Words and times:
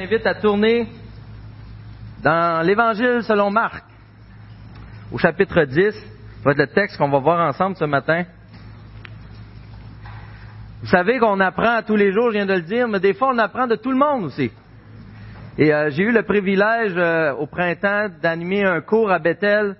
t'invite 0.00 0.26
à 0.26 0.34
tourner 0.34 0.88
dans 2.22 2.64
l'Évangile 2.64 3.22
selon 3.22 3.50
Marc, 3.50 3.84
au 5.12 5.18
chapitre 5.18 5.64
10. 5.64 5.92
Ça 5.92 6.00
va 6.42 6.52
être 6.52 6.58
le 6.58 6.66
texte 6.68 6.96
qu'on 6.96 7.10
va 7.10 7.18
voir 7.18 7.46
ensemble 7.46 7.76
ce 7.76 7.84
matin. 7.84 8.24
Vous 10.80 10.86
savez 10.86 11.18
qu'on 11.18 11.38
apprend 11.40 11.82
tous 11.86 11.96
les 11.96 12.12
jours, 12.12 12.28
je 12.28 12.36
viens 12.38 12.46
de 12.46 12.54
le 12.54 12.62
dire, 12.62 12.88
mais 12.88 12.98
des 12.98 13.12
fois 13.12 13.28
on 13.34 13.36
apprend 13.36 13.66
de 13.66 13.74
tout 13.74 13.90
le 13.90 13.98
monde 13.98 14.24
aussi. 14.24 14.50
Et 15.58 15.70
euh, 15.70 15.90
j'ai 15.90 16.04
eu 16.04 16.12
le 16.12 16.22
privilège 16.22 16.94
euh, 16.96 17.34
au 17.34 17.46
printemps 17.46 18.08
d'animer 18.22 18.64
un 18.64 18.80
cours 18.80 19.12
à 19.12 19.18
Bethel, 19.18 19.76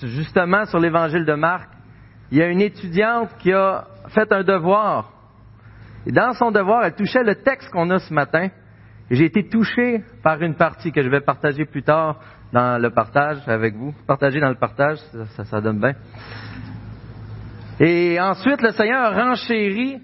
justement 0.00 0.66
sur 0.66 0.78
l'Évangile 0.78 1.24
de 1.24 1.34
Marc. 1.34 1.68
Il 2.30 2.38
y 2.38 2.42
a 2.42 2.46
une 2.46 2.60
étudiante 2.60 3.30
qui 3.40 3.52
a 3.52 3.88
fait 4.10 4.32
un 4.32 4.44
devoir. 4.44 5.10
Et 6.06 6.12
dans 6.12 6.32
son 6.34 6.52
devoir, 6.52 6.84
elle 6.84 6.94
touchait 6.94 7.24
le 7.24 7.34
texte 7.34 7.70
qu'on 7.72 7.90
a 7.90 7.98
ce 7.98 8.14
matin. 8.14 8.50
J'ai 9.10 9.24
été 9.24 9.48
touché 9.48 10.02
par 10.22 10.42
une 10.42 10.54
partie 10.54 10.92
que 10.92 11.02
je 11.02 11.08
vais 11.08 11.20
partager 11.20 11.64
plus 11.64 11.82
tard 11.82 12.20
dans 12.52 12.80
le 12.80 12.90
partage 12.90 13.38
avec 13.46 13.74
vous. 13.74 13.94
Partager 14.06 14.38
dans 14.38 14.50
le 14.50 14.56
partage, 14.56 14.98
ça, 15.34 15.44
ça, 15.44 15.60
donne 15.62 15.80
bien. 15.80 15.94
Et 17.80 18.20
ensuite, 18.20 18.60
le 18.60 18.70
Seigneur 18.72 19.04
a 19.04 19.10
renchéri. 19.10 19.98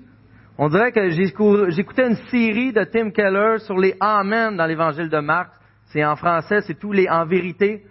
On 0.56 0.68
dirait 0.70 0.92
que 0.92 1.10
j'écoutais 1.10 2.08
une 2.08 2.16
série 2.30 2.72
de 2.72 2.82
Tim 2.84 3.10
Keller 3.10 3.58
sur 3.58 3.76
les 3.76 3.94
Amen 4.00 4.56
dans 4.56 4.64
l'Évangile 4.64 5.10
de 5.10 5.18
Marc. 5.18 5.50
C'est 5.86 6.04
en 6.04 6.16
français, 6.16 6.62
c'est 6.62 6.78
tous 6.78 6.92
les 6.92 7.08
en 7.08 7.26
vérité. 7.26 7.82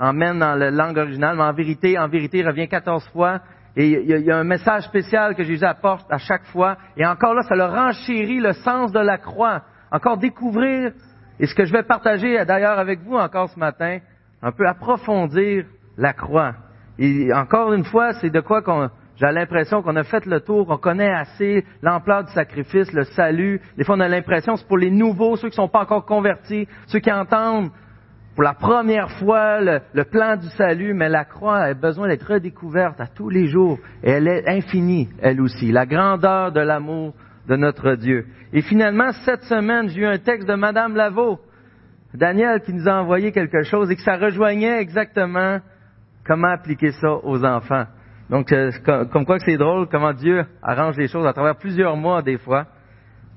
Amen 0.00 0.38
dans 0.38 0.54
la 0.56 0.70
langue 0.70 0.98
originale, 0.98 1.36
mais 1.36 1.44
en 1.44 1.52
vérité, 1.52 1.96
en 1.96 2.08
vérité 2.08 2.42
revient 2.42 2.66
14 2.66 3.08
fois. 3.10 3.40
Et 3.76 3.88
il 3.88 4.24
y, 4.24 4.30
a 4.30 4.36
un 4.36 4.44
message 4.44 4.84
spécial 4.84 5.36
que 5.36 5.44
Jésus 5.44 5.64
apporte 5.64 6.10
à 6.10 6.18
chaque 6.18 6.44
fois. 6.46 6.76
Et 6.96 7.06
encore 7.06 7.34
là, 7.34 7.42
ça 7.42 7.54
le 7.54 7.64
renchérit 7.66 8.40
le 8.40 8.54
sens 8.54 8.90
de 8.90 8.98
la 8.98 9.18
croix 9.18 9.62
encore 9.90 10.18
découvrir, 10.18 10.92
et 11.38 11.46
ce 11.46 11.54
que 11.54 11.64
je 11.64 11.72
vais 11.72 11.82
partager 11.82 12.44
d'ailleurs 12.44 12.78
avec 12.78 13.00
vous 13.00 13.16
encore 13.16 13.50
ce 13.50 13.58
matin, 13.58 13.98
un 14.42 14.52
peu 14.52 14.66
approfondir 14.66 15.64
la 15.96 16.12
croix. 16.12 16.54
Et 16.98 17.32
encore 17.32 17.72
une 17.72 17.84
fois, 17.84 18.12
c'est 18.14 18.30
de 18.30 18.40
quoi 18.40 18.62
j'ai 19.16 19.32
l'impression 19.32 19.82
qu'on 19.82 19.96
a 19.96 20.04
fait 20.04 20.26
le 20.26 20.40
tour, 20.40 20.66
qu'on 20.66 20.76
connaît 20.76 21.12
assez 21.12 21.64
l'ampleur 21.82 22.24
du 22.24 22.32
sacrifice, 22.32 22.92
le 22.92 23.04
salut. 23.04 23.60
Des 23.78 23.84
fois, 23.84 23.96
on 23.96 24.00
a 24.00 24.08
l'impression 24.08 24.56
c'est 24.56 24.68
pour 24.68 24.76
les 24.76 24.90
nouveaux, 24.90 25.36
ceux 25.36 25.48
qui 25.48 25.58
ne 25.58 25.64
sont 25.64 25.68
pas 25.68 25.80
encore 25.80 26.04
convertis, 26.04 26.68
ceux 26.86 26.98
qui 26.98 27.10
entendent 27.10 27.70
pour 28.34 28.42
la 28.42 28.52
première 28.52 29.10
fois 29.12 29.60
le, 29.62 30.04
plan 30.04 30.36
du 30.36 30.48
salut, 30.48 30.92
mais 30.92 31.08
la 31.08 31.24
croix 31.24 31.56
a 31.56 31.74
besoin 31.74 32.08
d'être 32.08 32.30
redécouverte 32.34 33.00
à 33.00 33.06
tous 33.06 33.30
les 33.30 33.46
jours. 33.46 33.78
Elle 34.02 34.28
est 34.28 34.46
infinie, 34.46 35.08
elle 35.22 35.40
aussi. 35.40 35.72
La 35.72 35.86
grandeur 35.86 36.52
de 36.52 36.60
l'amour 36.60 37.14
de 37.48 37.56
notre 37.56 37.94
Dieu. 37.94 38.26
Et 38.52 38.62
finalement, 38.62 39.12
cette 39.24 39.42
semaine, 39.44 39.88
j'ai 39.88 40.00
eu 40.00 40.06
un 40.06 40.18
texte 40.18 40.48
de 40.48 40.54
Madame 40.54 40.96
Lavaux, 40.96 41.38
Daniel, 42.14 42.60
qui 42.60 42.72
nous 42.72 42.88
a 42.88 42.94
envoyé 42.94 43.32
quelque 43.32 43.62
chose 43.62 43.90
et 43.90 43.96
que 43.96 44.02
ça 44.02 44.16
rejoignait 44.16 44.80
exactement 44.80 45.60
comment 46.24 46.48
appliquer 46.48 46.92
ça 46.92 47.12
aux 47.22 47.44
enfants. 47.44 47.84
Donc, 48.30 48.50
euh, 48.52 48.70
comme 49.12 49.24
quoi 49.24 49.38
c'est 49.38 49.56
drôle, 49.56 49.86
comment 49.88 50.12
Dieu 50.12 50.44
arrange 50.62 50.96
les 50.96 51.08
choses 51.08 51.26
à 51.26 51.32
travers 51.32 51.56
plusieurs 51.56 51.96
mois 51.96 52.22
des 52.22 52.38
fois. 52.38 52.66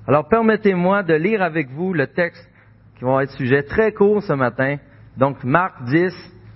Alors, 0.08 0.28
permettez-moi 0.28 1.04
de 1.04 1.14
lire 1.14 1.44
avec 1.44 1.70
vous 1.70 1.94
le 1.94 2.08
texte 2.08 2.50
qui 2.98 3.06
va 3.06 3.24
être 3.24 3.32
sujet 3.32 3.64
très 3.64 3.92
court 3.92 4.24
ce 4.24 4.34
matin. 4.34 4.78
Donc, 5.18 5.44
Marc 5.44 5.84
10, 5.84 6.14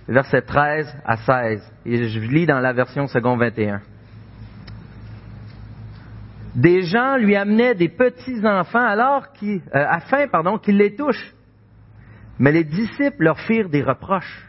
verset 0.08 0.42
13 0.42 0.96
à 1.04 1.16
16. 1.16 1.72
Et 1.86 2.08
je 2.08 2.20
lis 2.20 2.46
dans 2.46 2.58
la 2.58 2.72
version 2.72 3.06
second 3.06 3.36
21 3.36 3.80
des 6.54 6.82
gens 6.82 7.16
lui 7.16 7.34
amenaient 7.34 7.74
des 7.74 7.88
petits 7.88 8.46
enfants 8.46 8.86
alors 8.86 9.26
euh, 9.42 9.58
afin 9.72 10.26
qu'ils 10.58 10.76
les 10.76 10.94
touchent. 10.94 11.34
Mais 12.38 12.52
les 12.52 12.64
disciples 12.64 13.24
leur 13.24 13.38
firent 13.40 13.68
des 13.68 13.82
reproches. 13.82 14.48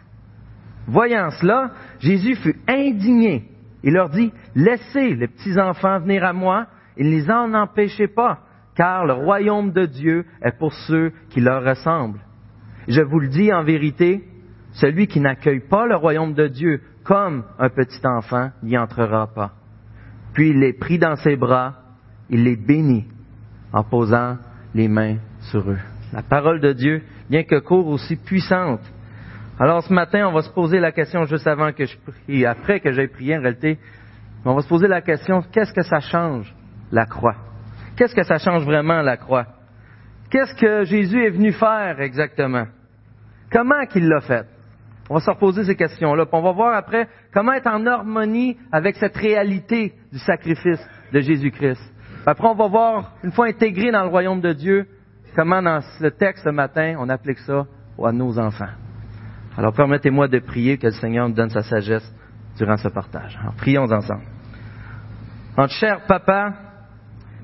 Voyant 0.87 1.31
cela, 1.31 1.71
Jésus 1.99 2.35
fut 2.35 2.57
indigné. 2.67 3.49
Il 3.83 3.93
leur 3.93 4.09
dit 4.09 4.31
Laissez 4.55 5.15
les 5.15 5.27
petits 5.27 5.59
enfants 5.59 5.99
venir 5.99 6.23
à 6.23 6.33
moi, 6.33 6.67
et 6.97 7.03
ne 7.03 7.09
les 7.09 7.29
en 7.29 7.53
empêchez 7.53 8.07
pas, 8.07 8.39
car 8.75 9.05
le 9.05 9.13
royaume 9.13 9.71
de 9.71 9.85
Dieu 9.85 10.25
est 10.41 10.57
pour 10.57 10.73
ceux 10.73 11.11
qui 11.29 11.41
leur 11.41 11.63
ressemblent. 11.63 12.21
Je 12.87 13.01
vous 13.01 13.19
le 13.19 13.29
dis 13.29 13.51
en 13.51 13.63
vérité, 13.63 14.23
celui 14.73 15.07
qui 15.07 15.19
n'accueille 15.19 15.61
pas 15.67 15.85
le 15.85 15.95
royaume 15.95 16.33
de 16.33 16.47
Dieu 16.47 16.81
comme 17.03 17.43
un 17.57 17.69
petit 17.69 18.05
enfant 18.05 18.51
n'y 18.61 18.77
entrera 18.77 19.27
pas. 19.27 19.53
Puis 20.33 20.49
il 20.49 20.59
les 20.59 20.73
prit 20.73 20.99
dans 20.99 21.15
ses 21.15 21.35
bras 21.35 21.84
il 22.29 22.43
les 22.43 22.55
bénit 22.55 23.05
en 23.71 23.83
posant 23.83 24.37
les 24.73 24.87
mains 24.87 25.17
sur 25.51 25.69
eux. 25.69 25.79
La 26.13 26.21
parole 26.21 26.59
de 26.59 26.73
Dieu, 26.73 27.03
bien 27.29 27.43
que 27.43 27.59
court, 27.59 27.87
aussi 27.87 28.15
puissante. 28.15 28.81
Alors 29.59 29.83
ce 29.83 29.93
matin, 29.93 30.27
on 30.27 30.33
va 30.33 30.41
se 30.41 30.49
poser 30.49 30.79
la 30.79 30.91
question 30.91 31.23
juste 31.25 31.47
avant 31.47 31.71
que 31.71 31.85
je 31.85 31.97
prie, 31.97 32.45
après 32.45 32.79
que 32.79 32.91
j'ai 32.91 33.07
prié 33.07 33.37
en 33.37 33.41
réalité, 33.41 33.79
on 34.43 34.53
va 34.53 34.61
se 34.61 34.67
poser 34.67 34.87
la 34.87 35.01
question, 35.01 35.41
qu'est-ce 35.51 35.73
que 35.73 35.81
ça 35.81 35.99
change, 35.99 36.53
la 36.91 37.05
croix? 37.05 37.35
Qu'est-ce 37.95 38.13
que 38.13 38.23
ça 38.23 38.37
change 38.37 38.65
vraiment, 38.65 39.01
la 39.01 39.17
croix? 39.17 39.47
Qu'est-ce 40.29 40.55
que 40.55 40.83
Jésus 40.83 41.23
est 41.23 41.29
venu 41.29 41.51
faire 41.53 41.99
exactement? 42.01 42.65
Comment 43.51 43.85
qu'il 43.85 44.07
l'a 44.07 44.21
fait? 44.21 44.45
On 45.09 45.15
va 45.15 45.19
se 45.19 45.29
reposer 45.29 45.63
ces 45.63 45.75
questions-là. 45.75 46.25
on 46.31 46.41
va 46.41 46.51
voir 46.51 46.75
après 46.75 47.07
comment 47.33 47.53
être 47.53 47.67
en 47.67 47.85
harmonie 47.85 48.57
avec 48.71 48.95
cette 48.97 49.15
réalité 49.15 49.93
du 50.11 50.19
sacrifice 50.19 50.85
de 51.13 51.19
Jésus-Christ. 51.21 51.94
Après, 52.25 52.47
on 52.47 52.55
va 52.55 52.67
voir, 52.67 53.11
une 53.23 53.31
fois 53.31 53.47
intégré 53.47 53.91
dans 53.91 54.03
le 54.03 54.09
royaume 54.09 54.41
de 54.41 54.53
Dieu, 54.53 54.87
comment 55.35 55.61
dans 55.61 55.81
le 55.99 56.11
texte 56.11 56.43
ce 56.43 56.49
matin, 56.49 56.95
on 56.97 57.09
applique 57.09 57.39
ça 57.39 57.65
à 58.03 58.11
nos 58.11 58.39
enfants. 58.39 58.73
Alors 59.57 59.73
permettez-moi 59.73 60.27
de 60.27 60.39
prier 60.39 60.77
que 60.77 60.87
le 60.87 60.93
Seigneur 60.93 61.29
nous 61.29 61.35
donne 61.35 61.49
sa 61.49 61.61
sagesse 61.61 62.13
durant 62.57 62.77
ce 62.77 62.89
partage. 62.89 63.37
Alors, 63.41 63.53
prions 63.53 63.83
ensemble. 63.83 64.23
Notre 65.57 65.73
cher 65.73 66.01
papa, 66.07 66.53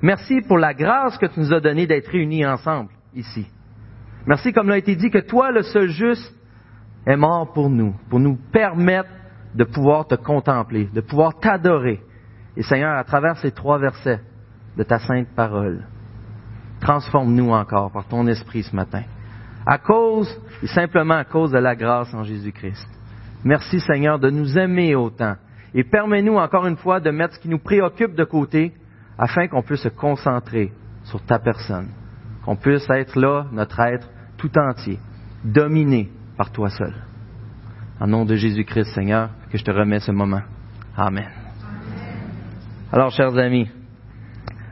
merci 0.02 0.42
pour 0.48 0.58
la 0.58 0.74
grâce 0.74 1.18
que 1.18 1.28
tu 1.28 1.40
nous 1.40 1.54
as 1.54 1.62
donnée 1.62 1.88
d'être 1.88 2.10
réunis 2.10 2.46
ensemble 2.46 2.90
ici. 3.14 3.48
Merci, 4.26 4.52
comme 4.52 4.70
l'a 4.70 4.78
été 4.78 4.96
dit, 4.96 5.10
que 5.10 5.20
toi, 5.20 5.52
le 5.52 5.64
seul 5.64 5.90
juste, 5.90 6.34
est 7.06 7.16
mort 7.16 7.54
pour 7.54 7.70
nous, 7.70 7.96
pour 8.10 8.20
nous 8.20 8.38
permettre 8.52 9.10
de 9.56 9.64
pouvoir 9.64 10.08
te 10.08 10.16
contempler, 10.16 10.90
de 10.94 11.02
pouvoir 11.02 11.40
t'adorer. 11.40 12.02
Et 12.58 12.64
Seigneur, 12.64 12.98
à 12.98 13.04
travers 13.04 13.38
ces 13.38 13.52
trois 13.52 13.80
versets, 13.80 14.20
de 14.78 14.84
ta 14.84 15.00
sainte 15.00 15.28
parole. 15.36 15.86
Transforme-nous 16.80 17.52
encore 17.52 17.92
par 17.92 18.08
ton 18.08 18.28
esprit 18.28 18.64
ce 18.64 18.76
matin. 18.76 19.04
À 19.66 19.78
cause, 19.78 20.30
et 20.64 20.68
simplement 20.68 21.16
à 21.16 21.24
cause 21.24 21.52
de 21.52 21.60
la 21.60 21.76
grâce 21.76 22.14
en 22.14 22.24
Jésus-Christ. 22.24 22.88
Merci 23.44 23.80
Seigneur 23.80 24.20
de 24.20 24.30
nous 24.30 24.58
aimer 24.58 24.96
autant. 24.96 25.36
Et 25.74 25.84
permets-nous 25.84 26.36
encore 26.36 26.68
une 26.68 26.78
fois 26.78 27.00
de 27.00 27.12
mettre 27.12 27.36
ce 27.36 27.40
qui 27.40 27.50
nous 27.50 27.60
préoccupe 27.60 28.16
de 28.16 28.24
côté 28.24 28.74
afin 29.18 29.48
qu'on 29.48 29.62
puisse 29.62 29.82
se 29.82 29.90
concentrer 29.90 30.72
sur 31.04 31.22
ta 31.24 31.40
personne. 31.40 31.90
Qu'on 32.44 32.56
puisse 32.56 32.90
être 32.90 33.20
là, 33.20 33.46
notre 33.52 33.80
être 33.80 34.08
tout 34.38 34.52
entier, 34.58 35.00
dominé 35.44 36.10
par 36.38 36.52
toi 36.52 36.70
seul. 36.70 36.94
En 38.00 38.08
nom 38.08 38.26
de 38.26 38.36
Jésus-Christ, 38.36 38.96
Seigneur, 38.96 39.30
que 39.52 39.58
je 39.58 39.64
te 39.64 39.72
remets 39.72 40.00
ce 40.00 40.12
moment. 40.12 40.42
Amen. 40.98 41.30
Alors, 42.92 43.12
chers 43.12 43.38
amis, 43.38 43.70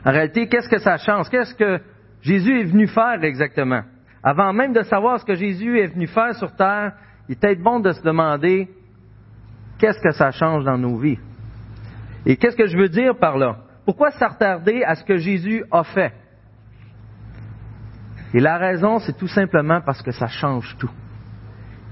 en 0.04 0.10
réalité, 0.12 0.48
qu'est-ce 0.48 0.68
que 0.68 0.78
ça 0.78 0.96
change? 0.96 1.28
Qu'est-ce 1.28 1.54
que 1.54 1.80
Jésus 2.22 2.60
est 2.60 2.64
venu 2.64 2.86
faire 2.86 3.22
exactement? 3.22 3.82
Avant 4.22 4.52
même 4.52 4.72
de 4.72 4.82
savoir 4.82 5.18
ce 5.20 5.24
que 5.24 5.34
Jésus 5.34 5.78
est 5.78 5.88
venu 5.88 6.06
faire 6.06 6.34
sur 6.34 6.54
terre, 6.54 6.92
il 7.28 7.32
est 7.32 7.40
peut-être 7.40 7.62
bon 7.62 7.80
de 7.80 7.92
se 7.92 8.02
demander 8.02 8.68
qu'est-ce 9.78 10.00
que 10.00 10.12
ça 10.12 10.30
change 10.30 10.64
dans 10.64 10.78
nos 10.78 10.98
vies? 10.98 11.18
Et 12.26 12.36
qu'est-ce 12.36 12.56
que 12.56 12.66
je 12.66 12.76
veux 12.76 12.88
dire 12.88 13.16
par 13.18 13.38
là? 13.38 13.58
Pourquoi 13.84 14.10
s'attarder 14.10 14.82
à 14.84 14.94
ce 14.94 15.04
que 15.04 15.16
Jésus 15.16 15.64
a 15.70 15.84
fait? 15.84 16.12
Et 18.32 18.40
la 18.40 18.58
raison, 18.58 18.98
c'est 19.00 19.16
tout 19.16 19.26
simplement 19.26 19.80
parce 19.80 20.02
que 20.02 20.12
ça 20.12 20.28
change 20.28 20.76
tout. 20.78 20.90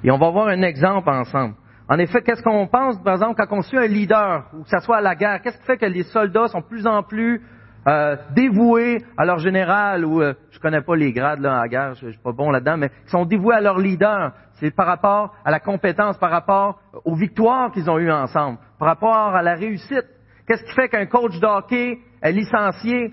Et 0.04 0.10
on 0.10 0.18
va 0.18 0.30
voir 0.30 0.48
un 0.48 0.62
exemple 0.62 1.08
ensemble. 1.08 1.54
En 1.88 1.98
effet, 1.98 2.20
qu'est-ce 2.22 2.42
qu'on 2.42 2.66
pense, 2.66 3.02
par 3.02 3.14
exemple, 3.14 3.42
quand 3.42 3.56
on 3.56 3.62
suit 3.62 3.78
un 3.78 3.86
leader, 3.86 4.44
ou 4.54 4.62
que 4.62 4.68
ce 4.68 4.78
soit 4.80 4.98
à 4.98 5.00
la 5.00 5.14
guerre, 5.14 5.40
qu'est-ce 5.40 5.58
qui 5.58 5.64
fait 5.64 5.78
que 5.78 5.86
les 5.86 6.04
soldats 6.04 6.48
sont 6.48 6.60
de 6.60 6.66
plus 6.66 6.86
en 6.86 7.02
plus 7.02 7.42
euh, 7.86 8.16
dévoués 8.34 9.04
à 9.16 9.24
leur 9.24 9.38
général, 9.38 10.04
ou 10.04 10.20
euh, 10.20 10.34
je 10.50 10.58
connais 10.58 10.80
pas 10.80 10.96
les 10.96 11.12
grades 11.12 11.40
là, 11.40 11.58
à 11.58 11.62
la 11.62 11.68
guerre, 11.68 11.94
je, 11.94 12.08
suis 12.10 12.18
pas 12.18 12.32
bon 12.32 12.50
là-dedans, 12.50 12.76
mais 12.76 12.88
qui 12.88 13.10
sont 13.10 13.24
dévoués 13.24 13.54
à 13.54 13.60
leur 13.60 13.78
leader. 13.78 14.32
C'est 14.54 14.70
par 14.74 14.86
rapport 14.86 15.34
à 15.44 15.50
la 15.50 15.60
compétence, 15.60 16.18
par 16.18 16.30
rapport 16.30 16.80
aux 17.04 17.14
victoires 17.14 17.70
qu'ils 17.70 17.88
ont 17.88 17.98
eues 17.98 18.10
ensemble, 18.10 18.58
par 18.78 18.88
rapport 18.88 19.34
à 19.34 19.42
la 19.42 19.54
réussite. 19.54 20.04
Qu'est-ce 20.46 20.64
qui 20.64 20.72
fait 20.72 20.88
qu'un 20.88 21.06
coach 21.06 21.38
de 21.38 21.46
hockey 21.46 21.98
est 22.20 22.32
licencié? 22.32 23.12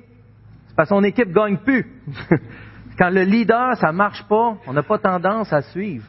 C'est 0.68 0.75
parce 0.75 0.89
que 0.89 0.95
son 0.95 1.03
équipe 1.03 1.31
gagne 1.31 1.57
plus. 1.57 1.85
Quand 2.97 3.09
le 3.09 3.23
leader, 3.23 3.75
ça 3.77 3.91
marche 3.91 4.23
pas, 4.27 4.56
on 4.68 4.73
n'a 4.73 4.83
pas 4.83 4.97
tendance 4.97 5.51
à 5.53 5.61
suivre. 5.61 6.06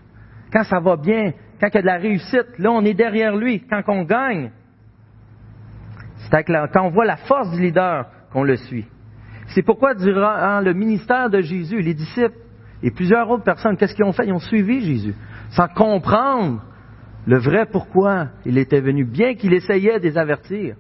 Quand 0.52 0.62
ça 0.62 0.81
va 0.81 0.97
bien, 0.97 1.32
quand 1.61 1.69
il 1.69 1.75
y 1.75 1.79
a 1.79 1.82
de 1.82 1.87
la 1.87 1.97
réussite, 1.97 2.59
là, 2.59 2.70
on 2.70 2.85
est 2.85 2.94
derrière 2.94 3.37
lui. 3.37 3.67
Quand 3.69 3.82
on 3.88 4.05
gagne, 4.05 4.50
c'est 6.31 6.44
quand 6.44 6.82
on 6.82 6.91
voit 6.91 7.05
la 7.05 7.17
force 7.17 7.50
du 7.50 7.61
leader, 7.61 8.06
on 8.34 8.43
le 8.43 8.56
suit. 8.56 8.87
C'est 9.49 9.62
pourquoi 9.62 9.94
durant 9.94 10.61
le 10.61 10.73
ministère 10.75 11.31
de 11.31 11.40
Jésus, 11.40 11.81
les 11.81 11.94
disciples, 11.94 12.37
Et 12.82 12.90
plusieurs 12.90 13.28
autres 13.31 13.44
personnes, 13.44 13.76
qu'est-ce 13.76 13.94
qu'ils 13.94 14.05
ont 14.05 14.12
fait? 14.12 14.26
Ils 14.26 14.32
ont 14.32 14.38
suivi 14.38 14.81
Jésus, 14.81 15.14
sans 15.50 15.69
comprendre 15.69 16.62
le 17.26 17.38
vrai 17.38 17.67
pourquoi 17.67 18.28
il 18.44 18.58
était 18.58 18.81
venu, 18.81 19.05
bien 19.05 19.34
qu'il 19.34 19.52
essayait 19.55 19.99
de 19.99 20.05
les 20.05 20.19
avertir. 20.19 20.76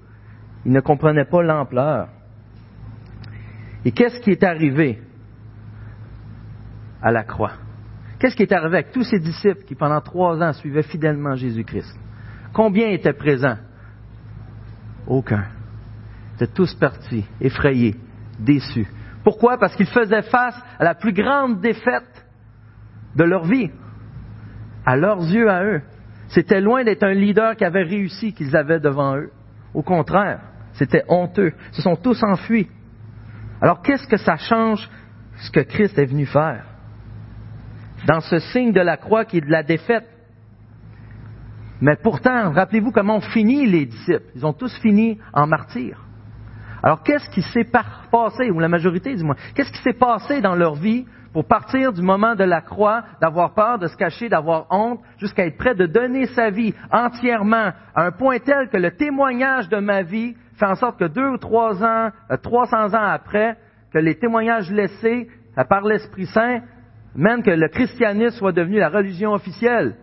Ils 0.64 0.72
ne 0.72 0.80
comprenaient 0.80 1.24
pas 1.24 1.42
l'ampleur. 1.42 2.08
Et 3.84 3.92
qu'est-ce 3.92 4.20
qui 4.20 4.30
est 4.30 4.42
arrivé 4.42 5.00
à 7.02 7.10
la 7.10 7.24
croix? 7.24 7.52
Qu'est-ce 8.18 8.36
qui 8.36 8.42
est 8.42 8.52
arrivé 8.52 8.78
avec 8.78 8.92
tous 8.92 9.04
ces 9.04 9.18
disciples 9.18 9.64
qui 9.64 9.74
pendant 9.74 10.00
trois 10.00 10.40
ans 10.42 10.52
suivaient 10.52 10.82
fidèlement 10.82 11.34
Jésus-Christ? 11.34 11.98
Combien 12.52 12.88
étaient 12.88 13.12
présents? 13.12 13.58
Aucun. 15.06 15.44
Étaient 16.36 16.52
tous 16.52 16.74
partis, 16.74 17.24
effrayés, 17.40 17.96
déçus. 18.38 18.86
Pourquoi? 19.24 19.58
Parce 19.58 19.74
qu'ils 19.74 19.88
faisaient 19.88 20.22
face 20.22 20.56
à 20.78 20.84
la 20.84 20.94
plus 20.94 21.12
grande 21.12 21.60
défaite 21.60 22.26
de 23.16 23.24
leur 23.24 23.44
vie, 23.44 23.70
à 24.84 24.96
leurs 24.96 25.20
yeux 25.22 25.50
à 25.50 25.64
eux. 25.64 25.82
C'était 26.28 26.60
loin 26.60 26.84
d'être 26.84 27.02
un 27.02 27.14
leader 27.14 27.56
qui 27.56 27.64
avait 27.64 27.82
réussi 27.82 28.32
qu'ils 28.32 28.54
avaient 28.54 28.80
devant 28.80 29.16
eux. 29.16 29.30
Au 29.74 29.82
contraire, 29.82 30.40
c'était 30.74 31.04
honteux. 31.08 31.52
Ils 31.70 31.76
se 31.76 31.82
sont 31.82 31.96
tous 31.96 32.22
enfuis. 32.22 32.68
Alors 33.60 33.82
qu'est-ce 33.82 34.06
que 34.06 34.16
ça 34.16 34.36
change 34.36 34.88
ce 35.38 35.50
que 35.50 35.60
Christ 35.60 35.98
est 35.98 36.06
venu 36.06 36.26
faire? 36.26 36.64
Dans 38.06 38.20
ce 38.20 38.38
signe 38.38 38.72
de 38.72 38.80
la 38.80 38.96
croix 38.96 39.24
qui 39.24 39.38
est 39.38 39.46
de 39.46 39.50
la 39.50 39.62
défaite. 39.62 40.08
Mais 41.80 41.96
pourtant, 41.96 42.52
rappelez-vous 42.52 42.92
comment 42.92 43.16
ont 43.16 43.20
fini 43.20 43.66
les 43.66 43.86
disciples. 43.86 44.30
Ils 44.34 44.46
ont 44.46 44.52
tous 44.52 44.74
fini 44.78 45.18
en 45.32 45.46
martyrs. 45.46 46.05
Alors 46.86 47.02
qu'est-ce 47.02 47.28
qui 47.30 47.42
s'est 47.42 47.68
passé, 48.12 48.48
ou 48.48 48.60
la 48.60 48.68
majorité 48.68 49.12
du 49.16 49.24
moins, 49.24 49.34
qu'est-ce 49.56 49.72
qui 49.72 49.82
s'est 49.82 49.98
passé 49.98 50.40
dans 50.40 50.54
leur 50.54 50.76
vie 50.76 51.04
pour 51.32 51.44
partir 51.44 51.92
du 51.92 52.00
moment 52.00 52.36
de 52.36 52.44
la 52.44 52.60
croix, 52.60 53.02
d'avoir 53.20 53.54
peur, 53.54 53.80
de 53.80 53.88
se 53.88 53.96
cacher, 53.96 54.28
d'avoir 54.28 54.68
honte, 54.70 55.00
jusqu'à 55.18 55.46
être 55.46 55.56
prêt 55.56 55.74
de 55.74 55.86
donner 55.86 56.26
sa 56.26 56.50
vie 56.50 56.72
entièrement 56.92 57.72
à 57.92 58.04
un 58.04 58.12
point 58.12 58.38
tel 58.38 58.68
que 58.68 58.76
le 58.76 58.92
témoignage 58.92 59.68
de 59.68 59.78
ma 59.78 60.02
vie 60.02 60.36
fait 60.54 60.66
en 60.66 60.76
sorte 60.76 60.96
que 60.96 61.06
deux 61.06 61.26
ou 61.26 61.38
trois 61.38 61.82
ans, 61.82 62.10
euh, 62.30 62.36
trois 62.36 62.66
cents 62.66 62.94
ans 62.94 63.08
après, 63.10 63.56
que 63.92 63.98
les 63.98 64.14
témoignages 64.14 64.70
laissés 64.70 65.28
euh, 65.58 65.64
par 65.64 65.80
l'Esprit 65.80 66.26
Saint 66.26 66.60
mènent 67.16 67.42
que 67.42 67.50
le 67.50 67.66
christianisme 67.66 68.38
soit 68.38 68.52
devenu 68.52 68.78
la 68.78 68.90
religion 68.90 69.32
officielle. 69.32 69.96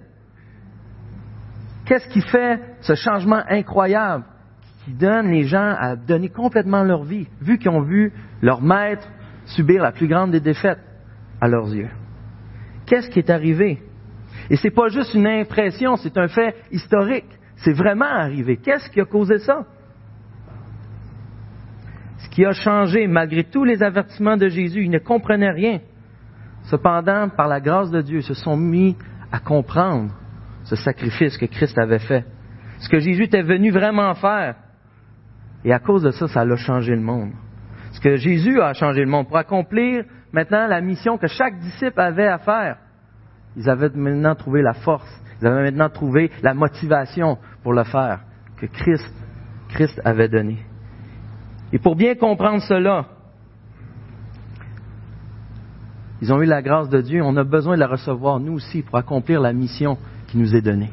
Qu'est-ce 1.86 2.09
qui 2.09 2.19
fait 2.19 2.59
ce 2.81 2.94
changement 2.95 3.41
incroyable? 3.47 4.25
Qui 4.85 4.91
donne 4.91 5.30
les 5.30 5.44
gens 5.44 5.75
à 5.80 5.95
donner 5.95 6.30
complètement 6.30 6.83
leur 6.83 7.03
vie, 7.03 7.27
vu 7.41 7.57
qu'ils 7.57 7.69
ont 7.69 7.81
vu 7.81 8.12
leur 8.41 8.62
maître 8.62 9.07
subir 9.45 9.81
la 9.81 9.91
plus 9.91 10.07
grande 10.07 10.31
des 10.31 10.39
défaites? 10.39 10.80
à 11.44 11.47
leurs 11.50 11.74
yeux. 11.74 11.89
Qu'est-ce 12.85 13.09
qui 13.09 13.19
est 13.19 13.30
arrivé? 13.30 13.81
Et 14.50 14.56
c'est 14.56 14.71
pas 14.71 14.88
juste 14.88 15.13
une 15.13 15.27
impression, 15.27 15.97
c'est 15.97 16.18
un 16.18 16.30
fait 16.30 16.56
historique. 16.71 17.27
C'est 17.57 17.74
vraiment 17.74 18.06
arrivé. 18.06 18.56
Qu'est-ce 18.56 18.89
qui 18.89 19.01
a 19.01 19.06
causé 19.06 19.39
ça? 19.39 19.65
Ce 22.18 22.29
qui 22.29 22.45
a 22.45 22.53
changé, 22.53 23.07
malgré 23.07 23.44
tous 23.44 23.65
les 23.65 23.83
avertissements 23.83 24.38
de 24.38 24.47
Jésus, 24.47 24.86
ils 24.86 24.89
ne 24.89 25.00
comprenaient 25.00 25.51
rien. 25.51 25.81
Cependant, 26.63 27.27
par 27.27 27.50
la 27.50 27.59
grâce 27.59 27.91
de 27.91 28.01
Dieu, 28.01 28.19
ils 28.19 28.24
se 28.24 28.33
sont 28.33 28.56
mis 28.56 28.95
à 29.29 29.39
comprendre 29.39 30.12
ce 30.63 30.77
sacrifice 30.77 31.38
que 31.38 31.45
Christ 31.45 31.77
avait 31.77 32.00
fait. 32.00 32.25
Ce 32.79 32.88
que 32.88 33.00
Jésus 33.00 33.24
était 33.24 33.44
venu 33.44 33.69
vraiment 33.69 34.13
faire. 34.13 34.56
Et 35.65 35.71
à 35.71 35.80
cause 35.80 36.04
de 36.04 36.12
ça, 36.12 36.27
ça 36.27 36.42
a 36.42 36.56
changé 36.56 36.95
le 36.95 37.01
monde. 37.01 37.31
Ce 37.94 38.00
que 38.00 38.15
Jésus 38.18 38.60
a 38.62 38.74
changé 38.74 39.01
le 39.01 39.10
monde 39.10 39.27
pour 39.27 39.38
accomplir 39.38 40.04
maintenant 40.31 40.68
la 40.68 40.81
mission 40.81 41.18
que 41.18 41.27
chaque 41.27 41.60
disciple 41.60 42.00
avait 42.00 42.27
à 42.27 42.39
faire. 42.39 42.77
Ils 43.56 43.69
avaient 43.69 43.89
maintenant 43.89 44.36
trouvé 44.36 44.62
la 44.62 44.74
force, 44.74 45.10
ils 45.39 45.48
avaient 45.48 45.63
maintenant 45.63 45.89
trouvé 45.89 46.31
la 46.42 46.54
motivation 46.54 47.38
pour 47.62 47.74
le 47.74 47.83
faire 47.83 48.21
que 48.57 48.65
Christ, 48.65 49.13
Christ 49.69 50.01
avait 50.04 50.27
donné. 50.27 50.57
Et 51.71 51.80
pour 51.80 51.95
bien 51.95 52.15
comprendre 52.15 52.62
cela, 52.63 53.06
ils 56.21 56.31
ont 56.33 56.42
eu 56.42 56.45
la 56.45 56.62
grâce 56.62 56.89
de 56.89 57.01
Dieu, 57.01 57.21
on 57.21 57.36
a 57.38 57.44
besoin 57.44 57.75
de 57.75 57.80
la 57.80 57.88
recevoir 57.88 58.39
nous 58.39 58.54
aussi 58.54 58.81
pour 58.81 58.98
accomplir 58.98 59.39
la 59.42 59.54
mission 59.54 59.98
qui 60.27 60.38
nous 60.38 60.56
est 60.56 60.62
donnée, 60.62 60.92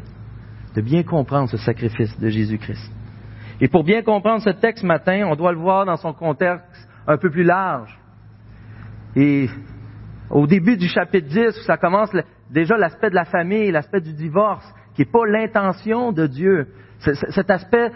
de 0.75 0.83
bien 0.83 1.03
comprendre 1.03 1.49
ce 1.49 1.57
sacrifice 1.57 2.19
de 2.19 2.29
Jésus-Christ. 2.29 2.93
Et 3.61 3.69
pour 3.69 3.85
bien 3.85 4.03
comprendre 4.03 4.43
ce 4.43 4.51
texte 4.51 4.85
matin, 4.85 5.27
on 5.27 5.37
doit 5.37 5.53
le 5.53 5.59
voir 5.59 5.85
dans 5.85 5.97
son 5.97 6.13
contexte 6.13 6.89
un 7.07 7.19
peu 7.19 7.31
plus 7.31 7.43
large. 7.43 7.99
Et 9.15 9.49
au 10.31 10.47
début 10.47 10.77
du 10.77 10.89
chapitre 10.89 11.29
10, 11.29 11.67
ça 11.67 11.77
commence 11.77 12.11
déjà 12.51 12.77
l'aspect 12.77 13.11
de 13.11 13.15
la 13.15 13.25
famille, 13.25 13.71
l'aspect 13.71 14.01
du 14.01 14.15
divorce, 14.15 14.65
qui 14.95 15.03
n'est 15.03 15.11
pas 15.11 15.27
l'intention 15.27 16.13
de 16.13 16.27
Dieu. 16.27 16.69
Cet 17.01 17.51
aspect 17.51 17.91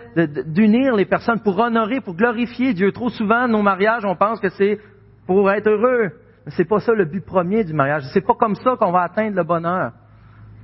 d'unir 0.46 0.94
les 0.94 1.04
personnes 1.04 1.40
pour 1.40 1.58
honorer, 1.58 2.00
pour 2.00 2.14
glorifier 2.14 2.72
Dieu. 2.72 2.90
Trop 2.92 3.10
souvent, 3.10 3.46
nos 3.46 3.62
mariages, 3.62 4.04
on 4.04 4.16
pense 4.16 4.40
que 4.40 4.48
c'est 4.50 4.78
pour 5.26 5.50
être 5.50 5.68
heureux. 5.68 6.10
Mais 6.44 6.52
c'est 6.52 6.64
pas 6.64 6.80
ça 6.80 6.92
le 6.92 7.04
but 7.04 7.24
premier 7.24 7.64
du 7.64 7.74
mariage. 7.74 8.04
C'est 8.12 8.24
pas 8.24 8.34
comme 8.34 8.54
ça 8.54 8.76
qu'on 8.78 8.92
va 8.92 9.02
atteindre 9.02 9.36
le 9.36 9.44
bonheur. 9.44 9.92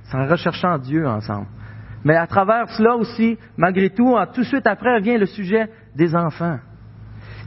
C'est 0.03 0.17
en 0.17 0.27
recherchant 0.27 0.77
Dieu 0.77 1.07
ensemble. 1.07 1.47
Mais 2.03 2.15
à 2.15 2.27
travers 2.27 2.69
cela 2.69 2.95
aussi, 2.95 3.37
malgré 3.57 3.89
tout, 3.89 4.15
tout 4.33 4.41
de 4.41 4.45
suite 4.45 4.67
après 4.67 4.99
vient 5.01 5.17
le 5.17 5.25
sujet 5.25 5.69
des 5.95 6.15
enfants. 6.15 6.59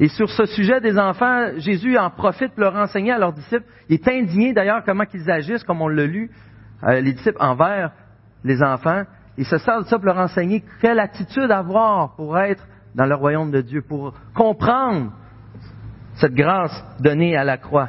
Et 0.01 0.09
sur 0.09 0.29
ce 0.29 0.47
sujet 0.47 0.81
des 0.81 0.99
enfants, 0.99 1.51
Jésus 1.59 1.97
en 1.99 2.11
profite 2.11 2.53
pour 2.53 2.62
leur 2.62 2.75
enseigner 2.77 3.12
à 3.12 3.19
leurs 3.19 3.33
disciples. 3.33 3.65
Il 3.89 3.95
est 3.95 4.09
indigné 4.09 4.53
d'ailleurs 4.53 4.83
comment 4.85 5.05
qu'ils 5.05 5.31
agissent, 5.31 5.62
comme 5.62 5.83
on 5.83 5.89
l'a 5.89 6.06
lu, 6.06 6.31
euh, 6.83 7.01
les 7.01 7.12
disciples 7.12 7.41
envers 7.41 7.93
les 8.43 8.62
enfants. 8.62 9.03
Il 9.37 9.45
se 9.45 9.59
sert 9.59 9.83
de 9.83 9.87
ça 9.87 9.97
pour 9.97 10.06
leur 10.06 10.19
enseigner 10.19 10.65
quelle 10.81 10.99
attitude 10.99 11.51
avoir 11.51 12.15
pour 12.17 12.39
être 12.39 12.65
dans 12.95 13.06
le 13.06 13.15
royaume 13.15 13.51
de 13.51 13.61
Dieu, 13.61 13.83
pour 13.83 14.15
comprendre 14.35 15.12
cette 16.15 16.35
grâce 16.35 16.85
donnée 17.01 17.37
à 17.37 17.45
la 17.45 17.56
croix. 17.56 17.89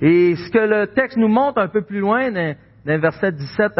Et 0.00 0.34
ce 0.36 0.50
que 0.50 0.58
le 0.58 0.86
texte 0.88 1.18
nous 1.18 1.28
montre 1.28 1.60
un 1.60 1.68
peu 1.68 1.82
plus 1.82 2.00
loin, 2.00 2.30
dans, 2.30 2.54
verset 2.84 3.32
17 3.32 3.78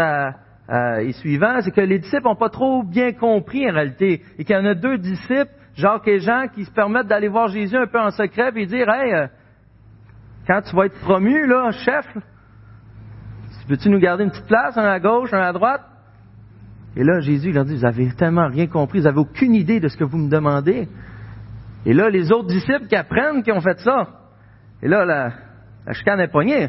et 0.71 1.13
suivant, 1.13 1.61
c'est 1.61 1.73
que 1.73 1.81
les 1.81 1.99
disciples 1.99 2.25
n'ont 2.25 2.37
pas 2.37 2.49
trop 2.49 2.85
bien 2.85 3.13
compris 3.13 3.69
en 3.69 3.75
réalité, 3.75 4.23
et 4.39 4.45
qu'il 4.45 4.55
y 4.55 4.59
en 4.59 4.65
a 4.65 4.75
deux 4.75 4.99
disciples 4.99 5.51
Jacques 5.75 6.09
et 6.09 6.21
Jean 6.21 6.49
qui 6.49 6.65
se 6.65 6.71
permettent 6.71 7.07
d'aller 7.07 7.29
voir 7.29 7.49
Jésus 7.49 7.77
un 7.77 7.87
peu 7.87 7.99
en 7.99 8.11
secret 8.11 8.53
et 8.55 8.67
dire 8.67 8.89
Hey, 8.89 9.15
euh, 9.15 9.27
quand 10.47 10.61
tu 10.63 10.77
vas 10.77 10.87
être 10.87 11.01
promu, 11.01 11.47
là, 11.47 11.71
chef, 11.71 12.07
peux-tu 13.69 13.89
nous 13.89 14.01
garder 14.01 14.25
une 14.25 14.31
petite 14.31 14.47
place, 14.47 14.77
un 14.77 14.85
à 14.85 14.99
gauche, 14.99 15.33
un 15.33 15.41
à 15.41 15.53
droite? 15.53 15.83
Et 16.97 17.05
là, 17.05 17.21
Jésus 17.21 17.53
leur 17.53 17.65
dit, 17.65 17.77
vous 17.77 17.85
avez 17.85 18.11
tellement 18.15 18.49
rien 18.49 18.67
compris, 18.67 18.99
vous 18.99 19.05
n'avez 19.05 19.21
aucune 19.21 19.55
idée 19.55 19.79
de 19.79 19.87
ce 19.87 19.97
que 19.97 20.03
vous 20.03 20.19
me 20.19 20.29
demandez. 20.29 20.89
Et 21.87 21.93
là, 21.93 22.11
les 22.11 22.33
autres 22.33 22.49
disciples 22.49 22.89
qui 22.89 22.97
apprennent 22.97 23.45
qui 23.45 23.53
ont 23.53 23.61
fait 23.61 23.79
ça. 23.79 24.09
Et 24.83 24.89
là, 24.89 25.05
la, 25.05 25.33
la 25.87 25.93
chicane 25.93 26.19
est 26.19 26.29
poignée. 26.29 26.69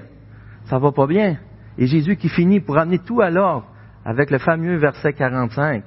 Ça 0.65 0.77
va 0.77 0.91
pas 0.91 1.08
bien. 1.08 1.38
Et 1.77 1.88
Jésus 1.88 2.17
qui 2.17 2.29
finit 2.29 2.60
pour 2.60 2.77
amener 2.77 3.00
tout 3.00 3.20
à 3.20 3.31
l'ordre 3.31 3.65
avec 4.05 4.31
le 4.31 4.39
fameux 4.39 4.77
verset 4.77 5.13
45. 5.13 5.84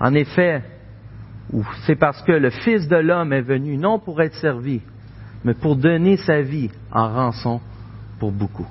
En 0.00 0.14
effet, 0.14 0.62
c'est 1.86 1.96
parce 1.96 2.22
que 2.22 2.32
le 2.32 2.50
Fils 2.50 2.88
de 2.88 2.96
l'homme 2.96 3.32
est 3.32 3.42
venu 3.42 3.76
non 3.76 3.98
pour 3.98 4.20
être 4.20 4.34
servi, 4.34 4.80
mais 5.44 5.54
pour 5.54 5.76
donner 5.76 6.16
sa 6.16 6.42
vie 6.42 6.70
en 6.90 7.08
rançon 7.08 7.60
pour 8.18 8.32
beaucoup. 8.32 8.66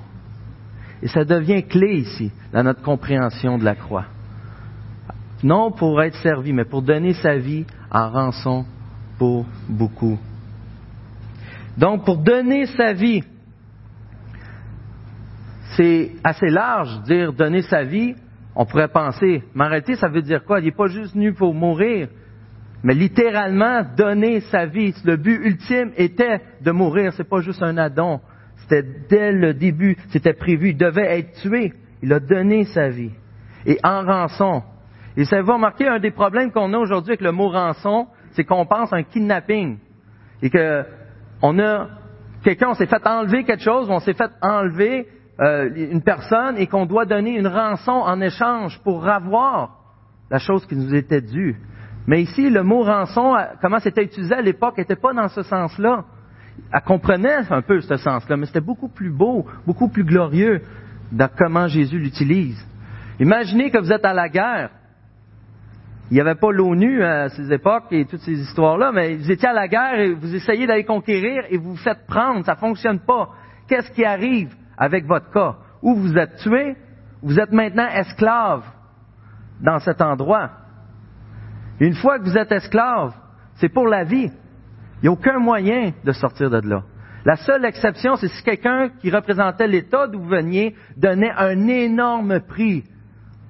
Et 1.02 1.08
ça 1.08 1.24
devient 1.24 1.64
clé 1.64 1.98
ici 1.98 2.32
dans 2.52 2.62
notre 2.62 2.82
compréhension 2.82 3.58
de 3.58 3.64
la 3.64 3.74
croix. 3.74 4.06
Non 5.42 5.70
pour 5.70 6.02
être 6.02 6.16
servi, 6.16 6.52
mais 6.52 6.64
pour 6.64 6.82
donner 6.82 7.12
sa 7.14 7.36
vie 7.36 7.64
en 7.90 8.10
rançon 8.10 8.64
pour 9.18 9.46
beaucoup. 9.68 10.18
Donc 11.76 12.04
pour 12.04 12.18
donner 12.18 12.66
sa 12.66 12.92
vie, 12.92 13.22
c'est 15.76 16.12
assez 16.24 16.48
large 16.48 17.02
dire 17.02 17.32
donner 17.32 17.62
sa 17.62 17.84
vie. 17.84 18.14
On 18.58 18.64
pourrait 18.64 18.88
penser, 18.88 19.42
mais 19.54 19.94
ça 19.96 20.08
veut 20.08 20.22
dire 20.22 20.42
quoi? 20.42 20.60
Il 20.60 20.64
n'est 20.64 20.70
pas 20.70 20.86
juste 20.86 21.12
venu 21.14 21.34
pour 21.34 21.52
mourir, 21.52 22.08
mais 22.82 22.94
littéralement 22.94 23.82
donner 23.96 24.40
sa 24.40 24.64
vie. 24.64 24.94
Le 25.04 25.16
but 25.16 25.38
ultime 25.44 25.92
était 25.98 26.40
de 26.62 26.70
mourir. 26.70 27.12
C'est 27.12 27.28
pas 27.28 27.40
juste 27.40 27.62
un 27.62 27.76
addon. 27.76 28.20
C'était 28.56 28.82
dès 29.10 29.32
le 29.32 29.52
début, 29.52 29.98
c'était 30.08 30.32
prévu. 30.32 30.70
Il 30.70 30.78
devait 30.78 31.18
être 31.18 31.32
tué. 31.42 31.74
Il 32.02 32.10
a 32.14 32.18
donné 32.18 32.64
sa 32.64 32.88
vie. 32.88 33.10
Et 33.66 33.78
en 33.84 34.02
rançon. 34.02 34.62
Et 35.18 35.26
ça 35.26 35.42
va 35.42 35.54
remarquer 35.54 35.86
un 35.88 35.98
des 35.98 36.10
problèmes 36.10 36.50
qu'on 36.50 36.72
a 36.72 36.78
aujourd'hui 36.78 37.10
avec 37.10 37.20
le 37.20 37.32
mot 37.32 37.48
rançon, 37.48 38.06
c'est 38.32 38.44
qu'on 38.44 38.64
pense 38.64 38.90
à 38.90 38.96
un 38.96 39.02
kidnapping. 39.02 39.76
Et 40.40 40.48
que 40.48 40.84
on 41.42 41.58
a 41.58 41.88
quelqu'un, 42.42 42.70
on 42.70 42.74
s'est 42.74 42.86
fait 42.86 43.06
enlever 43.06 43.44
quelque 43.44 43.62
chose, 43.62 43.90
on 43.90 43.98
s'est 43.98 44.14
fait 44.14 44.30
enlever 44.40 45.08
euh, 45.40 45.68
une 45.74 46.02
personne 46.02 46.56
et 46.56 46.66
qu'on 46.66 46.86
doit 46.86 47.04
donner 47.04 47.38
une 47.38 47.46
rançon 47.46 47.92
en 47.92 48.20
échange 48.20 48.80
pour 48.82 49.06
avoir 49.06 49.76
la 50.30 50.38
chose 50.38 50.64
qui 50.66 50.76
nous 50.76 50.94
était 50.94 51.20
due. 51.20 51.56
Mais 52.06 52.22
ici, 52.22 52.48
le 52.48 52.62
mot 52.62 52.82
rançon, 52.82 53.36
comment 53.60 53.78
c'était 53.78 54.04
utilisé 54.04 54.34
à 54.34 54.40
l'époque, 54.40 54.78
n'était 54.78 54.96
pas 54.96 55.12
dans 55.12 55.28
ce 55.28 55.42
sens-là. 55.42 56.04
elle 56.72 56.80
comprenait 56.82 57.50
un 57.50 57.62
peu 57.62 57.80
ce 57.80 57.96
sens-là, 57.96 58.36
mais 58.36 58.46
c'était 58.46 58.60
beaucoup 58.60 58.88
plus 58.88 59.10
beau, 59.10 59.44
beaucoup 59.66 59.88
plus 59.88 60.04
glorieux 60.04 60.62
dans 61.12 61.28
comment 61.36 61.66
Jésus 61.66 61.98
l'utilise. 61.98 62.64
Imaginez 63.18 63.70
que 63.70 63.78
vous 63.78 63.92
êtes 63.92 64.04
à 64.04 64.14
la 64.14 64.28
guerre. 64.28 64.70
Il 66.10 66.14
n'y 66.14 66.20
avait 66.20 66.36
pas 66.36 66.52
l'ONU 66.52 67.02
à 67.02 67.28
ces 67.28 67.52
époques 67.52 67.86
et 67.90 68.04
toutes 68.04 68.20
ces 68.20 68.40
histoires-là, 68.40 68.92
mais 68.92 69.16
vous 69.16 69.30
étiez 69.30 69.48
à 69.48 69.52
la 69.52 69.66
guerre 69.66 69.98
et 69.98 70.14
vous 70.14 70.34
essayez 70.34 70.66
d'aller 70.66 70.84
conquérir 70.84 71.44
et 71.50 71.58
vous 71.58 71.70
vous 71.70 71.82
faites 71.82 72.06
prendre, 72.06 72.44
ça 72.44 72.52
ne 72.54 72.58
fonctionne 72.58 73.00
pas. 73.00 73.30
Qu'est-ce 73.68 73.90
qui 73.90 74.04
arrive? 74.04 74.54
Avec 74.76 75.06
votre 75.06 75.30
cas? 75.30 75.56
Ou 75.82 75.94
vous 75.94 76.16
êtes 76.16 76.36
tué, 76.36 76.76
vous 77.22 77.38
êtes 77.38 77.52
maintenant 77.52 77.88
esclave 77.88 78.64
dans 79.60 79.78
cet 79.78 80.00
endroit. 80.02 80.50
Une 81.80 81.94
fois 81.94 82.18
que 82.18 82.24
vous 82.24 82.38
êtes 82.38 82.52
esclave, 82.52 83.14
c'est 83.56 83.68
pour 83.68 83.86
la 83.86 84.04
vie. 84.04 84.30
Il 84.98 85.02
n'y 85.02 85.08
a 85.08 85.12
aucun 85.12 85.38
moyen 85.38 85.92
de 86.04 86.12
sortir 86.12 86.50
de 86.50 86.68
là. 86.68 86.82
La 87.24 87.36
seule 87.36 87.64
exception, 87.64 88.16
c'est 88.16 88.28
si 88.28 88.42
quelqu'un 88.42 88.90
qui 89.00 89.10
représentait 89.10 89.66
l'État 89.66 90.06
d'où 90.06 90.20
vous 90.20 90.28
veniez 90.28 90.76
donnait 90.96 91.32
un 91.36 91.66
énorme 91.66 92.40
prix 92.40 92.84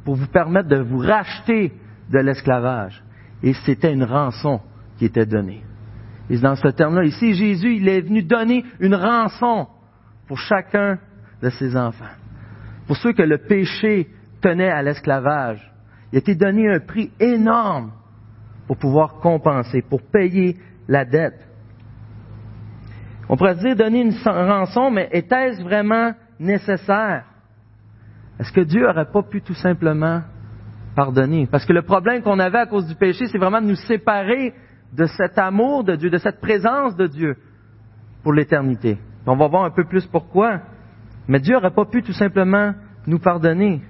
pour 0.05 0.15
vous 0.15 0.29
permettre 0.29 0.69
de 0.69 0.79
vous 0.79 0.99
racheter 0.99 1.73
de 2.11 2.19
l'esclavage. 2.19 3.03
Et 3.43 3.53
c'était 3.53 3.93
une 3.93 4.05
rançon 4.05 4.61
qui 4.99 5.05
était 5.05 5.27
donnée. 5.27 5.63
Et 6.31 6.39
dans 6.39 6.57
ce 6.57 6.69
terme-là, 6.69 7.05
ici, 7.05 7.35
Jésus, 7.35 7.77
il 7.77 7.89
est 7.89 8.01
venu 8.01 8.23
donner 8.23 8.65
une 8.81 8.95
rançon 8.95 9.69
pour 10.27 10.39
chacun 10.39 10.99
de 11.43 11.51
ses 11.51 11.77
enfants. 11.77 12.05
Pour 12.87 12.97
ceux 12.97 13.13
que 13.13 13.23
le 13.23 13.39
péché 13.39 14.09
tenait 14.41 14.71
à 14.71 14.83
l'esclavage, 14.83 15.73
il 16.13 16.17
a 16.17 16.19
été 16.19 16.35
donné 16.35 16.69
un 16.73 16.81
prix 16.81 17.11
énorme 17.19 17.93
pour 18.67 18.77
pouvoir 18.77 19.15
compenser, 19.21 19.83
pour 19.83 20.03
payer 20.03 20.57
la 20.89 21.05
dette. 21.05 21.47
On 23.29 23.37
pourrait 23.37 23.57
dire 23.57 23.75
donner 23.75 24.03
une 24.03 24.15
rançon, 24.25 24.91
mais 24.91 25.09
était-ce 25.13 25.63
vraiment 25.63 26.13
nécessaire? 26.39 27.25
Est-ce 28.39 28.53
que 28.53 28.61
Dieu 28.61 28.87
n'aurait 28.87 29.11
pas 29.11 29.23
pu 29.23 29.43
tout 29.43 29.55
simplement 29.55 30.23
pardonner? 30.95 31.47
Parce 31.47 31.65
que 31.65 31.73
le 31.73 31.83
problème 31.83 32.23
qu'on 32.23 32.39
avait 32.39 32.59
à 32.59 32.67
cause 32.67 32.87
du 32.87 32.95
péché, 32.95 33.27
c'est 33.27 33.39
vraiment 33.39 33.61
de 33.61 33.67
nous 33.67 33.75
séparer 33.77 34.55
de 34.93 35.07
cet 35.07 35.39
amour 35.39 35.85
de 35.85 35.97
Dieu, 35.97 36.11
de 36.11 36.19
cette 36.19 36.41
présence 36.41 36.95
de 36.97 37.07
Dieu 37.07 37.37
pour 38.23 38.33
l'éternité. 38.33 38.99
On 39.27 39.37
va 39.37 39.49
voir 39.49 39.65
un 39.65 39.71
peu 39.71 39.85
plus 39.85 40.07
pourquoi. 40.07 40.61
Mais 41.29 41.41
Dieu 41.41 41.55
n'aurait 41.55 41.71
pas 41.71 41.85
pu 41.85 42.03
tout 42.03 42.13
simplement 42.13 42.73
nous 43.07 43.19
pardonner. 43.19 43.83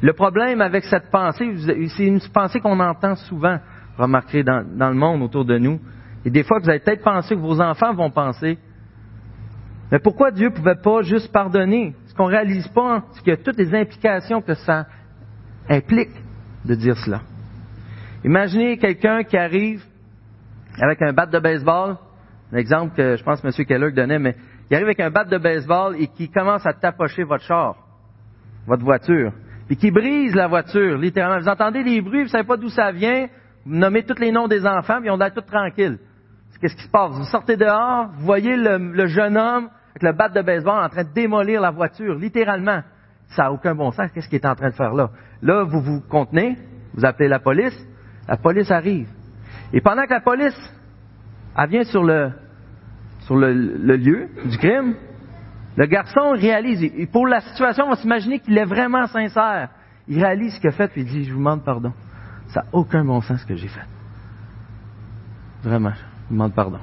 Le 0.00 0.12
problème 0.12 0.60
avec 0.60 0.84
cette 0.84 1.10
pensée, 1.10 1.54
c'est 1.96 2.06
une 2.06 2.20
pensée 2.32 2.60
qu'on 2.60 2.78
entend 2.78 3.16
souvent 3.16 3.58
remarquer 3.96 4.44
dans, 4.44 4.64
le 4.64 4.94
monde 4.94 5.22
autour 5.22 5.44
de 5.44 5.58
nous. 5.58 5.80
Et 6.24 6.30
des 6.30 6.44
fois, 6.44 6.58
vous 6.60 6.68
avez 6.68 6.78
peut-être 6.78 7.02
pensé 7.02 7.34
que 7.34 7.40
vos 7.40 7.60
enfants 7.60 7.94
vont 7.94 8.10
penser. 8.10 8.58
Mais 9.90 9.98
pourquoi 9.98 10.30
Dieu 10.30 10.50
ne 10.50 10.54
pouvait 10.54 10.76
pas 10.76 11.02
juste 11.02 11.32
pardonner? 11.32 11.94
Ce 12.06 12.14
qu'on 12.14 12.26
ne 12.26 12.32
réalise 12.32 12.68
pas, 12.68 13.04
c'est 13.12 13.22
qu'il 13.22 13.30
y 13.30 13.36
a 13.36 13.38
toutes 13.38 13.56
les 13.56 13.74
implications 13.74 14.40
que 14.40 14.54
ça 14.54 14.86
implique 15.68 16.12
de 16.64 16.74
dire 16.74 16.96
cela? 16.98 17.22
Imaginez 18.24 18.76
quelqu'un 18.78 19.24
qui 19.24 19.36
arrive 19.36 19.82
avec 20.80 21.00
un 21.02 21.12
bat 21.12 21.26
de 21.26 21.38
baseball, 21.38 21.96
un 22.52 22.56
exemple 22.56 22.94
que 22.94 23.16
je 23.16 23.24
pense 23.24 23.40
que 23.40 23.46
M. 23.46 23.66
Keller 23.66 23.92
donnait, 23.92 24.18
mais 24.18 24.36
il 24.70 24.74
arrive 24.74 24.86
avec 24.86 25.00
un 25.00 25.10
bat 25.10 25.24
de 25.24 25.38
baseball 25.38 25.96
et 25.98 26.08
qui 26.08 26.28
commence 26.28 26.66
à 26.66 26.72
tapocher 26.72 27.24
votre 27.24 27.44
char, 27.44 27.76
votre 28.66 28.84
voiture, 28.84 29.32
puis 29.66 29.76
qui 29.76 29.90
brise 29.90 30.34
la 30.34 30.46
voiture, 30.46 30.98
littéralement. 30.98 31.40
Vous 31.40 31.48
entendez 31.48 31.82
des 31.84 32.00
bruits, 32.00 32.20
vous 32.20 32.26
ne 32.26 32.30
savez 32.30 32.46
pas 32.46 32.56
d'où 32.56 32.68
ça 32.68 32.92
vient, 32.92 33.28
vous 33.64 33.74
nommez 33.76 34.02
tous 34.02 34.18
les 34.18 34.30
noms 34.30 34.48
des 34.48 34.66
enfants, 34.66 35.00
puis 35.00 35.10
on 35.10 35.20
est 35.20 35.30
tout 35.30 35.40
tranquille. 35.40 35.98
Qu'est-ce 36.60 36.74
qui 36.74 36.82
se 36.82 36.90
passe? 36.90 37.12
Vous 37.12 37.24
sortez 37.24 37.56
dehors, 37.56 38.08
vous 38.16 38.24
voyez 38.24 38.56
le, 38.56 39.06
jeune 39.06 39.36
homme 39.36 39.68
avec 39.90 40.02
le 40.02 40.12
bat 40.12 40.28
de 40.28 40.42
baseball 40.42 40.82
en 40.82 40.88
train 40.88 41.04
de 41.04 41.12
démolir 41.12 41.60
la 41.60 41.70
voiture, 41.70 42.14
littéralement. 42.16 42.82
Ça 43.28 43.44
n'a 43.44 43.52
aucun 43.52 43.74
bon 43.74 43.92
sens. 43.92 44.10
Qu'est-ce 44.12 44.28
qu'il 44.28 44.40
est 44.40 44.46
en 44.46 44.54
train 44.54 44.70
de 44.70 44.74
faire 44.74 44.92
là? 44.92 45.10
Là, 45.40 45.62
vous 45.62 45.80
vous 45.80 46.00
contenez, 46.00 46.56
vous 46.94 47.04
appelez 47.04 47.28
la 47.28 47.38
police, 47.38 47.78
la 48.26 48.36
police 48.36 48.70
arrive. 48.70 49.08
Et 49.72 49.80
pendant 49.80 50.04
que 50.04 50.14
la 50.14 50.20
police, 50.20 50.74
elle 51.56 51.68
vient 51.68 51.84
sur 51.84 52.02
le, 52.02 52.32
sur 53.28 53.36
le, 53.36 53.52
lieu 53.52 54.30
du 54.46 54.56
crime, 54.56 54.94
le 55.76 55.86
garçon 55.86 56.32
réalise, 56.32 56.82
et 56.82 57.06
pour 57.06 57.26
la 57.26 57.40
situation, 57.42 57.84
on 57.84 57.90
va 57.90 57.96
s'imaginer 57.96 58.38
qu'il 58.38 58.56
est 58.56 58.64
vraiment 58.64 59.06
sincère. 59.06 59.68
Il 60.08 60.18
réalise 60.24 60.54
ce 60.54 60.60
qu'il 60.60 60.70
a 60.70 60.72
fait, 60.72 60.88
puis 60.88 61.02
il 61.02 61.06
dit, 61.06 61.24
je 61.24 61.32
vous 61.32 61.38
demande 61.38 61.62
pardon. 61.62 61.92
Ça 62.48 62.62
n'a 62.62 62.66
aucun 62.72 63.04
bon 63.04 63.20
sens 63.20 63.42
ce 63.42 63.46
que 63.46 63.54
j'ai 63.54 63.68
fait. 63.68 63.84
Vraiment, 65.62 65.90
je 65.90 66.00
vous 66.28 66.34
demande 66.34 66.54
pardon. 66.54 66.78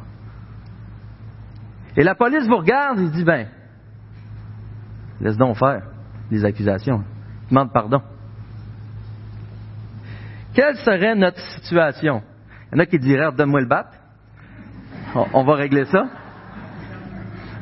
Et 1.98 2.04
la 2.04 2.14
police 2.14 2.48
vous 2.48 2.58
regarde 2.58 3.00
et 3.00 3.10
dit, 3.10 3.24
ben, 3.24 3.48
laisse 5.20 5.38
donc 5.38 5.58
faire 5.58 5.82
les 6.30 6.46
accusations. 6.46 7.04
Demande 7.50 7.74
pardon. 7.74 8.04
Quelle 10.54 10.76
serait 10.78 11.16
notre 11.16 11.40
situation? 11.40 12.22
Il 12.72 12.76
y 12.76 12.78
en 12.78 12.84
a 12.84 12.86
qui 12.86 13.00
diraient, 13.00 13.32
donne-moi 13.32 13.62
le 13.62 13.68
bat. 13.68 13.90
On 15.34 15.44
va 15.44 15.56
régler 15.56 15.86
ça. 15.86 16.06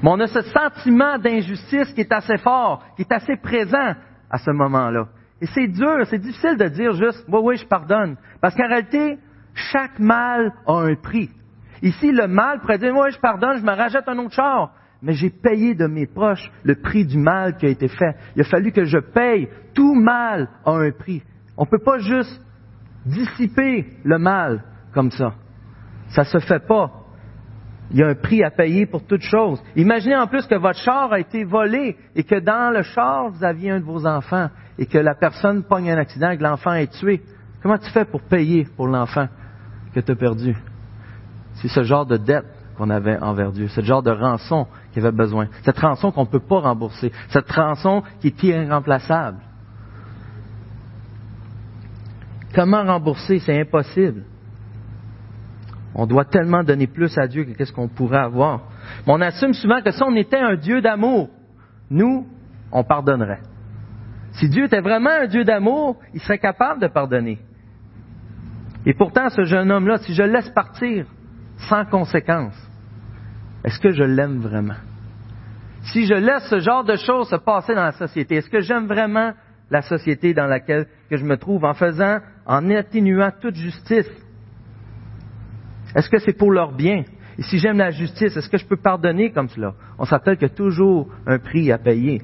Mais 0.04 0.10
on 0.10 0.20
a 0.20 0.28
ce 0.28 0.42
sentiment 0.42 1.18
d'injustice 1.18 1.94
qui 1.94 2.02
est 2.02 2.12
assez 2.12 2.38
fort, 2.38 2.84
qui 2.98 3.04
est 3.04 3.12
assez 3.12 3.38
présent 3.38 3.94
à 4.30 4.38
ce 4.38 4.52
moment-là. 4.52 5.08
Et 5.40 5.46
c'est 5.46 5.68
dur, 5.68 6.06
c'est 6.10 6.20
difficile 6.20 6.58
de 6.58 6.68
dire 6.68 6.92
juste, 6.92 7.24
oui, 7.30 7.40
oui, 7.42 7.58
je 7.58 7.66
pardonne. 7.66 8.18
Parce 8.42 8.54
qu'en 8.54 8.68
réalité, 8.68 9.18
chaque 9.54 10.00
mal 10.00 10.52
a 10.68 10.74
un 10.74 10.96
prix. 10.96 11.30
Ici, 11.82 12.12
le 12.12 12.28
mal 12.28 12.60
pourrait 12.60 12.80
dire, 12.80 12.94
oui, 12.94 13.12
je 13.12 13.20
pardonne, 13.20 13.58
je 13.60 13.64
me 13.64 13.72
rachète 13.72 14.08
un 14.10 14.18
autre 14.20 14.34
char. 14.34 14.74
Mais 15.02 15.14
j'ai 15.14 15.30
payé 15.30 15.74
de 15.74 15.88
mes 15.88 16.06
proches 16.06 16.52
le 16.64 16.76
prix 16.76 17.06
du 17.06 17.18
mal 17.18 17.56
qui 17.56 17.66
a 17.66 17.70
été 17.70 17.88
fait. 17.88 18.16
Il 18.36 18.42
a 18.42 18.46
fallu 18.46 18.74
que 18.74 18.84
je 18.84 18.98
paye. 18.98 19.48
Tout 19.74 19.96
mal 19.96 20.50
a 20.66 20.72
un 20.72 20.92
prix. 20.92 21.24
On 21.58 21.64
ne 21.64 21.70
peut 21.70 21.84
pas 21.84 22.00
juste 22.00 22.42
dissiper 23.06 23.88
le 24.04 24.18
mal 24.18 24.64
comme 24.94 25.12
ça. 25.12 25.34
Ça 26.10 26.26
se 26.26 26.40
fait 26.40 26.66
pas 26.66 27.03
il 27.94 28.00
y 28.00 28.04
a 28.04 28.08
un 28.08 28.16
prix 28.16 28.44
à 28.44 28.50
payer 28.50 28.88
pour 28.88 29.06
toute 29.06 29.22
chose. 29.22 29.62
Imaginez 29.76 30.16
en 30.16 30.26
plus 30.26 30.48
que 30.48 30.56
votre 30.56 30.80
char 30.80 31.14
a 31.14 31.20
été 31.20 31.44
volé 31.44 31.96
et 32.16 32.24
que 32.24 32.40
dans 32.40 32.74
le 32.74 32.82
char, 32.82 33.30
vous 33.30 33.44
aviez 33.44 33.70
un 33.70 33.80
de 33.80 33.86
vos 33.86 34.08
enfants 34.08 34.50
et 34.80 34.88
que 34.88 34.98
la 34.98 35.14
personne 35.14 35.64
pogne 35.64 35.92
un 35.92 35.98
accident 35.98 36.32
et 36.32 36.38
que 36.38 36.44
l'enfant 36.44 36.74
est 36.74 36.92
tué. 36.92 37.22
Comment 37.62 37.78
tu 37.78 37.90
fais 37.92 38.06
pour 38.06 38.22
payer 38.22 38.68
pour 38.76 38.88
l'enfant 38.88 39.28
que 39.94 40.00
tu 40.00 40.12
as 40.12 40.16
perdu? 40.16 40.58
C'est 41.56 41.68
ce 41.68 41.84
genre 41.84 42.08
de 42.08 42.18
dette 42.18 42.46
qu'on 42.78 42.90
avait 42.90 43.20
envers 43.20 43.52
Dieu, 43.52 43.68
ce 43.68 43.82
genre 43.82 44.02
de 44.02 44.10
rançon 44.10 44.66
qu'il 44.92 45.06
avait 45.06 45.16
besoin. 45.16 45.48
Cette 45.62 45.78
rançon 45.78 46.12
qu'on 46.12 46.24
ne 46.24 46.30
peut 46.30 46.40
pas 46.40 46.62
rembourser, 46.62 47.12
cette 47.30 47.52
rançon 47.52 48.02
qui 48.20 48.30
est 48.30 48.44
irremplaçable. 48.44 49.38
Comment 52.56 52.84
rembourser? 52.84 53.38
C'est 53.38 53.60
impossible. 53.60 54.24
On 55.96 56.08
doit 56.08 56.26
tellement 56.26 56.64
donner 56.64 56.88
plus 56.88 57.18
à 57.18 57.28
Dieu 57.28 57.44
que 57.44 57.52
qu'est-ce 57.52 57.74
qu'on 57.74 57.88
pourrait 57.88 58.20
avoir. 58.20 58.62
Mais 59.06 59.14
on 59.14 59.22
assume 59.22 59.54
souvent 59.54 59.82
que 59.82 59.92
si 59.92 60.02
on 60.04 60.16
était 60.16 60.40
un 60.40 60.56
Dieu 60.56 60.82
d'amour, 60.82 61.30
nous, 61.90 62.28
on 62.72 62.84
pardonnerait. 62.84 63.42
Si 64.34 64.50
Dieu 64.50 64.66
était 64.66 64.82
vraiment 64.82 65.12
un 65.12 65.28
Dieu 65.28 65.44
d'amour, 65.44 65.98
il 66.14 66.20
serait 66.22 66.40
capable 66.40 66.82
de 66.82 66.88
pardonner. 66.88 67.38
Et 68.86 68.94
pourtant, 68.94 69.30
ce 69.30 69.44
jeune 69.44 69.72
homme-là, 69.72 69.98
si 70.00 70.14
je 70.14 70.24
le 70.24 70.34
laisse 70.34 70.50
partir 70.50 71.06
sans 71.70 71.86
conséquence, 71.86 72.56
est-ce 73.64 73.80
que 73.80 73.92
je 73.92 74.04
l'aime 74.04 74.40
vraiment? 74.40 74.76
Si 75.84 76.06
je 76.06 76.16
laisse 76.16 76.48
ce 76.50 76.60
genre 76.60 76.84
de 76.84 76.96
choses 76.96 77.30
se 77.30 77.36
passer 77.36 77.76
dans 77.76 77.84
la 77.84 77.92
société, 77.92 78.36
est-ce 78.36 78.50
que 78.50 78.62
j'aime 78.62 78.88
vraiment 78.88 79.34
la 79.70 79.82
société 79.82 80.34
dans 80.34 80.48
laquelle 80.48 80.88
que 81.10 81.18
je 81.18 81.24
me 81.24 81.38
trouve 81.38 81.64
en 81.64 81.74
faisant, 81.74 82.20
en 82.46 82.70
atténuant 82.72 83.32
toute 83.40 83.56
justice, 83.56 84.10
est-ce 85.96 86.10
que 86.10 86.20
c'est 86.20 86.34
pour 86.34 86.52
leur 86.52 86.72
bien? 86.72 87.04
Et 87.38 87.44
si 87.44 87.58
j'aime 87.58 87.78
la 87.78 87.92
justice, 87.92 88.36
est-ce 88.36 88.50
que 88.50 88.58
je 88.58 88.66
peux 88.66 88.78
pardonner 88.78 89.32
comme 89.32 89.50
cela? 89.50 89.74
On 89.98 90.06
s'appelle 90.06 90.38
qu'il 90.38 90.48
y 90.48 90.52
a 90.52 90.56
toujours 90.56 91.08
un 91.26 91.40
prix 91.40 91.72
à 91.72 91.78
payer. 91.78 92.22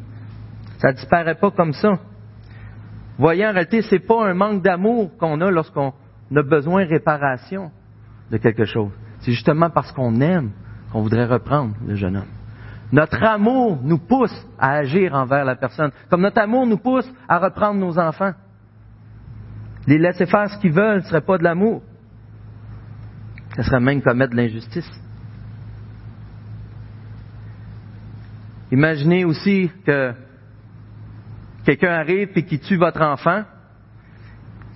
Ça 0.78 0.90
ne 0.90 0.94
disparaît 0.94 1.36
pas 1.36 1.52
comme 1.52 1.74
ça. 1.74 2.00
Voyez, 3.18 3.46
en 3.46 3.52
réalité, 3.52 3.82
ce 3.82 3.96
n'est 3.96 4.02
pas 4.02 4.28
un 4.28 4.34
manque 4.34 4.62
d'amour 4.62 5.12
qu'on 5.18 5.42
a 5.42 5.52
lorsqu'on 5.52 5.94
a 6.36 6.44
besoin 6.44 6.86
de 6.86 6.90
réparation 6.90 7.72
de 8.32 8.38
quelque 8.38 8.66
chose. 8.66 8.92
C'est 9.20 9.32
justement 9.32 9.70
parce 9.70 9.92
qu'on 9.92 10.22
aime 10.22 10.52
qu'on 10.92 11.02
voudrait 11.02 11.26
reprendre 11.26 11.76
le 11.86 11.96
jeune 11.96 12.18
homme. 12.18 12.40
Notre 12.92 13.22
amour 13.24 13.80
nous 13.84 14.00
pousse 14.00 14.48
à 14.58 14.72
agir 14.78 15.14
envers 15.14 15.46
la 15.46 15.56
personne, 15.56 15.92
comme 16.10 16.22
notre 16.22 16.40
amour 16.40 16.66
nous 16.66 16.78
pousse 16.78 17.10
à 17.28 17.38
reprendre 17.38 17.80
nos 17.80 18.00
enfants. 18.00 18.34
Les 19.86 19.98
laisser 19.98 20.26
faire 20.26 20.50
ce 20.50 20.58
qu'ils 20.60 20.72
veulent 20.72 20.98
ne 20.98 21.04
serait 21.04 21.22
pas 21.22 21.38
de 21.38 21.44
l'amour. 21.44 21.82
Ce 23.60 23.66
serait 23.66 23.82
même 23.82 24.02
commettre 24.02 24.32
de 24.32 24.38
l'injustice. 24.38 24.90
Imaginez 28.72 29.26
aussi 29.26 29.70
que 29.86 30.14
quelqu'un 31.66 31.92
arrive 31.92 32.30
et 32.38 32.46
qui 32.46 32.58
tue 32.60 32.78
votre 32.78 33.02
enfant 33.02 33.44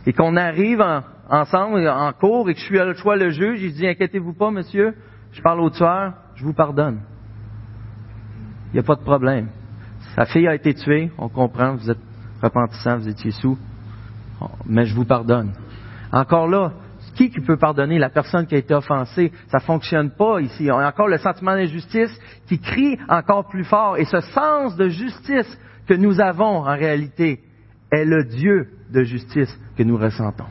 et 0.05 0.11
qu'on 0.11 0.35
arrive 0.35 0.81
en, 0.81 1.01
ensemble 1.29 1.87
en 1.87 2.11
cours 2.11 2.49
et 2.49 2.55
que 2.55 2.59
je 2.59 2.65
suis 2.65 2.77
à 2.77 2.83
le 2.83 2.93
choix 2.95 3.15
le 3.15 3.29
juge, 3.29 3.61
il 3.61 3.73
dit 3.73 3.87
inquiétez-vous 3.87 4.33
pas 4.33 4.51
monsieur, 4.51 4.95
je 5.31 5.41
parle 5.41 5.61
au 5.61 5.69
tueur, 5.69 6.15
je 6.35 6.43
vous 6.43 6.53
pardonne. 6.53 6.99
Il 8.71 8.73
n'y 8.73 8.79
a 8.81 8.83
pas 8.83 8.95
de 8.95 9.03
problème. 9.03 9.47
Sa 10.13 10.25
fille 10.25 10.45
a 10.45 10.55
été 10.55 10.73
tuée, 10.73 11.09
on 11.17 11.29
comprend, 11.29 11.75
vous 11.75 11.89
êtes 11.89 12.01
repentissant, 12.41 12.97
vous 12.97 13.07
étiez 13.07 13.31
sous, 13.31 13.57
mais 14.65 14.85
je 14.85 14.93
vous 14.93 15.05
pardonne. 15.05 15.53
Encore 16.11 16.49
là, 16.49 16.73
qui 17.13 17.29
qui 17.29 17.39
peut 17.41 17.57
pardonner 17.57 17.99
la 17.99 18.09
personne 18.09 18.45
qui 18.45 18.55
a 18.55 18.57
été 18.57 18.73
offensée? 18.73 19.31
Ça 19.47 19.59
fonctionne 19.59 20.11
pas 20.11 20.39
ici. 20.39 20.69
On 20.71 20.79
a 20.79 20.87
encore 20.87 21.07
le 21.07 21.17
sentiment 21.17 21.55
d'injustice 21.55 22.11
qui 22.47 22.59
crie 22.59 22.97
encore 23.07 23.47
plus 23.47 23.63
fort. 23.63 23.97
Et 23.97 24.05
ce 24.05 24.19
sens 24.21 24.75
de 24.75 24.89
justice 24.89 25.57
que 25.87 25.93
nous 25.93 26.19
avons 26.19 26.57
en 26.57 26.75
réalité 26.75 27.41
est 27.91 28.05
le 28.05 28.23
Dieu 28.23 28.69
de 28.91 29.03
justice 29.03 29.55
que 29.77 29.83
nous 29.83 29.97
ressentons. 29.97 30.45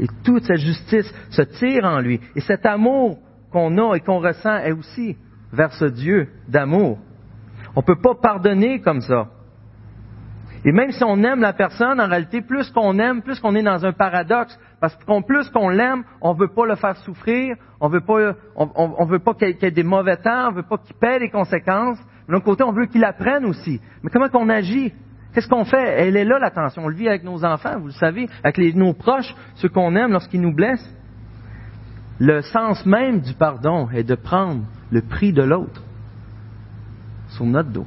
Et 0.00 0.06
toute 0.24 0.44
cette 0.44 0.58
justice 0.58 1.12
se 1.30 1.42
tire 1.42 1.84
en 1.84 2.00
lui. 2.00 2.20
Et 2.34 2.40
cet 2.40 2.66
amour 2.66 3.18
qu'on 3.50 3.78
a 3.78 3.94
et 3.94 4.00
qu'on 4.00 4.18
ressent 4.18 4.56
est 4.56 4.72
aussi 4.72 5.16
vers 5.52 5.72
ce 5.72 5.84
Dieu 5.84 6.28
d'amour. 6.48 6.98
On 7.76 7.80
ne 7.80 7.86
peut 7.86 8.00
pas 8.00 8.14
pardonner 8.14 8.80
comme 8.80 9.00
ça. 9.00 9.28
Et 10.64 10.72
même 10.72 10.92
si 10.92 11.04
on 11.04 11.22
aime 11.22 11.40
la 11.40 11.52
personne, 11.52 12.00
en 12.00 12.08
réalité, 12.08 12.40
plus 12.40 12.70
qu'on 12.70 12.98
aime, 12.98 13.20
plus 13.20 13.38
qu'on 13.38 13.54
est 13.54 13.62
dans 13.62 13.84
un 13.84 13.92
paradoxe, 13.92 14.58
parce 14.80 14.96
que 14.96 15.22
plus 15.26 15.48
qu'on 15.50 15.68
l'aime, 15.68 16.04
on 16.22 16.32
veut 16.32 16.48
pas 16.48 16.64
le 16.64 16.74
faire 16.74 16.96
souffrir, 16.98 17.56
on 17.80 17.88
veut 17.88 18.00
pas, 18.00 18.34
on, 18.56 19.04
veut 19.04 19.18
pas 19.18 19.34
qu'il 19.34 19.48
y 19.48 19.64
ait 19.64 19.70
des 19.70 19.82
mauvais 19.82 20.16
temps, 20.16 20.48
on 20.48 20.52
veut 20.52 20.62
pas 20.62 20.78
qu'il 20.78 20.96
paie 20.96 21.18
les 21.18 21.28
conséquences. 21.28 21.98
De 22.26 22.32
l'autre 22.32 22.46
côté, 22.46 22.64
on 22.64 22.72
veut 22.72 22.86
qu'il 22.86 23.04
apprenne 23.04 23.44
aussi. 23.44 23.78
Mais 24.02 24.08
comment 24.10 24.30
qu'on 24.30 24.48
agit? 24.48 24.94
Qu'est-ce 25.34 25.48
qu'on 25.48 25.66
fait? 25.66 25.82
Elle 25.98 26.16
est 26.16 26.24
là, 26.24 26.38
la 26.38 26.50
tension. 26.50 26.84
On 26.84 26.88
le 26.88 26.94
vit 26.94 27.08
avec 27.08 27.24
nos 27.24 27.44
enfants, 27.44 27.78
vous 27.78 27.88
le 27.88 27.92
savez, 27.92 28.26
avec 28.42 28.56
nos 28.74 28.94
proches, 28.94 29.34
ceux 29.56 29.68
qu'on 29.68 29.94
aime 29.96 30.12
lorsqu'ils 30.12 30.40
nous 30.40 30.54
blessent. 30.54 30.94
Le 32.18 32.40
sens 32.40 32.86
même 32.86 33.20
du 33.20 33.34
pardon 33.34 33.90
est 33.90 34.04
de 34.04 34.14
prendre 34.14 34.62
le 34.90 35.02
prix 35.02 35.32
de 35.32 35.42
l'autre 35.42 35.82
sur 37.28 37.44
notre 37.44 37.70
dos. 37.70 37.86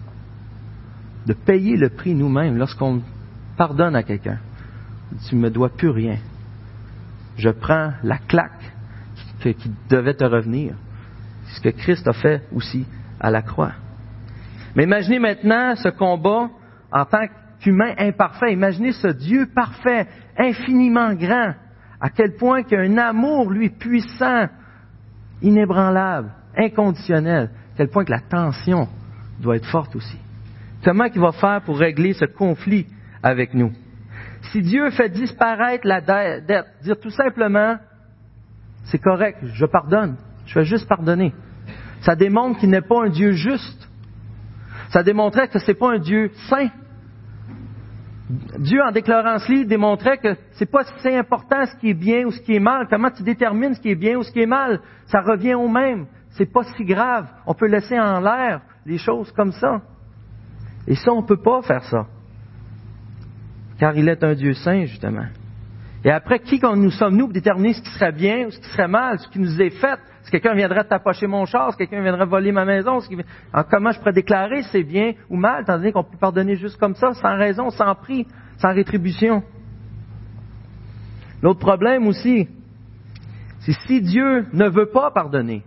De 1.27 1.33
payer 1.33 1.75
le 1.75 1.89
prix 1.89 2.15
nous-mêmes 2.15 2.57
lorsqu'on 2.57 3.01
pardonne 3.57 3.95
à 3.95 4.03
quelqu'un. 4.03 4.39
Tu 5.27 5.35
ne 5.35 5.41
me 5.41 5.49
dois 5.49 5.69
plus 5.69 5.89
rien. 5.89 6.17
Je 7.37 7.49
prends 7.49 7.91
la 8.01 8.17
claque 8.17 8.73
qui 9.41 9.71
devait 9.89 10.13
te 10.13 10.23
revenir. 10.23 10.73
Ce 11.49 11.61
que 11.61 11.69
Christ 11.69 12.07
a 12.07 12.13
fait 12.13 12.43
aussi 12.53 12.85
à 13.19 13.29
la 13.29 13.41
croix. 13.41 13.73
Mais 14.75 14.83
imaginez 14.83 15.19
maintenant 15.19 15.75
ce 15.75 15.89
combat 15.89 16.49
en 16.91 17.05
tant 17.05 17.25
qu'humain 17.59 17.93
imparfait. 17.97 18.53
Imaginez 18.53 18.93
ce 18.93 19.07
Dieu 19.07 19.49
parfait, 19.53 20.07
infiniment 20.37 21.13
grand, 21.13 21.53
à 21.99 22.09
quel 22.09 22.35
point 22.35 22.63
qu'il 22.63 22.97
amour, 22.99 23.49
lui, 23.49 23.69
puissant, 23.69 24.47
inébranlable, 25.41 26.31
inconditionnel, 26.55 27.49
à 27.73 27.77
quel 27.77 27.89
point 27.89 28.05
que 28.05 28.11
la 28.11 28.21
tension 28.21 28.87
doit 29.41 29.57
être 29.57 29.69
forte 29.69 29.95
aussi. 29.95 30.17
Comment 30.83 31.05
il 31.05 31.19
va 31.19 31.31
faire 31.31 31.61
pour 31.61 31.77
régler 31.77 32.13
ce 32.13 32.25
conflit 32.25 32.87
avec 33.23 33.53
nous? 33.53 33.71
Si 34.51 34.61
Dieu 34.61 34.89
fait 34.91 35.09
disparaître 35.09 35.87
la 35.87 36.01
dette, 36.01 36.67
dire 36.83 36.99
tout 36.99 37.09
simplement, 37.09 37.77
c'est 38.85 38.99
correct, 38.99 39.39
je 39.43 39.65
pardonne, 39.65 40.17
je 40.45 40.59
vais 40.59 40.65
juste 40.65 40.87
pardonner. 40.87 41.33
Ça 42.01 42.15
démontre 42.15 42.59
qu'il 42.59 42.69
n'est 42.69 42.81
pas 42.81 43.05
un 43.05 43.09
Dieu 43.09 43.31
juste. 43.31 43.89
Ça 44.89 45.03
démontrait 45.03 45.47
que 45.47 45.59
ce 45.59 45.67
n'est 45.67 45.77
pas 45.77 45.93
un 45.93 45.99
Dieu 45.99 46.31
saint. 46.49 46.69
Dieu, 48.59 48.81
en 48.81 48.91
déclarant 48.91 49.39
cela, 49.39 49.63
démontrait 49.63 50.17
que 50.17 50.35
c'est 50.53 50.69
pas 50.69 50.83
si 50.83 51.09
important 51.09 51.65
ce 51.65 51.75
qui 51.77 51.89
est 51.89 51.93
bien 51.93 52.25
ou 52.25 52.31
ce 52.31 52.41
qui 52.41 52.55
est 52.55 52.59
mal. 52.59 52.87
Comment 52.89 53.09
tu 53.09 53.23
détermines 53.23 53.73
ce 53.73 53.81
qui 53.81 53.89
est 53.89 53.95
bien 53.95 54.17
ou 54.17 54.23
ce 54.23 54.31
qui 54.31 54.41
est 54.41 54.45
mal? 54.45 54.81
Ça 55.05 55.21
revient 55.21 55.55
au 55.55 55.67
même. 55.67 56.07
C'est 56.31 56.51
pas 56.51 56.63
si 56.63 56.83
grave. 56.83 57.27
On 57.45 57.53
peut 57.53 57.67
laisser 57.67 57.99
en 57.99 58.19
l'air 58.19 58.61
les 58.85 58.97
choses 58.97 59.31
comme 59.31 59.53
ça. 59.53 59.81
Et 60.87 60.95
ça, 60.95 61.11
on 61.11 61.21
ne 61.21 61.27
peut 61.27 61.41
pas 61.41 61.61
faire 61.61 61.83
ça. 61.83 62.07
Car 63.77 63.95
il 63.95 64.07
est 64.07 64.23
un 64.23 64.33
Dieu 64.33 64.53
saint, 64.53 64.85
justement. 64.85 65.27
Et 66.03 66.11
après, 66.11 66.39
qui 66.39 66.59
nous 66.61 66.91
sommes-nous 66.91 67.25
pour 67.25 67.33
déterminer 67.33 67.73
ce 67.73 67.81
qui 67.81 67.89
serait 67.89 68.11
bien 68.11 68.47
ou 68.47 68.51
ce 68.51 68.59
qui 68.59 68.69
serait 68.69 68.87
mal, 68.87 69.19
ce 69.19 69.27
qui 69.27 69.39
nous 69.39 69.61
est 69.61 69.71
fait? 69.71 69.99
Si 70.23 70.31
quelqu'un 70.31 70.53
viendrait 70.53 70.83
t'approcher 70.83 71.27
mon 71.27 71.45
char, 71.45 71.71
si 71.71 71.77
quelqu'un 71.77 72.01
viendrait 72.01 72.25
voler 72.25 72.51
ma 72.51 72.65
maison, 72.65 72.99
comment 73.69 73.91
je 73.91 73.99
pourrais 73.99 74.13
déclarer 74.13 74.63
c'est 74.63 74.83
bien 74.83 75.13
ou 75.29 75.37
mal, 75.37 75.65
tandis 75.65 75.91
qu'on 75.91 76.03
peut 76.03 76.17
pardonner 76.17 76.55
juste 76.55 76.77
comme 76.79 76.95
ça, 76.95 77.13
sans 77.13 77.35
raison, 77.35 77.69
sans 77.69 77.93
prix, 77.95 78.25
sans 78.57 78.73
rétribution? 78.73 79.43
L'autre 81.41 81.59
problème 81.59 82.07
aussi, 82.07 82.47
c'est 83.59 83.73
si 83.87 84.01
Dieu 84.01 84.45
ne 84.53 84.69
veut 84.69 84.87
pas 84.87 85.11
pardonner, 85.11 85.63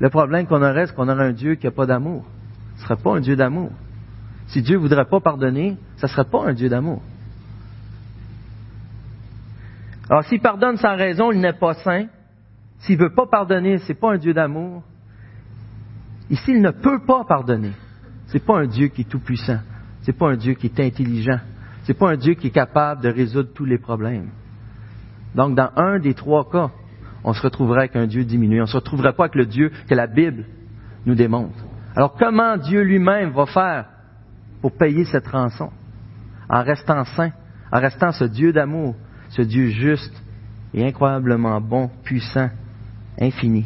le 0.00 0.10
problème 0.10 0.46
qu'on 0.46 0.62
aurait, 0.62 0.86
c'est 0.86 0.94
qu'on 0.94 1.08
aurait 1.08 1.26
un 1.26 1.32
Dieu 1.32 1.54
qui 1.54 1.66
n'a 1.66 1.72
pas 1.72 1.86
d'amour. 1.86 2.24
Ce 2.76 2.82
ne 2.82 2.86
serait 2.86 3.02
pas 3.02 3.16
un 3.16 3.20
Dieu 3.20 3.36
d'amour. 3.36 3.70
Si 4.48 4.62
Dieu 4.62 4.76
ne 4.76 4.80
voudrait 4.80 5.04
pas 5.06 5.20
pardonner, 5.20 5.76
ce 5.96 6.06
ne 6.06 6.10
serait 6.10 6.24
pas 6.24 6.46
un 6.46 6.52
Dieu 6.52 6.68
d'amour. 6.68 7.02
Alors, 10.08 10.24
s'il 10.24 10.40
pardonne 10.40 10.76
sans 10.76 10.96
raison, 10.96 11.32
il 11.32 11.40
n'est 11.40 11.52
pas 11.52 11.74
saint. 11.74 12.06
S'il 12.80 12.96
ne 12.98 13.04
veut 13.04 13.14
pas 13.14 13.26
pardonner, 13.26 13.78
ce 13.78 13.88
n'est 13.88 13.98
pas 13.98 14.12
un 14.12 14.18
Dieu 14.18 14.32
d'amour. 14.32 14.82
Et 16.30 16.36
s'il 16.36 16.60
ne 16.60 16.70
peut 16.70 17.00
pas 17.06 17.24
pardonner, 17.24 17.72
ce 18.28 18.34
n'est 18.34 18.44
pas 18.44 18.58
un 18.58 18.66
Dieu 18.66 18.88
qui 18.88 19.02
est 19.02 19.08
tout-puissant. 19.08 19.58
Ce 20.02 20.10
n'est 20.10 20.16
pas 20.16 20.30
un 20.30 20.36
Dieu 20.36 20.54
qui 20.54 20.66
est 20.66 20.80
intelligent. 20.80 21.40
Ce 21.82 21.92
n'est 21.92 21.98
pas 21.98 22.10
un 22.10 22.16
Dieu 22.16 22.34
qui 22.34 22.48
est 22.48 22.50
capable 22.50 23.02
de 23.02 23.08
résoudre 23.08 23.50
tous 23.52 23.64
les 23.64 23.78
problèmes. 23.78 24.30
Donc, 25.34 25.56
dans 25.56 25.70
un 25.76 25.98
des 25.98 26.14
trois 26.14 26.48
cas, 26.48 26.70
on 27.24 27.32
se 27.32 27.42
retrouverait 27.42 27.80
avec 27.80 27.96
un 27.96 28.06
Dieu 28.06 28.24
diminué. 28.24 28.60
On 28.60 28.64
ne 28.64 28.68
se 28.68 28.76
retrouverait 28.76 29.12
pas 29.12 29.24
avec 29.24 29.34
le 29.34 29.46
Dieu 29.46 29.72
que 29.88 29.94
la 29.94 30.06
Bible 30.06 30.44
nous 31.04 31.14
démontre. 31.14 31.58
Alors, 31.96 32.14
comment 32.14 32.56
Dieu 32.56 32.82
lui-même 32.82 33.30
va 33.30 33.46
faire 33.46 33.86
pour 34.66 34.76
payer 34.76 35.04
cette 35.04 35.28
rançon? 35.28 35.70
En 36.48 36.64
restant 36.64 37.04
saint, 37.04 37.30
en 37.70 37.78
restant 37.78 38.10
ce 38.10 38.24
Dieu 38.24 38.52
d'amour, 38.52 38.96
ce 39.28 39.42
Dieu 39.42 39.68
juste 39.68 40.20
et 40.74 40.84
incroyablement 40.84 41.60
bon, 41.60 41.88
puissant, 42.02 42.50
infini, 43.20 43.64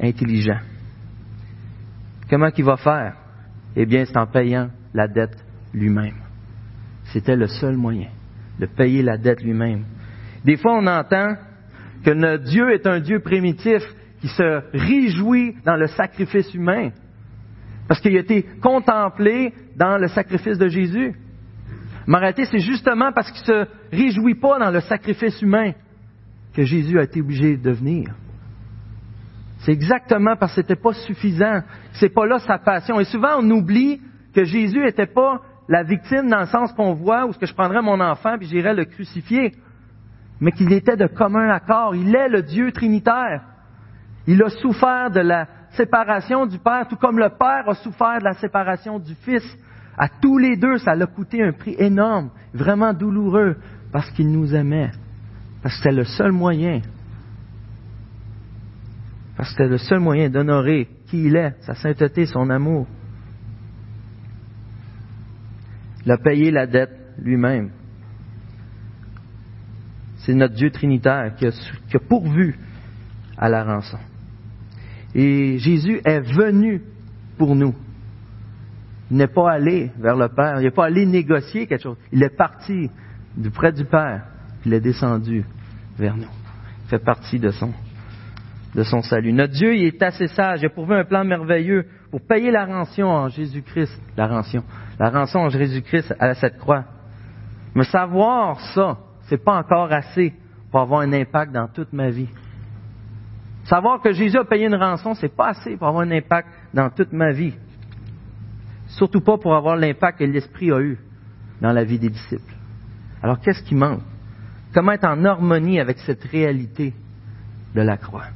intelligent. 0.00 0.60
Comment 2.30 2.52
qu'il 2.52 2.64
va 2.64 2.76
faire? 2.76 3.16
Eh 3.74 3.86
bien, 3.86 4.04
c'est 4.04 4.16
en 4.16 4.28
payant 4.28 4.70
la 4.94 5.08
dette 5.08 5.44
lui-même. 5.74 6.14
C'était 7.06 7.34
le 7.34 7.48
seul 7.48 7.76
moyen 7.76 8.10
de 8.60 8.66
payer 8.66 9.02
la 9.02 9.18
dette 9.18 9.42
lui-même. 9.42 9.82
Des 10.44 10.58
fois, 10.58 10.78
on 10.78 10.86
entend 10.86 11.34
que 12.04 12.10
notre 12.10 12.44
Dieu 12.44 12.72
est 12.72 12.86
un 12.86 13.00
Dieu 13.00 13.18
primitif 13.18 13.82
qui 14.20 14.28
se 14.28 14.62
réjouit 14.72 15.56
dans 15.64 15.74
le 15.74 15.88
sacrifice 15.88 16.54
humain, 16.54 16.90
parce 17.88 18.00
qu'il 18.00 18.14
a 18.16 18.20
été 18.20 18.44
contemplé 18.62 19.54
dans 19.74 19.96
le 19.96 20.08
sacrifice 20.08 20.58
de 20.58 20.68
Jésus. 20.68 21.14
Mais 22.06 22.16
en 22.16 22.20
réalité, 22.20 22.44
c'est 22.44 22.60
justement 22.60 23.10
parce 23.12 23.30
qu'il 23.32 23.54
ne 23.54 23.64
se 23.64 23.68
réjouit 23.90 24.34
pas 24.34 24.58
dans 24.58 24.70
le 24.70 24.80
sacrifice 24.80 25.40
humain 25.40 25.72
que 26.54 26.62
Jésus 26.64 26.98
a 26.98 27.04
été 27.04 27.20
obligé 27.20 27.56
de 27.56 27.70
venir. 27.70 28.14
C'est 29.60 29.72
exactement 29.72 30.36
parce 30.36 30.52
que 30.52 30.56
ce 30.56 30.60
n'était 30.60 30.80
pas 30.80 30.92
suffisant. 30.92 31.62
C'est 31.92 32.10
pas 32.10 32.26
là 32.26 32.38
sa 32.38 32.58
passion. 32.58 33.00
Et 33.00 33.04
souvent, 33.04 33.38
on 33.40 33.50
oublie 33.50 34.00
que 34.34 34.44
Jésus 34.44 34.80
n'était 34.80 35.06
pas 35.06 35.40
la 35.68 35.82
victime 35.82 36.28
dans 36.28 36.40
le 36.40 36.46
sens 36.46 36.72
qu'on 36.72 36.94
voit 36.94 37.26
où 37.26 37.32
ce 37.32 37.38
que 37.38 37.46
je 37.46 37.54
prendrais 37.54 37.82
mon 37.82 38.00
enfant 38.00 38.36
et 38.40 38.44
j'irais 38.44 38.74
le 38.74 38.84
crucifier, 38.84 39.52
mais 40.40 40.52
qu'il 40.52 40.72
était 40.72 40.96
de 40.96 41.06
commun 41.06 41.48
accord. 41.50 41.94
Il 41.94 42.14
est 42.14 42.28
le 42.28 42.42
Dieu 42.42 42.70
trinitaire. 42.72 43.42
Il 44.26 44.42
a 44.42 44.48
souffert 44.48 45.10
de 45.10 45.20
la 45.20 45.46
séparation 45.78 46.44
du 46.44 46.58
Père, 46.58 46.86
tout 46.88 46.96
comme 46.96 47.18
le 47.18 47.30
Père 47.30 47.68
a 47.68 47.74
souffert 47.74 48.18
de 48.18 48.24
la 48.24 48.34
séparation 48.34 48.98
du 48.98 49.14
Fils. 49.14 49.44
À 49.96 50.08
tous 50.08 50.38
les 50.38 50.56
deux, 50.56 50.78
ça 50.78 50.94
l'a 50.94 51.06
coûté 51.06 51.42
un 51.42 51.52
prix 51.52 51.76
énorme, 51.78 52.30
vraiment 52.52 52.92
douloureux, 52.92 53.56
parce 53.92 54.10
qu'il 54.10 54.30
nous 54.30 54.54
aimait. 54.54 54.90
Parce 55.62 55.74
que 55.76 55.82
c'était 55.82 55.94
le 55.94 56.04
seul 56.04 56.32
moyen. 56.32 56.80
Parce 59.36 59.50
que 59.50 59.56
c'était 59.56 59.70
le 59.70 59.78
seul 59.78 60.00
moyen 60.00 60.28
d'honorer 60.28 60.88
qui 61.06 61.24
il 61.24 61.36
est, 61.36 61.54
sa 61.60 61.74
sainteté, 61.74 62.26
son 62.26 62.50
amour. 62.50 62.86
Il 66.04 66.12
a 66.12 66.18
payé 66.18 66.50
la 66.50 66.66
dette 66.66 66.96
lui-même. 67.18 67.70
C'est 70.18 70.34
notre 70.34 70.54
Dieu 70.54 70.70
trinitaire 70.70 71.34
qui 71.36 71.46
a, 71.46 71.50
qui 71.50 71.96
a 71.96 72.00
pourvu 72.00 72.58
à 73.36 73.48
la 73.48 73.64
rançon. 73.64 73.98
Et 75.14 75.58
Jésus 75.58 76.00
est 76.04 76.20
venu 76.20 76.82
pour 77.36 77.54
nous. 77.54 77.74
Il 79.10 79.16
n'est 79.16 79.26
pas 79.26 79.52
allé 79.52 79.90
vers 79.98 80.16
le 80.16 80.28
Père, 80.28 80.60
il 80.60 80.64
n'est 80.64 80.70
pas 80.70 80.86
allé 80.86 81.06
négocier 81.06 81.66
quelque 81.66 81.82
chose. 81.82 81.96
Il 82.12 82.22
est 82.22 82.36
parti 82.36 82.90
du 83.36 83.50
près 83.50 83.72
du 83.72 83.84
Père, 83.84 84.24
il 84.66 84.74
est 84.74 84.80
descendu 84.80 85.44
vers 85.98 86.16
nous. 86.16 86.28
Il 86.84 86.88
fait 86.90 86.98
partie 86.98 87.38
de 87.38 87.50
son, 87.50 87.72
de 88.74 88.82
son 88.82 89.00
salut. 89.02 89.32
Notre 89.32 89.54
Dieu, 89.54 89.74
il 89.76 89.86
est 89.86 90.02
assez 90.02 90.28
sage, 90.28 90.60
il 90.62 90.66
a 90.66 90.70
pourvu 90.70 90.94
un 90.94 91.04
plan 91.04 91.24
merveilleux 91.24 91.86
pour 92.10 92.20
payer 92.20 92.50
la 92.50 92.66
rançon 92.66 93.04
en 93.04 93.28
Jésus-Christ, 93.28 93.98
la 94.16 94.26
rançon, 94.26 94.62
la 94.98 95.10
rançon 95.10 95.38
en 95.38 95.48
Jésus-Christ 95.48 96.14
à 96.18 96.34
cette 96.34 96.58
croix. 96.58 96.84
Mais 97.74 97.84
savoir 97.84 98.60
ça, 98.74 98.98
c'est 99.28 99.42
pas 99.42 99.56
encore 99.58 99.92
assez 99.92 100.34
pour 100.70 100.80
avoir 100.80 101.00
un 101.00 101.12
impact 101.12 101.52
dans 101.52 101.68
toute 101.68 101.92
ma 101.92 102.10
vie. 102.10 102.28
Savoir 103.68 104.00
que 104.00 104.12
Jésus 104.12 104.38
a 104.38 104.44
payé 104.44 104.66
une 104.66 104.74
rançon, 104.74 105.12
c'est 105.12 105.34
pas 105.34 105.48
assez 105.48 105.76
pour 105.76 105.88
avoir 105.88 106.02
un 106.02 106.10
impact 106.10 106.48
dans 106.72 106.88
toute 106.88 107.12
ma 107.12 107.32
vie. 107.32 107.52
Surtout 108.86 109.20
pas 109.20 109.36
pour 109.36 109.54
avoir 109.54 109.76
l'impact 109.76 110.20
que 110.20 110.24
l'Esprit 110.24 110.72
a 110.72 110.80
eu 110.80 110.98
dans 111.60 111.72
la 111.72 111.84
vie 111.84 111.98
des 111.98 112.08
disciples. 112.08 112.54
Alors 113.22 113.38
qu'est-ce 113.40 113.62
qui 113.62 113.74
manque? 113.74 114.00
Comment 114.72 114.92
être 114.92 115.04
en 115.04 115.22
harmonie 115.22 115.80
avec 115.80 115.98
cette 115.98 116.24
réalité 116.24 116.94
de 117.74 117.82
la 117.82 117.98
croix? 117.98 118.28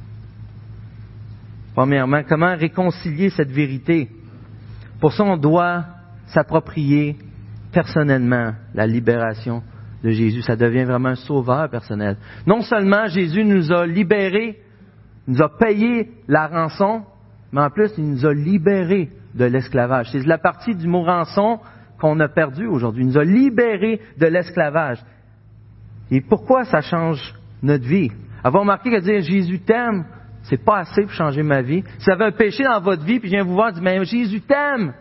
Premièrement, 1.73 2.21
comment 2.29 2.55
réconcilier 2.55 3.31
cette 3.31 3.51
vérité? 3.51 4.09
Pour 4.99 5.13
ça, 5.13 5.23
on 5.23 5.37
doit 5.37 5.85
s'approprier 6.27 7.17
personnellement 7.71 8.53
la 8.75 8.85
libération 8.85 9.63
de 10.03 10.11
Jésus. 10.11 10.43
Ça 10.43 10.55
devient 10.55 10.83
vraiment 10.83 11.09
un 11.09 11.15
sauveur 11.15 11.69
personnel. 11.71 12.17
Non 12.45 12.61
seulement 12.61 13.07
Jésus 13.07 13.43
nous 13.43 13.71
a 13.71 13.87
libérés, 13.87 14.59
nous 15.27 15.41
a 15.41 15.49
payé 15.49 16.11
la 16.27 16.47
rançon, 16.47 17.03
mais 17.51 17.61
en 17.61 17.69
plus, 17.69 17.91
il 17.97 18.09
nous 18.09 18.25
a 18.25 18.33
libérés 18.33 19.09
de 19.35 19.45
l'esclavage. 19.45 20.09
C'est 20.11 20.25
la 20.25 20.37
partie 20.37 20.75
du 20.75 20.87
mot 20.87 21.03
rançon 21.03 21.59
qu'on 21.99 22.19
a 22.19 22.27
perdu 22.27 22.65
aujourd'hui. 22.67 23.03
Il 23.03 23.07
nous 23.07 23.17
a 23.17 23.23
libérés 23.23 24.01
de 24.17 24.25
l'esclavage. 24.25 24.99
Et 26.11 26.21
pourquoi 26.21 26.65
ça 26.65 26.81
change 26.81 27.33
notre 27.61 27.85
vie? 27.85 28.11
Avez-vous 28.43 28.59
remarqué 28.59 28.91
que 28.91 28.99
dire 28.99 29.21
Jésus 29.21 29.59
t'aime, 29.59 30.05
c'est 30.43 30.63
pas 30.63 30.79
assez 30.79 31.03
pour 31.03 31.11
changer 31.11 31.43
ma 31.43 31.61
vie? 31.61 31.83
Si 31.99 32.05
vous 32.05 32.11
avez 32.11 32.25
un 32.25 32.31
péché 32.31 32.63
dans 32.63 32.81
votre 32.81 33.03
vie, 33.03 33.19
puis 33.19 33.29
je 33.29 33.35
viens 33.35 33.43
vous 33.43 33.53
voir 33.53 33.71
dis, 33.71 33.81
mais 33.81 34.03
Jésus 34.03 34.41
t'aime. 34.41 34.93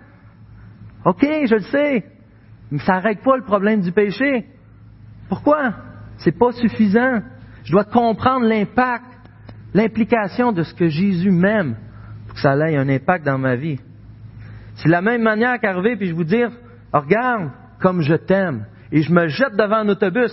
OK, 1.05 1.23
je 1.23 1.55
le 1.55 1.63
sais. 1.63 2.05
Mais 2.71 2.79
ça 2.79 2.95
n'arrête 2.95 3.23
pas 3.23 3.37
le 3.37 3.43
problème 3.43 3.81
du 3.81 3.93
péché. 3.93 4.47
Pourquoi? 5.29 5.75
C'est 6.19 6.39
pas 6.39 6.53
suffisant. 6.53 7.21
Je 7.65 7.73
dois 7.73 7.85
comprendre 7.85 8.47
l'impact, 8.47 9.05
l'implication 9.75 10.53
de 10.53 10.63
ce 10.63 10.75
que 10.75 10.89
Jésus 10.89 11.31
m'aime 11.31 11.77
pour 12.27 12.35
que 12.35 12.41
ça 12.41 12.57
ait 12.57 12.77
un 12.77 12.89
impact 12.89 13.25
dans 13.25 13.39
ma 13.39 13.57
vie. 13.57 13.81
C'est 14.77 14.89
la 14.89 15.03
même 15.03 15.23
manière 15.23 15.59
qu'arriver 15.61 15.97
puis 15.97 16.09
je 16.09 16.15
vous 16.15 16.25
dire, 16.25 16.51
regarde 16.93 17.51
comme 17.81 18.01
je 18.01 18.15
t'aime 18.15 18.67
et 18.91 19.03
je 19.03 19.13
me 19.13 19.29
jette 19.29 19.57
devant 19.57 19.77
un 19.77 19.89
autobus. 19.89 20.33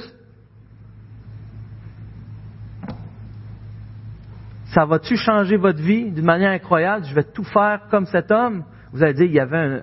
Ça 4.73 4.85
va-tu 4.85 5.17
changer 5.17 5.57
votre 5.57 5.81
vie 5.81 6.11
d'une 6.11 6.25
manière 6.25 6.51
incroyable? 6.51 7.05
Je 7.05 7.15
vais 7.15 7.23
tout 7.23 7.43
faire 7.43 7.81
comme 7.89 8.05
cet 8.05 8.29
homme. 8.29 8.63
Vous 8.93 9.01
allez 9.01 9.13
dire, 9.13 9.25
il 9.25 9.33
y 9.33 9.39
avait 9.39 9.81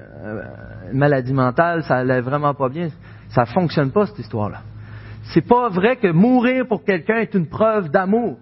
une 0.92 0.98
maladie 0.98 1.32
mentale, 1.32 1.82
ça 1.82 1.96
allait 1.96 2.20
vraiment 2.20 2.54
pas 2.54 2.68
bien. 2.68 2.88
Ça 3.28 3.42
ne 3.42 3.46
fonctionne 3.46 3.90
pas, 3.90 4.06
cette 4.06 4.20
histoire-là. 4.20 4.62
C'est 5.34 5.46
pas 5.46 5.68
vrai 5.68 5.96
que 5.96 6.06
mourir 6.12 6.66
pour 6.68 6.84
quelqu'un 6.84 7.16
est 7.16 7.34
une 7.34 7.48
preuve 7.48 7.90
d'amour. 7.90 8.38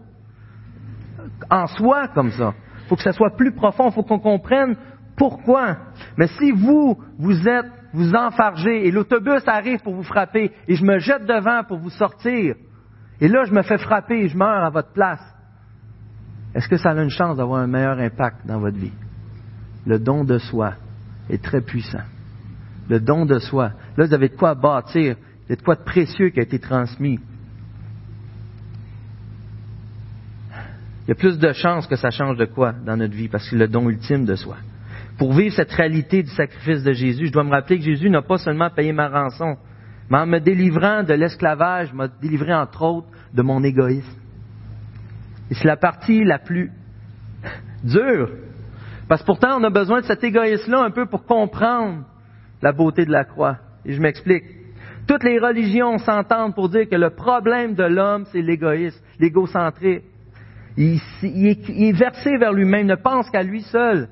En 1.51 1.67
soi, 1.67 2.09
comme 2.09 2.31
ça. 2.31 2.55
Il 2.83 2.89
faut 2.89 2.97
que 2.97 3.03
ça 3.03 3.13
soit 3.13 3.37
plus 3.37 3.53
profond. 3.53 3.89
Il 3.89 3.93
faut 3.93 4.03
qu'on 4.03 4.19
comprenne 4.19 4.77
pourquoi. 5.17 5.77
Mais 6.17 6.27
si 6.27 6.51
vous, 6.53 6.99
vous 7.19 7.49
êtes, 7.49 7.67
vous 7.93 8.15
enfargez 8.15 8.87
et 8.87 8.91
l'autobus 8.91 9.47
arrive 9.47 9.81
pour 9.81 9.95
vous 9.95 10.03
frapper 10.03 10.51
et 10.67 10.75
je 10.75 10.85
me 10.85 10.99
jette 10.99 11.27
devant 11.27 11.63
pour 11.65 11.79
vous 11.79 11.91
sortir, 11.91 12.57
et 13.21 13.29
là 13.29 13.45
je 13.45 13.53
me 13.53 13.63
fais 13.63 13.79
frapper 13.79 14.25
et 14.25 14.29
je 14.29 14.37
meurs 14.37 14.65
à 14.65 14.71
votre 14.71 14.93
place, 14.93 15.23
est-ce 16.55 16.69
que 16.69 16.77
ça 16.77 16.91
a 16.91 17.03
une 17.03 17.11
chance 17.11 17.37
d'avoir 17.37 17.61
un 17.61 17.67
meilleur 17.67 17.99
impact 17.99 18.47
dans 18.47 18.59
votre 18.59 18.77
vie? 18.77 18.93
Le 19.87 19.99
don 19.99 20.25
de 20.25 20.39
soi 20.39 20.75
est 21.31 21.43
très 21.43 21.61
puissant. 21.61 22.03
Le 22.89 23.01
don 23.01 23.27
de 23.27 23.39
soi. 23.39 23.71
Là, 23.97 24.07
vous 24.07 24.15
avez 24.15 24.29
de 24.29 24.37
quoi 24.37 24.55
bâtir, 24.55 25.17
il 25.47 25.51
y 25.51 25.53
a 25.53 25.57
de 25.57 25.63
quoi 25.63 25.75
de 25.75 25.83
précieux 25.83 26.31
qui 26.31 26.41
a 26.41 26.43
été 26.43 26.59
transmis. 26.59 27.19
Il 31.05 31.09
y 31.09 31.13
a 31.13 31.15
plus 31.15 31.39
de 31.39 31.53
chances 31.53 31.87
que 31.87 31.97
ça 31.97 32.11
change 32.11 32.37
de 32.37 32.47
quoi 32.47 32.73
dans 32.73 32.97
notre 32.97 33.15
vie, 33.15 33.29
parce 33.29 33.45
que 33.45 33.51
c'est 33.51 33.57
le 33.57 33.69
don 33.69 33.89
ultime 33.89 34.25
de 34.25 34.35
soi. 34.37 34.57
Pour 35.19 35.35
vivre 35.35 35.55
cette 35.55 35.73
réalité 35.73 36.23
du 36.23 36.31
sacrifice 36.31 36.83
de 36.83 36.93
Jésus, 36.93 37.27
je 37.27 37.33
dois 37.33 37.45
me 37.45 37.51
rappeler 37.51 37.79
que 37.79 37.85
Jésus 37.85 38.09
n'a 38.09 38.23
pas 38.23 38.39
seulement 38.39 38.71
payé 38.71 38.93
ma 38.93 39.09
rançon, 39.09 39.57
mais 40.11 40.19
en 40.19 40.27
me 40.27 40.39
délivrant 40.39 41.03
de 41.03 41.13
l'esclavage, 41.13 41.93
m'a 41.93 42.09
délivré 42.09 42.55
entre 42.55 42.83
autres 42.83 43.09
de 43.33 43.43
mon 43.43 43.63
égoïsme. 43.63 44.19
Et 45.51 45.55
c'est 45.55 45.69
la 45.69 45.77
partie 45.77 46.25
la 46.25 46.39
plus 46.39 46.73
dure. 47.85 48.31
Parce 49.07 49.21
que 49.21 49.27
pourtant, 49.27 49.61
on 49.61 49.65
a 49.65 49.71
besoin 49.71 50.01
de 50.01 50.07
cet 50.07 50.25
égoïsme-là 50.25 50.83
un 50.83 50.91
peu 50.91 51.07
pour 51.07 51.27
comprendre 51.27 52.05
la 52.63 52.73
beauté 52.73 53.05
de 53.05 53.13
la 53.13 53.25
croix. 53.25 53.59
Et 53.85 53.93
je 53.93 54.01
m'explique. 54.01 54.45
Toutes 55.07 55.23
les 55.23 55.39
religions 55.39 55.99
s'entendent 55.99 56.55
pour 56.55 56.71
dire 56.71 56.89
que 56.89 56.97
le 56.97 57.11
problème 57.11 57.75
de 57.75 57.85
l'homme, 57.85 58.25
c'est 58.33 58.41
l'égoïsme, 58.41 58.99
l'égocentré. 59.21 60.03
Il, 60.77 61.01
est 61.23 61.93
versé 61.93 62.37
vers 62.37 62.53
lui-même, 62.53 62.87
ne 62.87 62.97
pense 62.97 63.31
qu'à 63.31 63.43
lui 63.43 63.63
seul. 63.63 64.09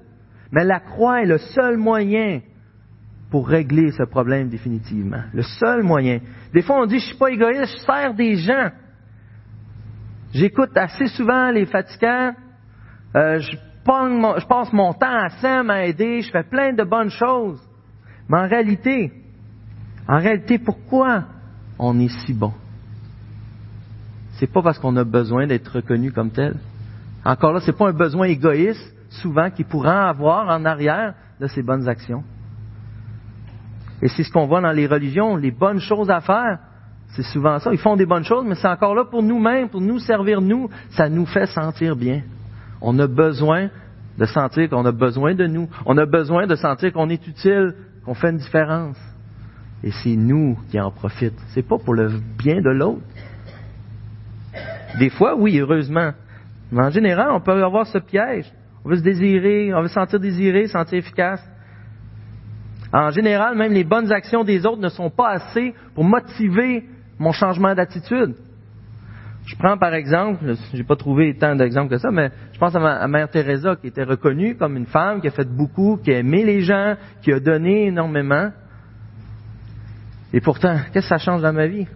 Mais 0.53 0.65
la 0.65 0.81
croix 0.81 1.23
est 1.23 1.27
le 1.27 1.39
seul 1.39 1.77
moyen 1.77 2.41
pour 3.31 3.49
régler 3.49 3.91
ce 3.93 4.05
problème 4.05 4.49
définitivement. 4.49 5.23
Le 5.33 5.43
seul 5.43 5.83
moyen. 5.83 6.21
Des 6.53 6.63
fois, 6.63 6.83
on 6.83 6.87
dit, 6.87 6.99
je 6.99 7.07
suis 7.07 7.17
pas 7.17 7.31
égoïste, 7.31 7.79
je 7.79 7.85
sers 7.85 8.15
des 8.15 8.37
gens. 8.37 8.71
J'écoute 10.33 10.77
assez 10.77 11.07
souvent 11.07 11.51
les 11.51 11.67
fatigants. 11.67 12.33
Euh, 13.17 13.39
je, 13.41 13.53
je, 13.53 14.47
passe 14.47 14.73
mon 14.73 14.93
temps 14.93 15.25
à 15.25 15.31
ça, 15.31 15.61
à 15.61 15.85
aider. 15.85 16.23
Je 16.23 16.31
fais 16.31 16.45
plein 16.45 16.73
de 16.73 16.85
bonnes 16.85 17.11
choses. 17.11 17.61
Mais 18.29 18.39
en 18.39 18.49
réalité, 18.49 19.13
en 20.07 20.19
réalité, 20.19 20.59
pourquoi 20.59 21.25
on 21.79 21.99
est 21.99 22.09
si 22.25 22.33
bon? 22.33 22.53
C'est 24.33 24.51
pas 24.51 24.63
parce 24.63 24.79
qu'on 24.79 24.97
a 24.97 25.05
besoin 25.05 25.47
d'être 25.47 25.69
reconnu 25.69 26.13
comme 26.13 26.31
tel. 26.31 26.57
Encore 27.25 27.53
là, 27.53 27.61
c'est 27.61 27.77
pas 27.77 27.89
un 27.89 27.93
besoin 27.93 28.27
égoïste, 28.27 28.95
souvent, 29.11 29.51
qui 29.51 29.65
pourra 29.65 30.09
avoir 30.09 30.49
en 30.49 30.65
arrière 30.65 31.15
de 31.41 31.47
ces 31.47 31.63
bonnes 31.63 31.89
actions. 31.89 32.25
Et 34.01 34.09
c'est 34.09 34.25
ce 34.25 34.33
qu'on 34.33 34.47
voit 34.47 34.61
dans 34.61 34.73
les 34.73 34.87
religions, 34.87 35.37
les 35.37 35.53
bonnes 35.53 35.81
choses 35.81 36.11
à 36.11 36.21
faire, 36.21 36.59
c'est 37.13 37.23
souvent 37.23 37.59
ça. 37.59 37.71
Ils 37.73 37.79
font 37.79 37.97
des 37.97 38.07
bonnes 38.07 38.25
choses, 38.25 38.45
mais 38.47 38.55
c'est 38.55 38.69
encore 38.69 38.95
là 38.95 39.05
pour 39.05 39.23
nous-mêmes, 39.23 39.69
pour 39.69 39.81
nous 39.81 39.99
servir 39.99 40.41
nous. 40.41 40.69
Ça 40.91 41.09
nous 41.09 41.27
fait 41.27 41.47
sentir 41.47 41.95
bien. 41.95 42.23
On 42.81 42.99
a 42.99 43.07
besoin 43.07 43.69
de 44.19 44.25
sentir 44.25 44.69
qu'on 44.71 44.85
a 44.87 44.93
besoin 44.93 45.35
de 45.35 45.47
nous. 45.47 45.69
On 45.85 45.97
a 45.99 46.07
besoin 46.07 46.47
de 46.47 46.55
sentir 46.55 46.93
qu'on 46.93 47.11
est 47.11 47.27
utile, 47.27 47.75
qu'on 48.05 48.15
fait 48.15 48.31
une 48.31 48.39
différence. 48.39 48.97
Et 49.85 49.91
c'est 49.91 50.17
nous 50.17 50.59
qui 50.71 50.81
en 50.81 50.91
profitent. 50.91 51.39
C'est 51.49 51.67
pas 51.67 51.79
pour 51.79 51.95
le 51.95 52.11
bien 52.39 52.63
de 52.63 52.71
l'autre. 52.71 53.03
Des 54.99 55.11
fois, 55.11 55.35
oui, 55.37 55.59
heureusement. 55.59 56.13
Mais 56.71 56.83
en 56.83 56.91
général, 56.91 57.29
on 57.31 57.41
peut 57.41 57.63
avoir 57.63 57.87
ce 57.87 57.99
piège. 57.99 58.47
On 58.85 58.89
veut 58.89 58.97
se 58.97 59.03
désirer, 59.03 59.73
on 59.75 59.83
veut 59.83 59.89
se 59.89 59.95
sentir 59.95 60.19
désiré, 60.19 60.67
sentir 60.67 60.99
efficace. 60.99 61.43
En 62.93 63.11
général, 63.11 63.57
même 63.57 63.73
les 63.73 63.85
bonnes 63.85 64.13
actions 64.13 64.45
des 64.45 64.67
autres 64.67 64.81
ne 64.81 64.89
sont 64.89 65.11
pas 65.11 65.31
assez 65.31 65.75
pour 65.95 66.05
motiver 66.05 66.85
mon 67.19 67.33
changement 67.33 67.75
d'attitude. 67.75 68.35
Je 69.47 69.57
prends 69.57 69.77
par 69.77 69.95
exemple, 69.95 70.55
j'ai 70.73 70.85
pas 70.85 70.97
trouvé 70.97 71.35
tant 71.37 71.57
d'exemples 71.57 71.91
que 71.91 71.99
ça, 71.99 72.11
mais 72.11 72.31
je 72.53 72.59
pense 72.59 72.75
à, 72.77 73.09
Mère 73.09 73.29
Teresa 73.29 73.77
qui 73.77 73.89
était 73.89 74.05
reconnue 74.05 74.57
comme 74.57 74.77
une 74.77 74.87
femme 74.87 75.21
qui 75.21 75.29
a 75.29 75.31
fait 75.31 75.49
beaucoup, 75.49 75.99
qui 76.03 76.13
a 76.13 76.19
aimé 76.19 76.45
les 76.45 76.61
gens, 76.61 76.97
qui 77.23 77.33
a 77.33 77.41
donné 77.41 77.87
énormément. 77.87 78.51
Et 80.33 80.41
pourtant, 80.41 80.77
qu'est-ce 80.93 81.09
que 81.09 81.19
ça 81.19 81.19
change 81.19 81.43
dans 81.43 81.53
ma 81.53 81.67
vie? 81.67 81.87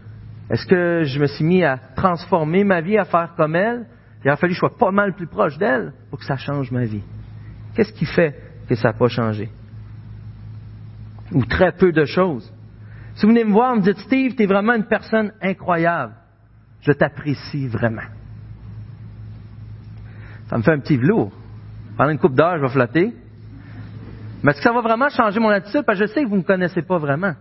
Est-ce 0.51 0.67
que 0.67 1.03
je 1.05 1.19
me 1.19 1.27
suis 1.27 1.45
mis 1.45 1.65
à 1.65 1.77
transformer 1.77 2.63
ma 2.65 2.81
vie, 2.81 2.99
à 2.99 3.05
faire 3.05 3.35
comme 3.37 3.57
elle? 3.57 3.87
Il 4.25 4.31
a 4.31 4.37
fallu 4.37 4.53
que 4.53 4.55
je 4.55 4.61
sois 4.61 4.77
pas 4.77 4.91
mal 4.91 5.15
plus 5.15 5.27
proche 5.27 5.59
d'elle 5.59 5.93
pour 6.11 6.19
que 6.19 6.25
ça 6.25 6.37
change 6.37 6.71
ma 6.71 6.85
vie. 6.85 7.03
Qu'est-ce 7.75 7.93
qui 7.93 8.07
fait 8.07 8.35
que 8.69 8.75
ça 8.75 8.89
n'a 8.89 8.95
pas 8.95 9.09
changé? 9.09 9.51
Ou 11.33 11.45
très 11.45 11.73
peu 11.73 11.93
de 11.93 12.05
choses. 12.05 12.53
Si 13.15 13.23
vous 13.23 13.29
venez 13.29 13.45
me 13.45 13.53
voir, 13.53 13.75
vous 13.75 13.81
me 13.81 13.85
dites, 13.85 13.99
Steve, 13.99 14.35
tu 14.35 14.43
es 14.43 14.47
vraiment 14.47 14.75
une 14.75 14.87
personne 14.87 15.33
incroyable. 15.41 16.15
Je 16.81 16.93
t'apprécie 16.93 17.67
vraiment. 17.67 18.03
Ça 20.49 20.59
me 20.59 20.63
fait 20.63 20.73
un 20.73 20.81
petit 20.81 20.97
velours. 20.97 21.33
Pendant 21.97 22.11
une 22.11 22.19
coupe 22.19 22.35
d'heure, 22.35 22.59
je 22.59 22.63
vais 22.63 22.69
flotter. 22.69 23.15
Mais 24.43 24.51
est-ce 24.53 24.59
que 24.59 24.65
ça 24.65 24.73
va 24.73 24.81
vraiment 24.81 25.09
changer 25.09 25.41
mon 25.41 25.49
attitude? 25.49 25.83
Parce 25.85 25.99
que 25.99 26.07
je 26.07 26.13
sais 26.13 26.23
que 26.23 26.29
vous 26.29 26.37
ne 26.37 26.41
me 26.41 26.47
connaissez 26.47 26.83
pas 26.83 26.99
vraiment. 26.99 27.35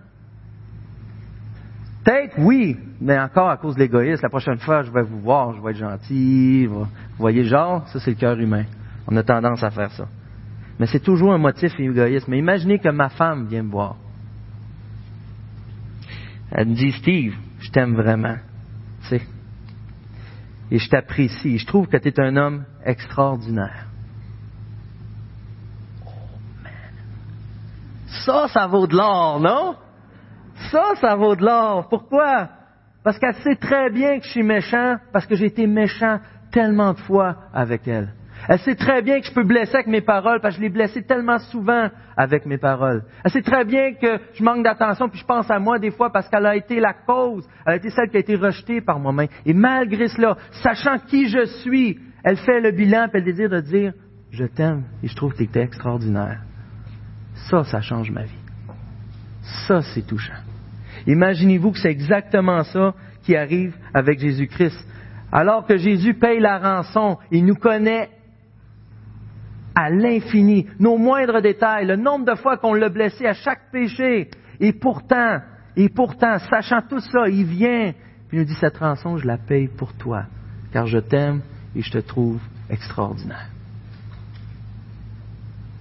Peut-être, 2.05 2.35
oui, 2.37 2.77
mais 3.01 3.17
encore 3.17 3.49
à 3.49 3.57
cause 3.57 3.73
de 3.73 3.79
l'égoïsme. 3.79 4.21
La 4.21 4.29
prochaine 4.29 4.59
fois, 4.59 4.83
je 4.83 4.91
vais 4.91 5.01
vous 5.01 5.19
voir, 5.19 5.55
je 5.55 5.61
vais 5.61 5.71
être 5.71 5.77
gentil. 5.77 6.67
Vous 6.67 6.85
voyez, 7.17 7.43
genre, 7.45 7.87
ça 7.87 7.99
c'est 7.99 8.11
le 8.11 8.15
cœur 8.15 8.39
humain. 8.39 8.65
On 9.07 9.17
a 9.17 9.23
tendance 9.23 9.63
à 9.63 9.71
faire 9.71 9.91
ça. 9.91 10.07
Mais 10.79 10.85
c'est 10.85 10.99
toujours 10.99 11.33
un 11.33 11.39
motif 11.39 11.73
égoïste. 11.79 12.27
Mais 12.27 12.37
imaginez 12.37 12.77
que 12.77 12.89
ma 12.89 13.09
femme 13.09 13.47
vient 13.47 13.63
me 13.63 13.71
voir. 13.71 13.95
Elle 16.51 16.67
me 16.67 16.75
dit, 16.75 16.91
Steve, 16.91 17.33
je 17.59 17.71
t'aime 17.71 17.95
vraiment. 17.95 18.35
Tu 19.01 19.07
sais. 19.07 19.21
Et 20.69 20.77
je 20.77 20.87
t'apprécie. 20.87 21.57
Je 21.57 21.65
trouve 21.65 21.87
que 21.87 21.97
tu 21.97 22.09
es 22.09 22.19
un 22.19 22.37
homme 22.37 22.65
extraordinaire. 22.85 23.87
Oh, 26.05 26.09
man. 26.63 26.71
Ça, 28.25 28.47
ça 28.47 28.67
vaut 28.67 28.85
de 28.85 28.95
l'or, 28.95 29.39
non? 29.39 29.75
Ça, 30.75 30.95
ça 30.99 31.15
vaut 31.15 31.37
de 31.37 31.45
l'or. 31.45 31.87
Pourquoi? 31.87 32.49
Parce 33.01 33.17
qu'elle 33.17 33.35
sait 33.35 33.55
très 33.55 33.89
bien 33.89 34.19
que 34.19 34.25
je 34.25 34.31
suis 34.31 34.43
méchant, 34.43 34.97
parce 35.13 35.25
que 35.25 35.33
j'ai 35.33 35.45
été 35.45 35.67
méchant 35.67 36.19
tellement 36.51 36.91
de 36.91 36.99
fois 36.99 37.37
avec 37.53 37.87
elle. 37.87 38.13
Elle 38.49 38.59
sait 38.59 38.75
très 38.75 39.01
bien 39.01 39.21
que 39.21 39.25
je 39.25 39.33
peux 39.33 39.45
blesser 39.45 39.75
avec 39.75 39.87
mes 39.87 40.01
paroles, 40.01 40.41
parce 40.41 40.55
que 40.55 40.59
je 40.59 40.65
l'ai 40.65 40.73
blessée 40.73 41.03
tellement 41.03 41.37
souvent 41.37 41.87
avec 42.17 42.45
mes 42.45 42.57
paroles. 42.57 43.03
Elle 43.23 43.31
sait 43.31 43.41
très 43.41 43.63
bien 43.63 43.93
que 43.93 44.19
je 44.33 44.43
manque 44.43 44.65
d'attention, 44.65 45.07
puis 45.07 45.17
je 45.17 45.25
pense 45.25 45.49
à 45.49 45.59
moi 45.59 45.79
des 45.79 45.91
fois 45.91 46.11
parce 46.11 46.27
qu'elle 46.27 46.45
a 46.45 46.57
été 46.57 46.81
la 46.81 46.91
cause, 46.91 47.47
elle 47.65 47.73
a 47.73 47.75
été 47.77 47.89
celle 47.89 48.09
qui 48.09 48.17
a 48.17 48.19
été 48.19 48.35
rejetée 48.35 48.81
par 48.81 48.99
moi-même. 48.99 49.29
Et 49.45 49.53
malgré 49.53 50.09
cela, 50.09 50.35
sachant 50.61 50.97
qui 50.99 51.29
je 51.29 51.45
suis, 51.45 52.01
elle 52.21 52.35
fait 52.35 52.59
le 52.59 52.71
bilan, 52.71 53.07
puis 53.07 53.19
elle 53.19 53.23
désire 53.23 53.49
de 53.49 53.61
dire, 53.61 53.93
je 54.29 54.43
t'aime 54.43 54.83
et 55.01 55.07
je 55.07 55.15
trouve 55.15 55.33
que 55.33 55.41
tu 55.41 55.57
extraordinaire. 55.57 56.41
Ça, 57.49 57.63
ça 57.63 57.79
change 57.79 58.11
ma 58.11 58.23
vie. 58.23 58.43
Ça, 59.67 59.81
c'est 59.81 60.05
touchant. 60.05 60.33
Imaginez-vous 61.07 61.71
que 61.71 61.79
c'est 61.79 61.91
exactement 61.91 62.63
ça 62.63 62.93
qui 63.23 63.35
arrive 63.35 63.75
avec 63.93 64.19
Jésus-Christ. 64.19 64.87
Alors 65.31 65.65
que 65.65 65.77
Jésus 65.77 66.13
paye 66.13 66.39
la 66.39 66.57
rançon, 66.59 67.17
il 67.31 67.45
nous 67.45 67.55
connaît 67.55 68.09
à 69.75 69.89
l'infini, 69.89 70.67
nos 70.79 70.97
moindres 70.97 71.41
détails, 71.41 71.85
le 71.85 71.97
nombre 71.97 72.25
de 72.25 72.35
fois 72.35 72.57
qu'on 72.57 72.73
l'a 72.73 72.89
blessé 72.89 73.25
à 73.25 73.33
chaque 73.33 73.71
péché. 73.71 74.29
Et 74.59 74.71
pourtant, 74.71 75.39
et 75.75 75.89
pourtant, 75.89 76.39
sachant 76.39 76.81
tout 76.81 77.01
ça, 77.01 77.27
il 77.27 77.43
vient, 77.43 77.93
puis 78.29 78.37
nous 78.37 78.45
dit, 78.45 78.55
cette 78.55 78.77
rançon, 78.77 79.17
je 79.17 79.27
la 79.27 79.37
paye 79.37 79.67
pour 79.67 79.93
toi, 79.93 80.23
car 80.71 80.87
je 80.87 80.99
t'aime 80.99 81.41
et 81.75 81.81
je 81.81 81.91
te 81.91 81.97
trouve 81.97 82.39
extraordinaire. 82.69 83.49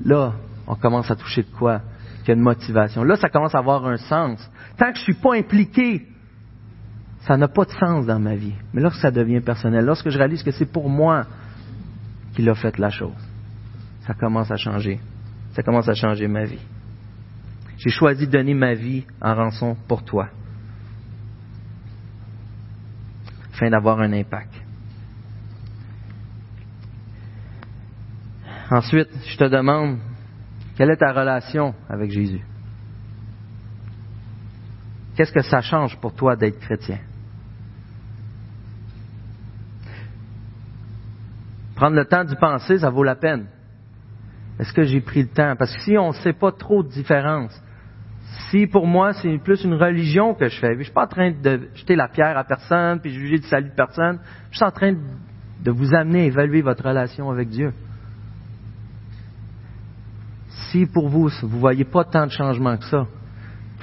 Là, 0.05 0.33
on 0.67 0.75
commence 0.75 1.11
à 1.11 1.17
toucher 1.17 1.43
de 1.43 1.57
quoi? 1.57 1.81
Qu'il 2.21 2.29
y 2.29 2.31
a 2.33 2.35
une 2.35 2.43
motivation. 2.43 3.05
Là, 3.05 3.17
ça 3.17 3.29
commence 3.29 3.55
à 3.55 3.59
avoir 3.59 3.87
un 3.87 3.97
sens. 3.97 4.51
Tant 4.77 4.93
que 4.93 4.99
je 4.99 5.01
ne 5.01 5.05
suis 5.05 5.23
pas 5.23 5.37
impliqué, 5.37 6.07
ça 7.21 7.37
n'a 7.37 7.49
pas 7.49 7.65
de 7.65 7.71
sens 7.71 8.07
dans 8.07 8.19
ma 8.19 8.35
vie. 8.35 8.55
Mais 8.73 8.83
lorsque 8.83 9.01
ça 9.01 9.11
devient 9.11 9.41
personnel, 9.41 9.85
lorsque 9.85 10.11
je 10.11 10.19
réalise 10.19 10.43
que 10.43 10.51
c'est 10.51 10.71
pour 10.71 10.89
moi 10.89 11.27
qu'il 12.35 12.49
a 12.49 12.55
fait 12.55 12.77
la 12.79 12.91
chose, 12.91 13.13
ça 14.07 14.15
commence 14.15 14.51
à 14.51 14.57
changer. 14.57 15.01
Ça 15.53 15.63
commence 15.63 15.89
à 15.89 15.95
changer 15.95 16.27
ma 16.27 16.45
vie. 16.45 16.61
J'ai 17.79 17.91
choisi 17.91 18.27
de 18.27 18.33
donner 18.33 18.55
ma 18.55 18.75
vie 18.75 19.05
en 19.21 19.35
rançon 19.35 19.77
pour 19.89 20.05
toi, 20.05 20.29
afin 23.53 23.71
d'avoir 23.71 24.01
un 24.01 24.13
impact. 24.13 24.53
Ensuite, 28.71 29.09
je 29.27 29.37
te 29.37 29.45
demande, 29.45 29.99
quelle 30.77 30.91
est 30.91 30.97
ta 30.97 31.13
relation 31.13 31.75
avec 31.89 32.11
Jésus? 32.11 32.43
Qu'est-ce 35.17 35.33
que 35.33 35.43
ça 35.43 35.61
change 35.61 35.97
pour 36.01 36.15
toi 36.15 36.37
d'être 36.37 36.59
chrétien? 36.59 36.99
Prendre 41.77 41.97
le 41.97 42.05
temps 42.05 42.25
d'y 42.25 42.37
penser, 42.37 42.79
ça 42.79 42.91
vaut 42.91 43.03
la 43.03 43.17
peine. 43.17 43.47
Est-ce 44.59 44.73
que 44.73 44.85
j'ai 44.85 45.01
pris 45.01 45.23
le 45.23 45.29
temps? 45.29 45.55
Parce 45.57 45.75
que 45.75 45.83
si 45.83 45.99
on 45.99 46.09
ne 46.09 46.15
sait 46.15 46.33
pas 46.33 46.53
trop 46.53 46.83
de 46.83 46.89
différence, 46.89 47.61
si 48.51 48.67
pour 48.67 48.87
moi 48.87 49.13
c'est 49.15 49.39
plus 49.39 49.65
une 49.65 49.75
religion 49.75 50.35
que 50.35 50.49
je 50.49 50.59
fais, 50.59 50.75
je 50.75 50.79
ne 50.79 50.85
suis 50.85 50.93
pas 50.93 51.05
en 51.05 51.09
train 51.09 51.31
de 51.33 51.69
jeter 51.75 51.97
la 51.97 52.09
pierre 52.09 52.37
à 52.37 52.45
personne 52.45 53.01
puis 53.01 53.13
juger 53.13 53.39
du 53.39 53.47
salut 53.47 53.71
de 53.71 53.75
personne, 53.75 54.19
je 54.51 54.57
suis 54.57 54.65
en 54.65 54.71
train 54.71 54.93
de 54.93 55.71
vous 55.71 55.95
amener 55.95 56.23
à 56.23 56.25
évaluer 56.25 56.63
votre 56.63 56.85
relation 56.85 57.31
avec 57.31 57.49
Dieu. 57.49 57.73
Si 60.71 60.87
pour 60.87 61.09
vous, 61.09 61.29
vous 61.43 61.57
ne 61.57 61.61
voyez 61.61 61.85
pas 61.85 62.05
tant 62.05 62.27
de 62.27 62.33
changements 62.33 62.77
que 62.77 62.85
ça, 62.85 63.07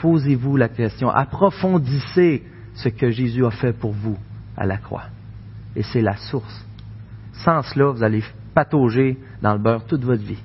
posez-vous 0.01 0.57
la 0.57 0.67
question, 0.67 1.09
approfondissez 1.09 2.43
ce 2.73 2.89
que 2.89 3.11
Jésus 3.11 3.45
a 3.45 3.51
fait 3.51 3.73
pour 3.73 3.91
vous 3.91 4.17
à 4.57 4.65
la 4.65 4.77
croix. 4.77 5.05
Et 5.75 5.83
c'est 5.83 6.01
la 6.01 6.17
source. 6.17 6.65
Sans 7.33 7.61
cela, 7.61 7.91
vous 7.91 8.03
allez 8.03 8.23
patauger 8.53 9.17
dans 9.41 9.53
le 9.53 9.59
beurre 9.59 9.85
toute 9.85 10.03
votre 10.03 10.23
vie. 10.23 10.41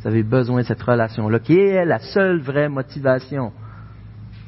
Vous 0.00 0.08
avez 0.08 0.22
besoin 0.22 0.62
de 0.62 0.66
cette 0.66 0.82
relation-là, 0.82 1.38
qui 1.40 1.58
est 1.58 1.84
la 1.84 1.98
seule 1.98 2.40
vraie 2.40 2.68
motivation 2.68 3.52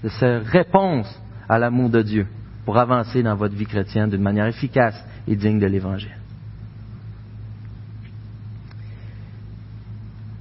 de 0.03 0.09
cette 0.09 0.46
réponse 0.46 1.20
à 1.48 1.59
l'amour 1.59 1.90
de 1.90 2.03
Dieu 2.03 2.27
pour 2.64 2.79
avancer 2.79 3.22
dans 3.22 3.35
votre 3.35 3.55
vie 3.55 3.66
chrétienne 3.66 4.09
d'une 4.09 4.22
manière 4.22 4.46
efficace 4.46 5.05
et 5.27 5.37
digne 5.37 5.59
de 5.59 5.66
l'Évangile. 5.66 6.16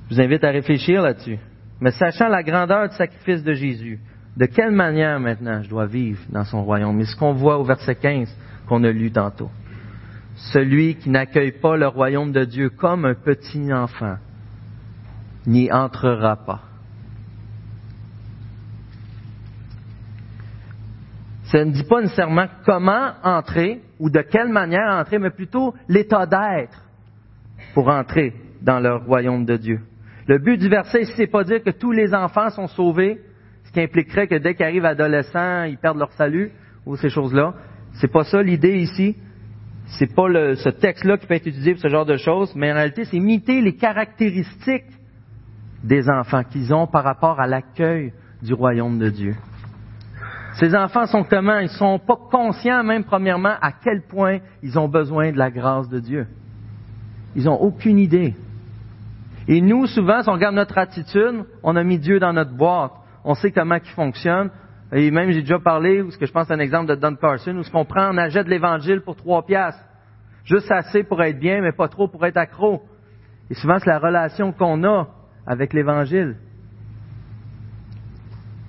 Je 0.09 0.15
vous 0.15 0.21
invite 0.21 0.43
à 0.43 0.51
réfléchir 0.51 1.01
là-dessus. 1.01 1.39
Mais 1.81 1.91
sachant 1.91 2.29
la 2.29 2.43
grandeur 2.43 2.89
du 2.89 2.95
sacrifice 2.95 3.43
de 3.43 3.53
Jésus, 3.53 3.99
de 4.37 4.45
quelle 4.45 4.71
manière 4.71 5.19
maintenant 5.19 5.61
je 5.63 5.69
dois 5.69 5.87
vivre 5.87 6.21
dans 6.29 6.45
son 6.45 6.63
royaume? 6.63 6.95
Mais 6.95 7.05
ce 7.05 7.15
qu'on 7.15 7.33
voit 7.33 7.57
au 7.57 7.63
verset 7.63 7.95
15 7.95 8.33
qu'on 8.67 8.83
a 8.83 8.91
lu 8.91 9.11
tantôt. 9.11 9.49
Celui 10.53 10.95
qui 10.95 11.09
n'accueille 11.09 11.51
pas 11.51 11.75
le 11.75 11.87
royaume 11.87 12.31
de 12.31 12.45
Dieu 12.45 12.69
comme 12.69 13.05
un 13.05 13.15
petit 13.15 13.73
enfant 13.73 14.15
n'y 15.45 15.71
entrera 15.71 16.37
pas. 16.37 16.61
Ça 21.45 21.65
ne 21.65 21.71
dit 21.71 21.83
pas 21.83 22.01
nécessairement 22.01 22.47
comment 22.65 23.11
entrer 23.23 23.81
ou 23.99 24.09
de 24.09 24.21
quelle 24.21 24.49
manière 24.49 24.95
entrer, 24.95 25.19
mais 25.19 25.31
plutôt 25.31 25.73
l'état 25.89 26.25
d'être 26.25 26.85
pour 27.73 27.89
entrer 27.89 28.33
dans 28.61 28.79
le 28.79 28.95
royaume 28.95 29.43
de 29.43 29.57
Dieu. 29.57 29.81
Le 30.27 30.37
but 30.37 30.57
du 30.57 30.69
verset 30.69 31.03
ici, 31.03 31.13
c'est 31.15 31.27
pas 31.27 31.43
dire 31.43 31.63
que 31.63 31.71
tous 31.71 31.91
les 31.91 32.13
enfants 32.13 32.49
sont 32.49 32.67
sauvés, 32.67 33.21
ce 33.65 33.71
qui 33.71 33.81
impliquerait 33.81 34.27
que 34.27 34.35
dès 34.35 34.55
qu'ils 34.55 34.65
arrivent 34.65 34.85
adolescents, 34.85 35.63
ils 35.63 35.77
perdent 35.77 35.97
leur 35.97 36.11
salut 36.13 36.51
ou 36.85 36.95
ces 36.95 37.09
choses-là. 37.09 37.53
C'est 37.93 38.11
pas 38.11 38.23
ça 38.23 38.41
l'idée 38.41 38.77
ici. 38.77 39.15
C'est 39.99 40.13
pas 40.13 40.27
ce 40.27 40.69
texte-là 40.69 41.17
qui 41.17 41.27
peut 41.27 41.33
être 41.33 41.47
utilisé 41.47 41.73
pour 41.73 41.81
ce 41.81 41.89
genre 41.89 42.05
de 42.05 42.15
choses, 42.17 42.53
mais 42.55 42.71
en 42.71 42.75
réalité, 42.75 43.03
c'est 43.05 43.17
imiter 43.17 43.61
les 43.61 43.75
caractéristiques 43.75 44.85
des 45.83 46.09
enfants 46.09 46.43
qu'ils 46.43 46.73
ont 46.73 46.87
par 46.87 47.03
rapport 47.03 47.39
à 47.39 47.47
l'accueil 47.47 48.13
du 48.41 48.53
royaume 48.53 48.99
de 48.99 49.09
Dieu. 49.09 49.35
Ces 50.53 50.75
enfants 50.75 51.05
sont 51.05 51.23
comment? 51.23 51.59
Ils 51.59 51.69
sont 51.69 51.99
pas 51.99 52.17
conscients 52.29 52.83
même 52.83 53.03
premièrement 53.03 53.55
à 53.61 53.71
quel 53.71 54.01
point 54.03 54.39
ils 54.61 54.77
ont 54.77 54.87
besoin 54.87 55.31
de 55.31 55.37
la 55.37 55.49
grâce 55.49 55.89
de 55.89 55.99
Dieu. 55.99 56.27
Ils 57.35 57.45
n'ont 57.45 57.59
aucune 57.59 57.97
idée. 57.97 58.35
Et 59.51 59.59
nous, 59.59 59.85
souvent, 59.85 60.23
si 60.23 60.29
on 60.29 60.33
regarde 60.33 60.55
notre 60.55 60.77
attitude, 60.77 61.43
on 61.61 61.75
a 61.75 61.83
mis 61.83 61.99
Dieu 61.99 62.21
dans 62.21 62.31
notre 62.31 62.53
boîte. 62.53 62.93
On 63.25 63.35
sait 63.35 63.51
comment 63.51 63.75
il 63.75 63.91
fonctionne. 63.91 64.49
Et 64.93 65.11
même, 65.11 65.29
j'ai 65.31 65.41
déjà 65.41 65.59
parlé, 65.59 66.05
ce 66.09 66.17
que 66.17 66.25
je 66.25 66.31
pense 66.31 66.47
c'est 66.47 66.53
un 66.53 66.59
exemple 66.59 66.87
de 66.87 66.95
Don 66.95 67.15
Carson, 67.15 67.57
où 67.57 67.63
ce 67.63 67.69
qu'on 67.69 67.83
prend, 67.83 68.13
on 68.13 68.17
achète 68.17 68.47
l'Évangile 68.47 69.01
pour 69.01 69.17
trois 69.17 69.45
piastres. 69.45 69.83
Juste 70.45 70.71
assez 70.71 71.03
pour 71.03 71.21
être 71.21 71.37
bien, 71.37 71.59
mais 71.61 71.73
pas 71.73 71.89
trop 71.89 72.07
pour 72.07 72.25
être 72.25 72.37
accro. 72.37 72.81
Et 73.49 73.53
souvent, 73.55 73.77
c'est 73.79 73.89
la 73.89 73.99
relation 73.99 74.53
qu'on 74.53 74.85
a 74.85 75.09
avec 75.45 75.73
l'Évangile. 75.73 76.37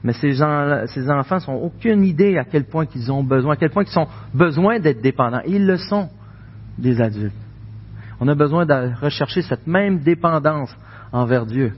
Mais 0.02 0.14
ces, 0.14 0.42
enfants 0.42 1.38
n'ont 1.46 1.62
aucune 1.62 2.02
idée 2.02 2.38
à 2.38 2.44
quel 2.44 2.64
point 2.64 2.86
ils 2.92 3.12
ont 3.12 3.22
besoin, 3.22 3.52
à 3.52 3.56
quel 3.56 3.70
point 3.70 3.84
ils 3.84 3.98
ont 4.00 4.08
besoin 4.34 4.80
d'être 4.80 5.00
dépendants. 5.00 5.42
Ils 5.46 5.64
le 5.64 5.76
sont 5.76 6.08
des 6.76 7.00
adultes. 7.00 7.41
On 8.24 8.28
a 8.28 8.36
besoin 8.36 8.64
de 8.64 8.94
rechercher 9.00 9.42
cette 9.42 9.66
même 9.66 9.98
dépendance 9.98 10.72
envers 11.10 11.44
Dieu. 11.44 11.72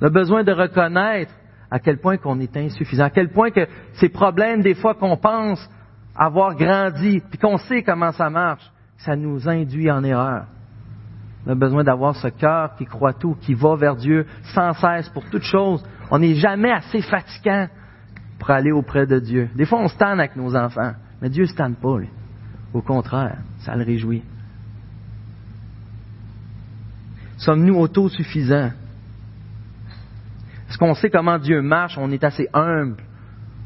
On 0.00 0.06
a 0.06 0.08
besoin 0.08 0.44
de 0.44 0.52
reconnaître 0.52 1.32
à 1.68 1.80
quel 1.80 1.98
point 1.98 2.16
qu'on 2.16 2.38
est 2.38 2.56
insuffisant, 2.56 3.06
à 3.06 3.10
quel 3.10 3.30
point 3.30 3.50
que 3.50 3.66
ces 3.94 4.08
problèmes, 4.08 4.62
des 4.62 4.76
fois 4.76 4.94
qu'on 4.94 5.16
pense 5.16 5.68
avoir 6.14 6.54
grandi, 6.54 7.20
puis 7.28 7.40
qu'on 7.40 7.56
sait 7.56 7.82
comment 7.82 8.12
ça 8.12 8.30
marche, 8.30 8.62
ça 8.98 9.16
nous 9.16 9.48
induit 9.48 9.90
en 9.90 10.04
erreur. 10.04 10.44
On 11.44 11.50
a 11.50 11.54
besoin 11.56 11.82
d'avoir 11.82 12.14
ce 12.14 12.28
cœur 12.28 12.76
qui 12.76 12.84
croit 12.84 13.14
tout, 13.14 13.34
qui 13.40 13.54
va 13.54 13.74
vers 13.74 13.96
Dieu 13.96 14.26
sans 14.54 14.72
cesse 14.74 15.08
pour 15.08 15.28
toutes 15.28 15.42
choses. 15.42 15.84
On 16.12 16.20
n'est 16.20 16.36
jamais 16.36 16.70
assez 16.70 17.02
fatigant 17.02 17.66
pour 18.38 18.50
aller 18.50 18.70
auprès 18.70 19.08
de 19.08 19.18
Dieu. 19.18 19.48
Des 19.56 19.64
fois, 19.64 19.80
on 19.80 19.88
se 19.88 19.96
tanne 19.96 20.20
avec 20.20 20.36
nos 20.36 20.54
enfants, 20.54 20.92
mais 21.20 21.30
Dieu 21.30 21.42
ne 21.42 21.48
se 21.48 21.56
tanne 21.56 21.74
pas. 21.74 21.98
Lui. 21.98 22.08
Au 22.72 22.80
contraire, 22.80 23.38
ça 23.58 23.74
le 23.74 23.82
réjouit. 23.82 24.22
Sommes-nous 27.40 27.76
autosuffisants? 27.76 28.70
Est-ce 30.68 30.76
qu'on 30.76 30.94
sait 30.94 31.08
comment 31.08 31.38
Dieu 31.38 31.62
marche? 31.62 31.96
On 31.96 32.10
est 32.10 32.22
assez 32.22 32.46
humble 32.52 33.02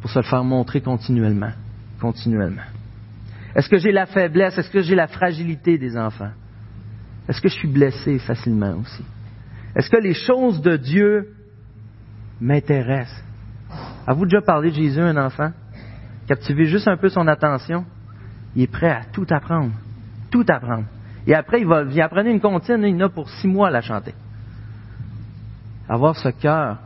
pour 0.00 0.10
se 0.10 0.20
le 0.20 0.24
faire 0.24 0.44
montrer 0.44 0.80
continuellement. 0.80 1.50
Continuellement. 2.00 2.62
Est-ce 3.54 3.68
que 3.68 3.78
j'ai 3.78 3.90
la 3.90 4.06
faiblesse? 4.06 4.56
Est-ce 4.56 4.70
que 4.70 4.80
j'ai 4.80 4.94
la 4.94 5.08
fragilité 5.08 5.76
des 5.76 5.96
enfants? 5.96 6.30
Est-ce 7.28 7.40
que 7.40 7.48
je 7.48 7.54
suis 7.54 7.68
blessé 7.68 8.20
facilement 8.20 8.76
aussi? 8.76 9.04
Est-ce 9.74 9.90
que 9.90 10.00
les 10.00 10.14
choses 10.14 10.60
de 10.62 10.76
Dieu 10.76 11.34
m'intéressent? 12.40 13.24
Avez-vous 14.06 14.26
déjà 14.26 14.40
parlé 14.40 14.70
de 14.70 14.76
Jésus, 14.76 15.00
un 15.00 15.16
enfant? 15.16 15.50
Captiver 16.28 16.66
juste 16.66 16.86
un 16.86 16.96
peu 16.96 17.08
son 17.08 17.26
attention? 17.26 17.84
Il 18.54 18.62
est 18.62 18.70
prêt 18.70 18.90
à 18.90 19.02
tout 19.12 19.26
apprendre. 19.30 19.72
Tout 20.30 20.44
apprendre. 20.48 20.84
Et 21.26 21.34
après, 21.34 21.60
il 21.60 21.66
va, 21.66 21.82
il 21.82 22.00
apprenait 22.00 22.30
une 22.30 22.40
comptine, 22.40 22.82
il 22.82 22.96
en 23.02 23.06
a 23.06 23.08
pour 23.08 23.28
six 23.28 23.48
mois 23.48 23.68
à 23.68 23.70
la 23.70 23.80
chanter. 23.80 24.14
Avoir 25.88 26.16
ce 26.16 26.28
cœur 26.28 26.78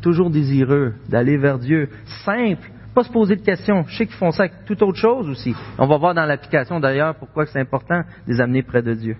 toujours 0.00 0.30
désireux 0.30 0.94
d'aller 1.08 1.36
vers 1.36 1.58
Dieu, 1.58 1.88
simple, 2.24 2.70
pas 2.94 3.04
se 3.04 3.12
poser 3.12 3.36
de 3.36 3.42
questions. 3.42 3.84
Je 3.86 3.96
sais 3.96 4.06
qu'ils 4.06 4.16
font 4.16 4.30
ça 4.30 4.44
avec 4.44 4.64
toute 4.64 4.80
autre 4.82 4.98
chose 4.98 5.28
aussi. 5.28 5.54
On 5.78 5.86
va 5.86 5.98
voir 5.98 6.14
dans 6.14 6.24
l'application 6.24 6.80
d'ailleurs 6.80 7.14
pourquoi 7.14 7.44
c'est 7.46 7.60
important 7.60 8.00
de 8.26 8.32
les 8.32 8.40
amener 8.40 8.62
près 8.62 8.82
de 8.82 8.94
Dieu. 8.94 9.16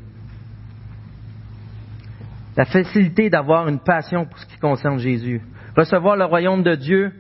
La 2.57 2.65
facilité 2.65 3.29
d'avoir 3.29 3.69
une 3.69 3.79
passion 3.79 4.25
pour 4.25 4.39
ce 4.39 4.47
qui 4.47 4.59
concerne 4.59 4.99
Jésus. 4.99 5.43
Recevoir 5.77 6.17
le 6.17 6.25
royaume 6.25 6.63
de 6.63 6.75
Dieu 6.75 7.13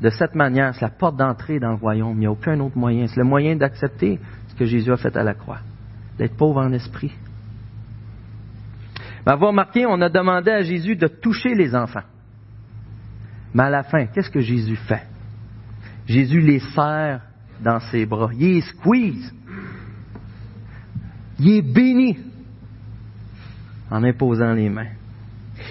de 0.00 0.10
cette 0.10 0.36
manière, 0.36 0.72
c'est 0.74 0.82
la 0.82 0.90
porte 0.90 1.16
d'entrée 1.16 1.58
dans 1.58 1.70
le 1.70 1.76
royaume. 1.76 2.14
Il 2.14 2.20
n'y 2.20 2.26
a 2.26 2.30
aucun 2.30 2.58
autre 2.60 2.78
moyen. 2.78 3.08
C'est 3.08 3.18
le 3.18 3.24
moyen 3.24 3.56
d'accepter 3.56 4.20
ce 4.48 4.54
que 4.54 4.64
Jésus 4.64 4.92
a 4.92 4.96
fait 4.96 5.16
à 5.16 5.24
la 5.24 5.34
croix. 5.34 5.58
D'être 6.18 6.36
pauvre 6.36 6.60
en 6.60 6.72
esprit. 6.72 7.12
Mais 9.24 9.32
avoir 9.32 9.50
remarqué, 9.50 9.86
on 9.86 10.00
a 10.00 10.08
demandé 10.08 10.50
à 10.50 10.62
Jésus 10.62 10.96
de 10.96 11.06
toucher 11.06 11.54
les 11.54 11.74
enfants. 11.74 12.02
Mais 13.54 13.64
à 13.64 13.70
la 13.70 13.82
fin, 13.82 14.06
qu'est-ce 14.06 14.30
que 14.30 14.40
Jésus 14.40 14.76
fait? 14.76 15.06
Jésus 16.06 16.40
les 16.40 16.58
serre 16.58 17.20
dans 17.62 17.80
ses 17.80 18.06
bras. 18.06 18.30
Il 18.34 18.58
est 18.58 18.60
squeeze. 18.62 19.32
Il 21.38 21.50
est 21.50 21.62
béni 21.62 22.18
en 23.90 24.02
imposant 24.04 24.52
les 24.52 24.68
mains. 24.68 24.90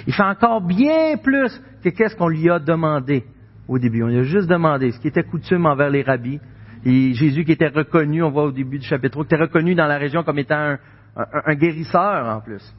Il 0.07 0.13
fait 0.13 0.23
encore 0.23 0.61
bien 0.61 1.17
plus 1.17 1.61
que 1.83 1.89
qu'est-ce 1.89 2.15
qu'on 2.15 2.27
lui 2.27 2.49
a 2.49 2.59
demandé 2.59 3.25
au 3.67 3.79
début. 3.79 4.03
On 4.03 4.07
lui 4.07 4.19
a 4.19 4.23
juste 4.23 4.47
demandé 4.47 4.91
ce 4.91 4.99
qui 4.99 5.07
était 5.07 5.23
coutume 5.23 5.65
envers 5.65 5.89
les 5.89 6.03
rabbis. 6.03 6.39
Et 6.85 7.13
Jésus 7.13 7.45
qui 7.45 7.51
était 7.51 7.67
reconnu, 7.67 8.23
on 8.23 8.31
voit 8.31 8.45
au 8.45 8.51
début 8.51 8.79
du 8.79 8.85
chapitre 8.85 9.17
qui 9.17 9.33
était 9.33 9.43
reconnu 9.43 9.75
dans 9.75 9.87
la 9.87 9.97
région 9.97 10.23
comme 10.23 10.39
étant 10.39 10.55
un, 10.55 10.79
un 11.15 11.55
guérisseur 11.55 12.25
en 12.27 12.41
plus. 12.41 12.73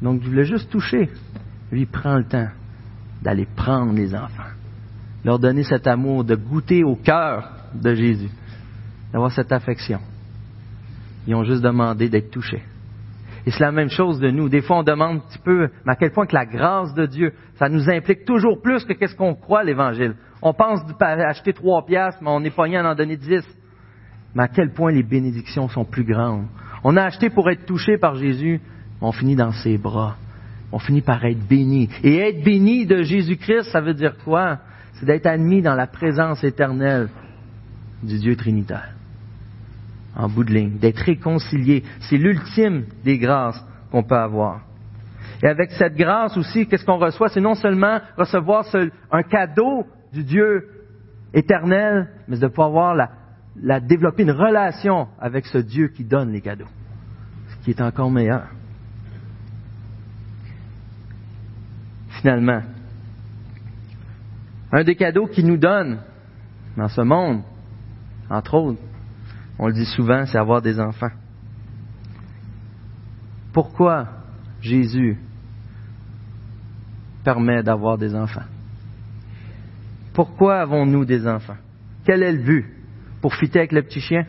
Donc 0.00 0.20
il 0.22 0.30
voulait 0.30 0.44
juste 0.44 0.70
toucher. 0.70 1.10
Lui 1.70 1.86
prend 1.86 2.16
le 2.16 2.24
temps 2.24 2.48
d'aller 3.22 3.46
prendre 3.56 3.92
les 3.92 4.14
enfants, 4.14 4.50
leur 5.24 5.38
donner 5.38 5.62
cet 5.62 5.86
amour, 5.86 6.24
de 6.24 6.34
goûter 6.34 6.82
au 6.82 6.96
cœur 6.96 7.50
de 7.74 7.94
Jésus, 7.94 8.30
d'avoir 9.12 9.30
cette 9.30 9.52
affection. 9.52 10.00
Ils 11.26 11.34
ont 11.34 11.44
juste 11.44 11.62
demandé 11.62 12.08
d'être 12.08 12.30
touchés. 12.30 12.62
Et 13.46 13.50
c'est 13.50 13.60
la 13.60 13.72
même 13.72 13.88
chose 13.88 14.20
de 14.20 14.30
nous. 14.30 14.48
Des 14.48 14.60
fois, 14.60 14.78
on 14.78 14.82
demande 14.82 15.16
un 15.16 15.20
petit 15.20 15.38
peu, 15.38 15.68
mais 15.84 15.92
à 15.92 15.96
quel 15.96 16.12
point 16.12 16.26
que 16.26 16.34
la 16.34 16.46
grâce 16.46 16.94
de 16.94 17.06
Dieu, 17.06 17.32
ça 17.56 17.68
nous 17.68 17.88
implique 17.88 18.24
toujours 18.24 18.60
plus 18.60 18.84
que 18.84 18.92
qu'est-ce 18.92 19.14
qu'on 19.14 19.34
croit 19.34 19.64
l'Évangile. 19.64 20.14
On 20.42 20.54
pense 20.54 20.80
acheter 21.00 21.52
trois 21.52 21.84
piastres, 21.84 22.22
mais 22.22 22.30
on 22.30 22.42
est 22.44 22.54
pogné 22.54 22.78
à 22.78 22.88
en 22.88 22.94
donner 22.94 23.16
dix. 23.16 23.44
Mais 24.34 24.44
à 24.44 24.48
quel 24.48 24.72
point 24.72 24.92
les 24.92 25.02
bénédictions 25.02 25.68
sont 25.68 25.84
plus 25.84 26.04
grandes? 26.04 26.46
On 26.84 26.96
a 26.96 27.02
acheté 27.02 27.30
pour 27.30 27.50
être 27.50 27.66
touché 27.66 27.98
par 27.98 28.14
Jésus, 28.14 28.60
on 29.00 29.12
finit 29.12 29.36
dans 29.36 29.52
ses 29.52 29.76
bras. 29.76 30.16
On 30.72 30.78
finit 30.78 31.02
par 31.02 31.24
être 31.24 31.46
béni. 31.46 31.90
Et 32.02 32.18
être 32.18 32.44
béni 32.44 32.86
de 32.86 33.02
Jésus-Christ, 33.02 33.70
ça 33.72 33.80
veut 33.80 33.94
dire 33.94 34.16
quoi? 34.24 34.58
C'est 34.94 35.06
d'être 35.06 35.26
admis 35.26 35.62
dans 35.62 35.74
la 35.74 35.86
présence 35.86 36.44
éternelle 36.44 37.08
du 38.02 38.18
Dieu 38.18 38.36
Trinitaire 38.36 38.94
en 40.16 40.28
bout 40.28 40.44
de 40.44 40.52
ligne, 40.52 40.78
d'être 40.78 40.98
réconcilié. 40.98 41.84
C'est 42.00 42.16
l'ultime 42.16 42.84
des 43.04 43.18
grâces 43.18 43.64
qu'on 43.90 44.02
peut 44.02 44.16
avoir. 44.16 44.60
Et 45.42 45.46
avec 45.46 45.70
cette 45.72 45.96
grâce 45.96 46.36
aussi, 46.36 46.66
qu'est-ce 46.66 46.84
qu'on 46.84 46.98
reçoit? 46.98 47.28
C'est 47.28 47.40
non 47.40 47.54
seulement 47.54 48.00
recevoir 48.16 48.64
un 49.10 49.22
cadeau 49.22 49.86
du 50.12 50.24
Dieu 50.24 50.68
éternel, 51.32 52.08
mais 52.28 52.38
de 52.38 52.48
pouvoir 52.48 52.94
la, 52.94 53.10
la 53.56 53.80
développer 53.80 54.22
une 54.22 54.30
relation 54.30 55.08
avec 55.18 55.46
ce 55.46 55.58
Dieu 55.58 55.88
qui 55.88 56.04
donne 56.04 56.32
les 56.32 56.40
cadeaux, 56.40 56.68
ce 57.48 57.64
qui 57.64 57.70
est 57.70 57.80
encore 57.80 58.10
meilleur. 58.10 58.48
Finalement, 62.20 62.62
un 64.72 64.84
des 64.84 64.94
cadeaux 64.94 65.26
qu'il 65.26 65.46
nous 65.46 65.56
donne 65.56 66.00
dans 66.76 66.88
ce 66.88 67.00
monde, 67.00 67.42
entre 68.28 68.54
autres, 68.54 68.80
on 69.58 69.66
le 69.66 69.72
dit 69.72 69.86
souvent, 69.86 70.24
c'est 70.26 70.38
avoir 70.38 70.62
des 70.62 70.78
enfants. 70.80 71.10
Pourquoi 73.52 74.08
Jésus 74.60 75.18
permet 77.24 77.62
d'avoir 77.62 77.98
des 77.98 78.14
enfants? 78.14 78.44
Pourquoi 80.12 80.60
avons-nous 80.60 81.04
des 81.04 81.26
enfants? 81.26 81.56
Quel 82.04 82.22
est 82.22 82.32
le 82.32 82.42
but? 82.42 82.66
Pour 83.20 83.34
fitter 83.34 83.60
avec 83.60 83.72
le 83.72 83.82
petit 83.82 84.00
chien? 84.00 84.24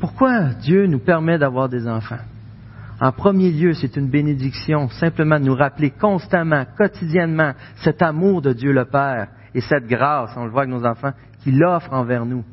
Pourquoi 0.00 0.54
Dieu 0.54 0.86
nous 0.86 0.98
permet 0.98 1.38
d'avoir 1.38 1.68
des 1.68 1.86
enfants? 1.86 2.18
En 3.00 3.10
premier 3.10 3.50
lieu, 3.50 3.72
c'est 3.72 3.96
une 3.96 4.08
bénédiction, 4.08 4.88
simplement 4.90 5.40
de 5.40 5.44
nous 5.44 5.54
rappeler 5.54 5.90
constamment, 5.90 6.64
quotidiennement, 6.76 7.52
cet 7.76 8.02
amour 8.02 8.42
de 8.42 8.52
Dieu 8.52 8.72
le 8.72 8.84
Père 8.84 9.28
et 9.54 9.60
cette 9.60 9.86
grâce, 9.86 10.30
on 10.36 10.44
le 10.44 10.50
voit 10.50 10.62
avec 10.62 10.74
nos 10.74 10.84
enfants, 10.84 11.12
qu'il 11.42 11.62
offre 11.64 11.92
envers 11.92 12.24
nous. 12.24 12.44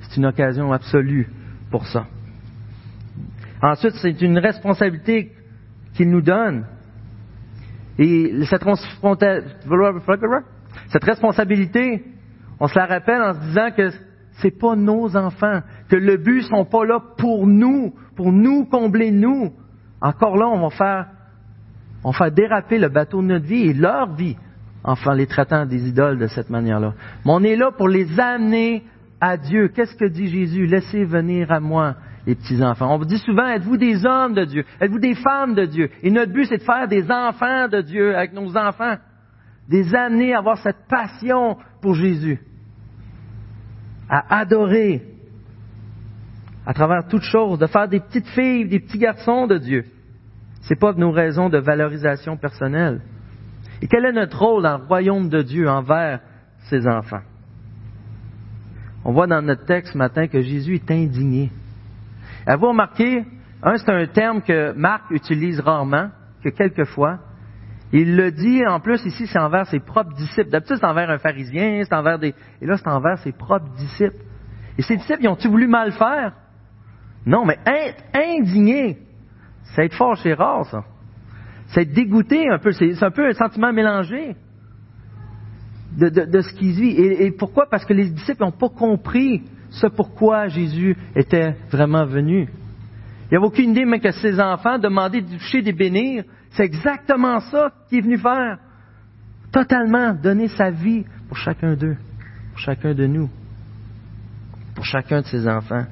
C'est 0.00 0.18
une 0.18 0.26
occasion 0.26 0.72
absolue 0.72 1.28
pour 1.70 1.86
ça. 1.86 2.06
Ensuite, 3.62 3.94
c'est 3.94 4.20
une 4.20 4.38
responsabilité 4.38 5.32
qu'il 5.94 6.10
nous 6.10 6.22
donne. 6.22 6.64
Et 7.98 8.32
cette, 8.48 8.64
responsabilité, 11.04 12.04
on 12.60 12.68
se 12.68 12.78
la 12.78 12.86
rappelle 12.86 13.22
en 13.22 13.34
se 13.34 13.40
disant 13.40 13.70
que 13.76 13.90
c'est 14.40 14.56
pas 14.56 14.76
nos 14.76 15.16
enfants, 15.16 15.60
que 15.88 15.96
le 15.96 16.16
but 16.16 16.42
sont 16.42 16.64
pas 16.64 16.84
là 16.84 17.00
pour 17.18 17.46
nous, 17.46 17.94
pour 18.16 18.32
nous 18.32 18.66
combler 18.66 19.10
nous. 19.10 19.52
Encore 20.00 20.36
là, 20.36 20.46
on 20.46 20.60
va 20.60 20.70
faire, 20.70 21.06
on 22.04 22.12
va 22.12 22.18
faire 22.18 22.30
déraper 22.30 22.78
le 22.78 22.88
bateau 22.88 23.20
de 23.20 23.26
notre 23.26 23.46
vie 23.46 23.70
et 23.70 23.74
leur 23.74 24.14
vie 24.14 24.36
enfin 24.84 25.14
les 25.14 25.26
traitant 25.26 25.66
des 25.66 25.88
idoles 25.88 26.18
de 26.18 26.26
cette 26.26 26.50
manière-là. 26.50 26.94
Mais 27.24 27.32
on 27.32 27.42
est 27.42 27.56
là 27.56 27.70
pour 27.70 27.88
les 27.88 28.18
amener 28.18 28.84
à 29.20 29.36
Dieu. 29.36 29.68
Qu'est-ce 29.68 29.94
que 29.94 30.06
dit 30.06 30.28
Jésus? 30.28 30.66
Laissez 30.66 31.04
venir 31.04 31.50
à 31.52 31.60
moi 31.60 31.96
les 32.28 32.34
petits-enfants. 32.34 32.94
On 32.94 32.98
vous 32.98 33.06
dit 33.06 33.18
souvent, 33.18 33.46
êtes-vous 33.46 33.78
des 33.78 34.04
hommes 34.04 34.34
de 34.34 34.44
Dieu? 34.44 34.64
Êtes-vous 34.82 34.98
des 34.98 35.14
femmes 35.14 35.54
de 35.54 35.64
Dieu? 35.64 35.88
Et 36.02 36.10
notre 36.10 36.30
but, 36.30 36.44
c'est 36.44 36.58
de 36.58 36.62
faire 36.62 36.86
des 36.86 37.10
enfants 37.10 37.68
de 37.68 37.80
Dieu 37.80 38.14
avec 38.14 38.34
nos 38.34 38.54
enfants. 38.54 38.96
Des 39.66 39.94
amener 39.94 40.34
à 40.34 40.38
avoir 40.40 40.58
cette 40.58 40.86
passion 40.90 41.56
pour 41.80 41.94
Jésus. 41.94 42.38
À 44.10 44.40
adorer 44.40 45.02
à 46.66 46.74
travers 46.74 47.08
toutes 47.08 47.22
choses, 47.22 47.58
de 47.58 47.66
faire 47.66 47.88
des 47.88 48.00
petites 48.00 48.28
filles, 48.28 48.68
des 48.68 48.80
petits 48.80 48.98
garçons 48.98 49.46
de 49.46 49.56
Dieu. 49.56 49.86
Ce 50.60 50.74
n'est 50.74 50.78
pas 50.78 50.92
nos 50.92 51.10
raisons 51.10 51.48
de 51.48 51.56
valorisation 51.56 52.36
personnelle. 52.36 53.00
Et 53.80 53.86
quel 53.86 54.04
est 54.04 54.12
notre 54.12 54.38
rôle 54.38 54.64
dans 54.64 54.76
le 54.76 54.84
royaume 54.84 55.30
de 55.30 55.40
Dieu 55.40 55.66
envers 55.66 56.20
ses 56.68 56.86
enfants? 56.86 57.22
On 59.02 59.12
voit 59.12 59.26
dans 59.26 59.40
notre 59.40 59.64
texte 59.64 59.94
ce 59.94 59.98
matin 59.98 60.26
que 60.26 60.42
Jésus 60.42 60.74
est 60.74 60.90
indigné. 60.90 61.50
Avez-vous 62.48 62.68
remarqué, 62.68 63.24
un, 63.62 63.76
c'est 63.76 63.90
un 63.90 64.06
terme 64.06 64.42
que 64.42 64.72
Marc 64.72 65.10
utilise 65.10 65.60
rarement, 65.60 66.08
que 66.42 66.48
quelquefois. 66.48 67.18
Il 67.92 68.16
le 68.16 68.32
dit, 68.32 68.66
en 68.66 68.80
plus, 68.80 69.04
ici, 69.04 69.26
c'est 69.26 69.38
envers 69.38 69.66
ses 69.66 69.78
propres 69.80 70.14
disciples. 70.14 70.50
D'habitude, 70.50 70.76
c'est 70.80 70.86
envers 70.86 71.10
un 71.10 71.18
pharisien, 71.18 71.82
c'est 71.84 71.94
envers 71.94 72.18
des... 72.18 72.34
Et 72.60 72.66
là, 72.66 72.76
c'est 72.76 72.88
envers 72.88 73.18
ses 73.18 73.32
propres 73.32 73.68
disciples. 73.76 74.24
Et 74.76 74.82
ses 74.82 74.96
disciples, 74.96 75.22
ils 75.22 75.28
ont-ils 75.28 75.50
voulu 75.50 75.68
mal 75.68 75.92
faire? 75.92 76.32
Non, 77.24 77.44
mais 77.44 77.58
être 77.66 78.02
indigné, 78.14 78.98
c'est 79.62 79.84
être 79.84 79.94
fort 79.94 80.16
chez 80.16 80.34
rare, 80.34 80.64
ça 80.66 80.84
c'est 81.68 81.84
dégoûté 81.84 82.48
un 82.48 82.58
peu, 82.58 82.72
c'est 82.72 83.02
un 83.02 83.10
peu 83.10 83.26
un 83.26 83.32
sentiment 83.32 83.72
mélangé 83.72 84.36
de, 85.96 86.40
ce 86.40 86.52
qu'ils 86.54 86.72
vit. 86.72 86.90
Et, 86.90 87.26
et, 87.26 87.30
pourquoi? 87.30 87.66
Parce 87.70 87.84
que 87.84 87.92
les 87.92 88.08
disciples 88.10 88.42
n'ont 88.42 88.52
pas 88.52 88.68
compris 88.68 89.42
ce 89.70 89.86
pourquoi 89.86 90.48
Jésus 90.48 90.96
était 91.14 91.54
vraiment 91.70 92.04
venu. 92.04 92.48
Il 93.24 93.32
n'y 93.32 93.36
avait 93.36 93.46
aucune 93.46 93.70
idée 93.70 93.84
même 93.84 94.00
que 94.00 94.10
ses 94.10 94.40
enfants 94.40 94.78
demandaient 94.78 95.20
de 95.20 95.36
toucher, 95.36 95.60
des 95.60 95.72
bénir. 95.72 96.24
C'est 96.50 96.64
exactement 96.64 97.40
ça 97.40 97.72
qu'il 97.88 97.98
est 97.98 98.02
venu 98.02 98.18
faire. 98.18 98.58
Totalement 99.52 100.14
donner 100.14 100.48
sa 100.48 100.70
vie 100.70 101.04
pour 101.28 101.36
chacun 101.36 101.74
d'eux, 101.74 101.96
pour 102.50 102.58
chacun 102.58 102.94
de 102.94 103.06
nous, 103.06 103.28
pour 104.74 104.84
chacun 104.84 105.20
de 105.20 105.26
ses 105.26 105.46
enfants. 105.46 105.84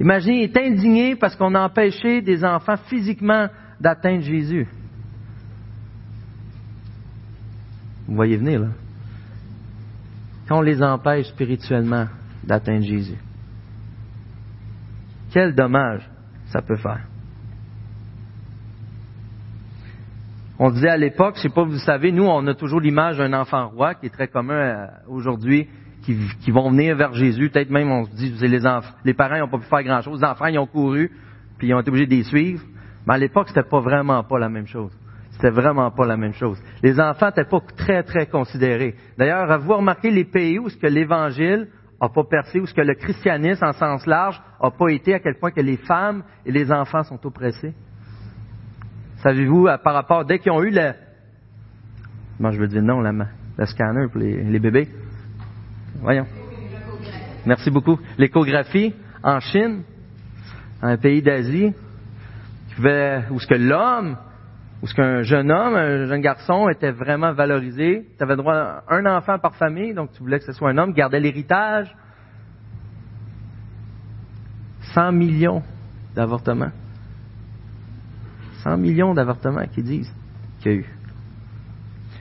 Imaginez, 0.00 0.38
il 0.38 0.42
est 0.44 0.56
indigné 0.56 1.16
parce 1.16 1.36
qu'on 1.36 1.54
a 1.54 1.60
empêché 1.60 2.22
des 2.22 2.44
enfants 2.44 2.76
physiquement 2.88 3.48
d'atteindre 3.78 4.22
Jésus. 4.22 4.66
Vous 8.08 8.14
voyez 8.14 8.36
venir, 8.36 8.60
là. 8.60 8.68
Quand 10.52 10.58
on 10.58 10.60
les 10.60 10.82
empêche 10.82 11.28
spirituellement 11.28 12.08
d'atteindre 12.44 12.84
Jésus. 12.84 13.16
Quel 15.32 15.54
dommage 15.54 16.06
ça 16.48 16.60
peut 16.60 16.76
faire. 16.76 17.06
On 20.58 20.70
disait 20.70 20.90
à 20.90 20.98
l'époque, 20.98 21.36
je 21.36 21.40
sais 21.40 21.48
pas, 21.48 21.64
vous 21.64 21.78
savez, 21.78 22.12
nous, 22.12 22.26
on 22.26 22.46
a 22.48 22.54
toujours 22.54 22.82
l'image 22.82 23.16
d'un 23.16 23.32
enfant 23.32 23.68
roi 23.68 23.94
qui 23.94 24.04
est 24.04 24.10
très 24.10 24.28
commun 24.28 24.54
euh, 24.54 24.86
aujourd'hui, 25.08 25.68
qui, 26.02 26.50
vont 26.50 26.70
venir 26.70 26.96
vers 26.96 27.14
Jésus. 27.14 27.48
Peut-être 27.48 27.70
même, 27.70 27.90
on 27.90 28.04
se 28.04 28.10
dit, 28.10 28.34
les, 28.42 28.60
les 29.06 29.14
parents 29.14 29.38
n'ont 29.38 29.48
pas 29.48 29.58
pu 29.58 29.64
faire 29.64 29.82
grand-chose. 29.82 30.20
Les 30.20 30.26
enfants, 30.26 30.48
ils 30.48 30.58
ont 30.58 30.66
couru, 30.66 31.12
puis 31.56 31.68
ils 31.68 31.74
ont 31.74 31.80
été 31.80 31.88
obligés 31.88 32.06
de 32.06 32.14
les 32.14 32.24
suivre. 32.24 32.62
Mais 33.06 33.14
à 33.14 33.18
l'époque, 33.18 33.48
c'était 33.48 33.62
pas 33.62 33.80
vraiment 33.80 34.22
pas 34.22 34.38
la 34.38 34.50
même 34.50 34.66
chose. 34.66 34.92
C'était 35.42 35.60
vraiment 35.60 35.90
pas 35.90 36.06
la 36.06 36.16
même 36.16 36.34
chose. 36.34 36.62
Les 36.84 37.00
enfants 37.00 37.26
n'étaient 37.26 37.50
pas 37.50 37.58
très, 37.76 38.04
très 38.04 38.26
considérés. 38.26 38.94
D'ailleurs, 39.18 39.50
avez-vous 39.50 39.74
remarqué 39.74 40.08
les 40.08 40.22
pays 40.22 40.60
où 40.60 40.68
ce 40.68 40.76
que 40.76 40.86
l'Évangile 40.86 41.66
n'a 42.00 42.08
pas 42.08 42.22
percé, 42.22 42.60
où 42.60 42.66
ce 42.66 42.72
que 42.72 42.80
le 42.80 42.94
christianisme, 42.94 43.64
en 43.64 43.72
sens 43.72 44.06
large, 44.06 44.40
n'a 44.62 44.70
pas 44.70 44.88
été, 44.90 45.14
à 45.14 45.18
quel 45.18 45.40
point 45.40 45.50
que 45.50 45.60
les 45.60 45.78
femmes 45.78 46.22
et 46.46 46.52
les 46.52 46.70
enfants 46.70 47.02
sont 47.02 47.18
oppressés? 47.26 47.74
Savez-vous, 49.16 49.68
par 49.82 49.94
rapport, 49.94 50.24
dès 50.24 50.38
qu'ils 50.38 50.52
ont 50.52 50.62
eu 50.62 50.70
le... 50.70 50.92
Comment 52.36 52.52
je 52.52 52.60
veux 52.60 52.68
dire 52.68 52.82
non, 52.82 53.00
la, 53.00 53.10
le 53.10 53.66
scanner 53.66 54.06
pour 54.12 54.20
les, 54.20 54.44
les 54.44 54.60
bébés? 54.60 54.86
Voyons. 56.02 56.26
Merci 57.44 57.68
beaucoup. 57.68 57.98
L'échographie 58.16 58.94
en 59.24 59.40
Chine, 59.40 59.82
un 60.80 60.96
pays 60.98 61.20
d'Asie, 61.20 61.74
où 62.78 63.40
ce 63.40 63.46
que 63.48 63.56
l'homme, 63.56 64.16
où 64.82 64.86
ce 64.88 64.94
qu'un 64.94 65.22
jeune 65.22 65.50
homme, 65.52 65.74
un 65.74 66.06
jeune 66.06 66.20
garçon 66.20 66.68
était 66.68 66.90
vraiment 66.90 67.32
valorisé. 67.32 68.04
Tu 68.18 68.22
avais 68.22 68.34
droit 68.34 68.54
à 68.54 68.82
un 68.88 69.06
enfant 69.06 69.38
par 69.38 69.54
famille, 69.54 69.94
donc 69.94 70.12
tu 70.12 70.18
voulais 70.18 70.40
que 70.40 70.44
ce 70.44 70.52
soit 70.52 70.70
un 70.70 70.78
homme, 70.78 70.92
gardait 70.92 71.20
l'héritage. 71.20 71.94
100 74.94 75.12
millions 75.12 75.62
d'avortements. 76.16 76.72
100 78.64 78.76
millions 78.76 79.14
d'avortements 79.14 79.66
qui 79.72 79.82
disent 79.84 80.12
qu'il 80.60 80.72
y 80.72 80.74
a 80.74 80.78
eu. 80.78 80.86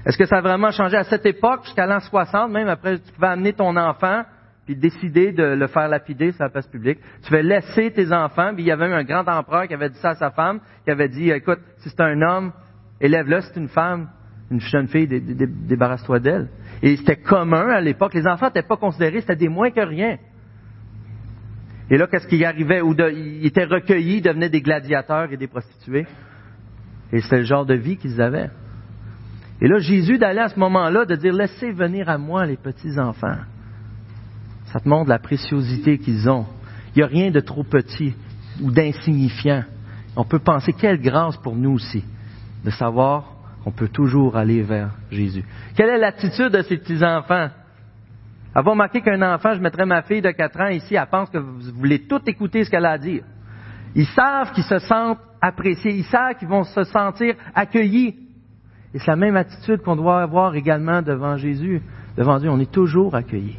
Est-ce 0.06 0.18
que 0.18 0.26
ça 0.26 0.38
a 0.38 0.42
vraiment 0.42 0.72
changé 0.72 0.98
à 0.98 1.04
cette 1.04 1.26
époque, 1.26 1.66
jusqu'à 1.66 1.88
l'an 1.88 2.00
60, 2.00 2.52
même 2.52 2.68
après, 2.68 3.00
tu 3.00 3.12
pouvais 3.12 3.28
amener 3.28 3.54
ton 3.54 3.76
enfant, 3.76 4.24
puis 4.66 4.76
décider 4.76 5.32
de 5.32 5.44
le 5.44 5.68
faire 5.68 5.88
lapider 5.88 6.32
sur 6.32 6.44
la 6.44 6.50
place 6.50 6.68
publique. 6.68 7.00
Tu 7.24 7.32
vas 7.32 7.42
laisser 7.42 7.92
tes 7.92 8.12
enfants, 8.14 8.54
puis 8.54 8.64
il 8.64 8.68
y 8.68 8.72
avait 8.72 8.86
un 8.86 9.04
grand 9.04 9.28
empereur 9.28 9.68
qui 9.68 9.74
avait 9.74 9.90
dit 9.90 9.98
ça 9.98 10.10
à 10.10 10.16
sa 10.16 10.32
femme, 10.32 10.60
qui 10.84 10.92
avait 10.92 11.10
dit, 11.10 11.32
écoute, 11.32 11.60
si 11.78 11.90
c'est 11.90 12.02
un 12.02 12.22
homme, 12.22 12.52
élève-le, 13.00 13.42
si 13.42 13.50
c'est 13.54 13.60
une 13.60 13.68
femme, 13.68 14.10
une 14.52 14.62
jeune 14.62 14.88
fille, 14.88 15.08
débarrasse-toi 15.08 16.20
d'elle. 16.20 16.50
Et 16.84 16.98
c'était 16.98 17.16
commun 17.16 17.70
à 17.70 17.82
l'époque. 17.82 18.14
Les 18.14 18.28
enfants 18.28 18.48
n'étaient 18.48 18.68
pas 18.68 18.78
considérés, 18.78 19.22
c'était 19.22 19.36
des 19.36 19.50
moins 19.50 19.72
que 19.72 19.82
rien. 19.82 20.18
Et 21.90 21.98
là, 21.98 22.08
qu'est-ce 22.08 22.28
qui 22.28 22.44
arrivait? 22.46 22.82
Ils 23.14 23.46
étaient 23.46 23.66
recueillis, 23.66 24.18
ils 24.18 24.22
devenaient 24.22 24.50
des 24.50 24.62
gladiateurs 24.62 25.32
et 25.32 25.38
des 25.38 25.48
prostituées. 25.48 26.06
Et 27.12 27.20
c'était 27.22 27.40
le 27.40 27.44
genre 27.44 27.66
de 27.66 27.74
vie 27.74 27.98
qu'ils 27.98 28.22
avaient. 28.22 28.50
Et 29.60 29.68
là, 29.68 29.78
Jésus 29.80 30.18
d'aller 30.18 30.40
à 30.40 30.48
ce 30.48 30.60
moment-là, 30.60 31.06
de 31.06 31.16
dire, 31.16 31.34
laissez 31.34 31.72
venir 31.72 32.10
à 32.10 32.18
moi 32.18 32.46
les 32.46 32.58
petits 32.58 32.98
enfants. 32.98 33.38
Ça 34.72 34.80
te 34.80 34.88
montre 34.88 35.10
la 35.10 35.20
préciosité 35.20 35.98
qu'ils 35.98 36.30
ont. 36.30 36.46
Il 36.96 37.00
n'y 37.00 37.04
a 37.04 37.08
rien 37.08 37.30
de 37.30 37.40
trop 37.40 37.64
petit 37.64 38.16
ou 38.62 38.72
d'insignifiant. 38.72 39.64
On 40.16 40.24
peut 40.24 40.40
penser 40.40 40.74
quelle 40.74 41.02
grâce 41.02 41.38
pour 41.38 41.56
nous 41.56 41.72
aussi 41.72 42.04
de 42.64 42.70
savoir 42.70 43.26
qu'on 43.64 43.72
peut 43.72 43.90
toujours 43.90 44.36
aller 44.38 44.62
vers 44.62 44.92
Jésus. 45.12 45.44
Quelle 45.76 45.90
est 45.90 45.98
l'attitude 45.98 46.52
de 46.52 46.62
ces 46.62 46.78
petits-enfants? 46.78 47.50
Avoir 48.54 48.74
remarqué 48.74 49.02
qu'un 49.02 49.22
enfant, 49.22 49.54
je 49.54 49.62
mettrais 49.62 49.86
ma 49.86 50.02
fille 50.02 50.22
de 50.22 50.32
4 50.32 50.62
ans 50.62 50.68
ici, 50.68 50.96
elle 50.96 51.08
pense 51.08 51.30
que 51.30 51.38
vous 51.38 51.72
voulez 51.76 52.00
tout 52.08 52.22
écouter 52.26 52.64
ce 52.64 52.70
qu'elle 52.70 52.86
a 52.86 52.92
à 52.92 52.98
dire. 52.98 53.24
Ils 53.96 54.08
savent 54.08 54.52
qu'ils 54.54 54.64
se 54.64 54.80
sentent 54.80 55.20
appréciés, 55.42 55.96
ils 55.96 56.06
savent 56.06 56.36
qu'ils 56.36 56.48
vont 56.48 56.64
se 56.64 56.84
sentir 56.84 57.36
accueillis. 57.56 58.16
Et 58.94 59.00
c'est 59.00 59.08
la 59.08 59.16
même 59.16 59.38
attitude 59.38 59.82
qu'on 59.82 59.96
doit 59.96 60.22
avoir 60.22 60.56
également 60.56 61.02
devant 61.02 61.38
Jésus. 61.38 61.82
Devant 62.18 62.40
Dieu, 62.40 62.50
on 62.50 62.60
est 62.60 62.72
toujours 62.72 63.16
accueillis 63.16 63.58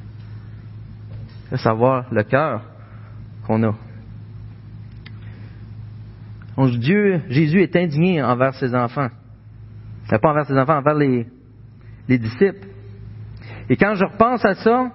de 1.52 1.56
savoir 1.58 2.06
le 2.10 2.22
cœur 2.22 2.62
qu'on 3.46 3.62
a. 3.62 3.74
Donc, 6.56 6.70
Dieu, 6.78 7.20
Jésus 7.28 7.62
est 7.62 7.76
indigné 7.76 8.22
envers 8.22 8.54
ses 8.54 8.74
enfants. 8.74 9.08
Pas 10.08 10.30
envers 10.30 10.46
ses 10.46 10.58
enfants, 10.58 10.78
envers 10.78 10.94
les, 10.94 11.26
les 12.08 12.18
disciples. 12.18 12.66
Et 13.68 13.76
quand 13.76 13.94
je 13.94 14.04
repense 14.04 14.44
à 14.44 14.54
ça, 14.54 14.90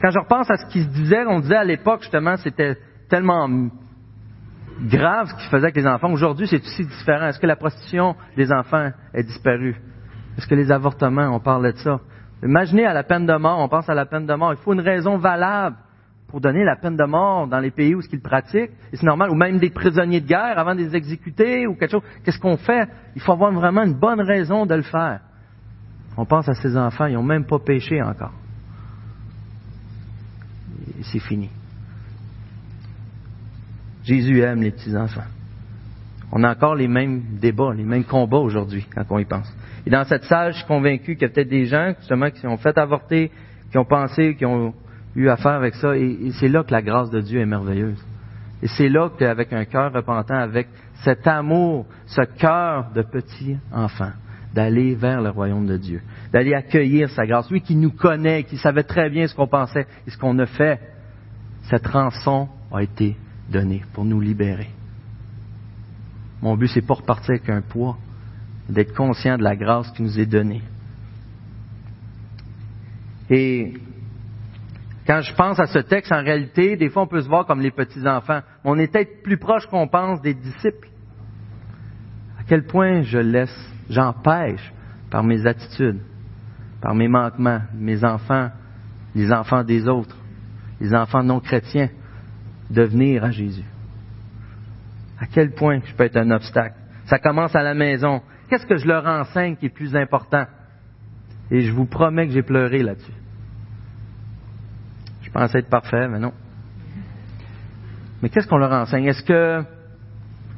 quand 0.00 0.10
je 0.10 0.18
repense 0.18 0.50
à 0.50 0.56
ce 0.56 0.66
qui 0.66 0.82
se 0.82 0.88
disait, 0.88 1.24
on 1.26 1.40
disait 1.40 1.56
à 1.56 1.64
l'époque 1.64 2.02
justement, 2.02 2.36
c'était 2.36 2.76
tellement 3.08 3.48
grave 4.82 5.28
ce 5.28 5.34
qui 5.34 5.44
se 5.44 5.50
faisait 5.50 5.64
avec 5.64 5.76
les 5.76 5.86
enfants. 5.86 6.12
Aujourd'hui, 6.12 6.46
c'est 6.48 6.60
aussi 6.60 6.84
différent. 6.84 7.26
Est-ce 7.26 7.38
que 7.38 7.46
la 7.46 7.56
prostitution 7.56 8.16
des 8.36 8.52
enfants 8.52 8.90
est 9.14 9.22
disparue? 9.22 9.76
Est-ce 10.36 10.46
que 10.46 10.54
les 10.54 10.72
avortements, 10.72 11.34
on 11.34 11.40
parlait 11.40 11.72
de 11.72 11.78
ça? 11.78 12.00
Imaginez 12.42 12.86
à 12.86 12.94
la 12.94 13.02
peine 13.02 13.26
de 13.26 13.36
mort, 13.36 13.58
on 13.58 13.68
pense 13.68 13.88
à 13.88 13.94
la 13.94 14.06
peine 14.06 14.26
de 14.26 14.34
mort. 14.34 14.52
Il 14.52 14.58
faut 14.58 14.72
une 14.72 14.80
raison 14.80 15.18
valable 15.18 15.76
pour 16.28 16.40
donner 16.40 16.64
la 16.64 16.76
peine 16.76 16.96
de 16.96 17.04
mort 17.04 17.48
dans 17.48 17.58
les 17.58 17.70
pays 17.70 17.94
où 17.94 18.00
ce 18.00 18.08
qu'ils 18.08 18.22
pratiquent. 18.22 18.70
Et 18.92 18.96
c'est 18.96 19.06
normal, 19.06 19.30
ou 19.30 19.34
même 19.34 19.58
des 19.58 19.70
prisonniers 19.70 20.20
de 20.20 20.26
guerre 20.26 20.58
avant 20.58 20.74
de 20.74 20.80
les 20.80 20.96
exécuter 20.96 21.66
ou 21.66 21.74
quelque 21.74 21.90
chose. 21.90 22.02
Qu'est-ce 22.24 22.38
qu'on 22.38 22.56
fait? 22.56 22.88
Il 23.14 23.20
faut 23.20 23.32
avoir 23.32 23.52
vraiment 23.52 23.82
une 23.82 23.98
bonne 23.98 24.20
raison 24.20 24.64
de 24.64 24.74
le 24.74 24.82
faire. 24.82 25.20
On 26.16 26.24
pense 26.24 26.48
à 26.48 26.54
ces 26.54 26.76
enfants, 26.76 27.06
ils 27.06 27.14
n'ont 27.14 27.22
même 27.22 27.46
pas 27.46 27.58
péché 27.58 28.02
encore. 28.02 28.32
C'est 31.02 31.18
fini. 31.18 31.50
Jésus 34.04 34.40
aime 34.40 34.62
les 34.62 34.70
petits-enfants. 34.70 35.24
On 36.32 36.44
a 36.44 36.50
encore 36.50 36.74
les 36.74 36.88
mêmes 36.88 37.22
débats, 37.40 37.74
les 37.74 37.84
mêmes 37.84 38.04
combats 38.04 38.38
aujourd'hui 38.38 38.86
quand 38.94 39.04
on 39.10 39.18
y 39.18 39.24
pense. 39.24 39.52
Et 39.86 39.90
dans 39.90 40.04
cette 40.04 40.24
salle, 40.24 40.52
je 40.52 40.58
suis 40.58 40.66
convaincu 40.66 41.14
qu'il 41.14 41.22
y 41.22 41.24
a 41.24 41.28
peut-être 41.28 41.48
des 41.48 41.66
gens 41.66 41.94
justement 41.98 42.30
qui 42.30 42.46
ont 42.46 42.56
fait 42.56 42.76
avorter, 42.78 43.30
qui 43.70 43.78
ont 43.78 43.84
pensé, 43.84 44.36
qui 44.36 44.44
ont 44.44 44.74
eu 45.16 45.28
affaire 45.28 45.52
avec 45.52 45.74
ça. 45.74 45.96
Et, 45.96 46.30
c'est 46.38 46.48
là 46.48 46.62
que 46.62 46.72
la 46.72 46.82
grâce 46.82 47.10
de 47.10 47.20
Dieu 47.20 47.40
est 47.40 47.46
merveilleuse. 47.46 48.04
Et 48.62 48.68
c'est 48.68 48.88
là 48.88 49.10
qu'avec 49.18 49.52
un 49.52 49.64
cœur 49.64 49.92
repentant, 49.92 50.36
avec 50.36 50.68
cet 51.02 51.26
amour, 51.26 51.86
ce 52.06 52.22
cœur 52.38 52.90
de 52.94 53.02
petit 53.02 53.56
enfant, 53.72 54.12
d'aller 54.54 54.94
vers 54.94 55.22
le 55.22 55.30
royaume 55.30 55.66
de 55.66 55.78
Dieu, 55.78 56.02
d'aller 56.32 56.54
accueillir 56.54 57.08
sa 57.10 57.26
grâce. 57.26 57.50
Lui 57.50 57.62
qui 57.62 57.74
nous 57.74 57.92
connaît, 57.92 58.44
qui 58.44 58.58
savait 58.58 58.82
très 58.82 59.08
bien 59.08 59.26
ce 59.26 59.34
qu'on 59.34 59.46
pensait 59.48 59.86
et 60.06 60.10
ce 60.10 60.18
qu'on 60.18 60.38
a 60.38 60.46
fait, 60.46 60.78
cette 61.70 61.86
rançon 61.86 62.48
a 62.72 62.82
été 62.82 63.16
donnée 63.50 63.82
pour 63.94 64.04
nous 64.04 64.20
libérer. 64.20 64.68
Mon 66.42 66.56
but, 66.56 66.68
c'est 66.68 66.86
pas 66.86 66.94
repartir 66.94 67.30
avec 67.30 67.48
un 67.50 67.60
poids, 67.60 67.98
d'être 68.68 68.94
conscient 68.94 69.36
de 69.36 69.42
la 69.42 69.56
grâce 69.56 69.90
qui 69.92 70.02
nous 70.02 70.18
est 70.18 70.26
donnée. 70.26 70.62
Et 73.28 73.74
quand 75.06 75.20
je 75.22 75.34
pense 75.34 75.58
à 75.58 75.66
ce 75.66 75.78
texte, 75.78 76.12
en 76.12 76.22
réalité, 76.22 76.76
des 76.76 76.88
fois 76.88 77.02
on 77.02 77.06
peut 77.06 77.20
se 77.20 77.28
voir 77.28 77.46
comme 77.46 77.60
les 77.60 77.70
petits-enfants. 77.70 78.40
On 78.64 78.78
est 78.78 78.86
peut-être 78.86 79.22
plus 79.22 79.38
proche 79.38 79.66
qu'on 79.66 79.88
pense 79.88 80.20
des 80.20 80.34
disciples. 80.34 80.88
À 82.38 82.42
quel 82.46 82.64
point 82.64 83.02
je 83.02 83.18
laisse, 83.18 83.72
j'empêche 83.88 84.72
par 85.10 85.24
mes 85.24 85.46
attitudes, 85.46 86.00
par 86.80 86.94
mes 86.94 87.08
manquements, 87.08 87.60
mes 87.74 88.04
enfants, 88.04 88.50
les 89.14 89.32
enfants 89.32 89.64
des 89.64 89.88
autres, 89.88 90.16
les 90.80 90.94
enfants 90.94 91.22
non 91.22 91.40
chrétiens, 91.40 91.88
de 92.70 92.82
venir 92.82 93.24
à 93.24 93.30
Jésus. 93.30 93.64
À 95.20 95.26
quel 95.26 95.52
point 95.52 95.80
je 95.84 95.94
peux 95.94 96.04
être 96.04 96.16
un 96.16 96.30
obstacle? 96.30 96.74
Ça 97.04 97.18
commence 97.18 97.54
à 97.54 97.62
la 97.62 97.74
maison. 97.74 98.22
Qu'est-ce 98.48 98.66
que 98.66 98.76
je 98.76 98.86
leur 98.86 99.06
enseigne 99.06 99.56
qui 99.56 99.66
est 99.66 99.74
plus 99.74 99.94
important? 99.94 100.46
Et 101.50 101.60
je 101.60 101.72
vous 101.72 101.84
promets 101.84 102.26
que 102.26 102.32
j'ai 102.32 102.42
pleuré 102.42 102.82
là-dessus. 102.82 103.12
Je 105.22 105.30
pensais 105.30 105.58
être 105.58 105.68
parfait, 105.68 106.08
mais 106.08 106.18
non. 106.18 106.32
Mais 108.22 108.28
qu'est-ce 108.30 108.48
qu'on 108.48 108.58
leur 108.58 108.72
enseigne? 108.72 109.06
Est-ce 109.06 109.22
que, 109.22 109.60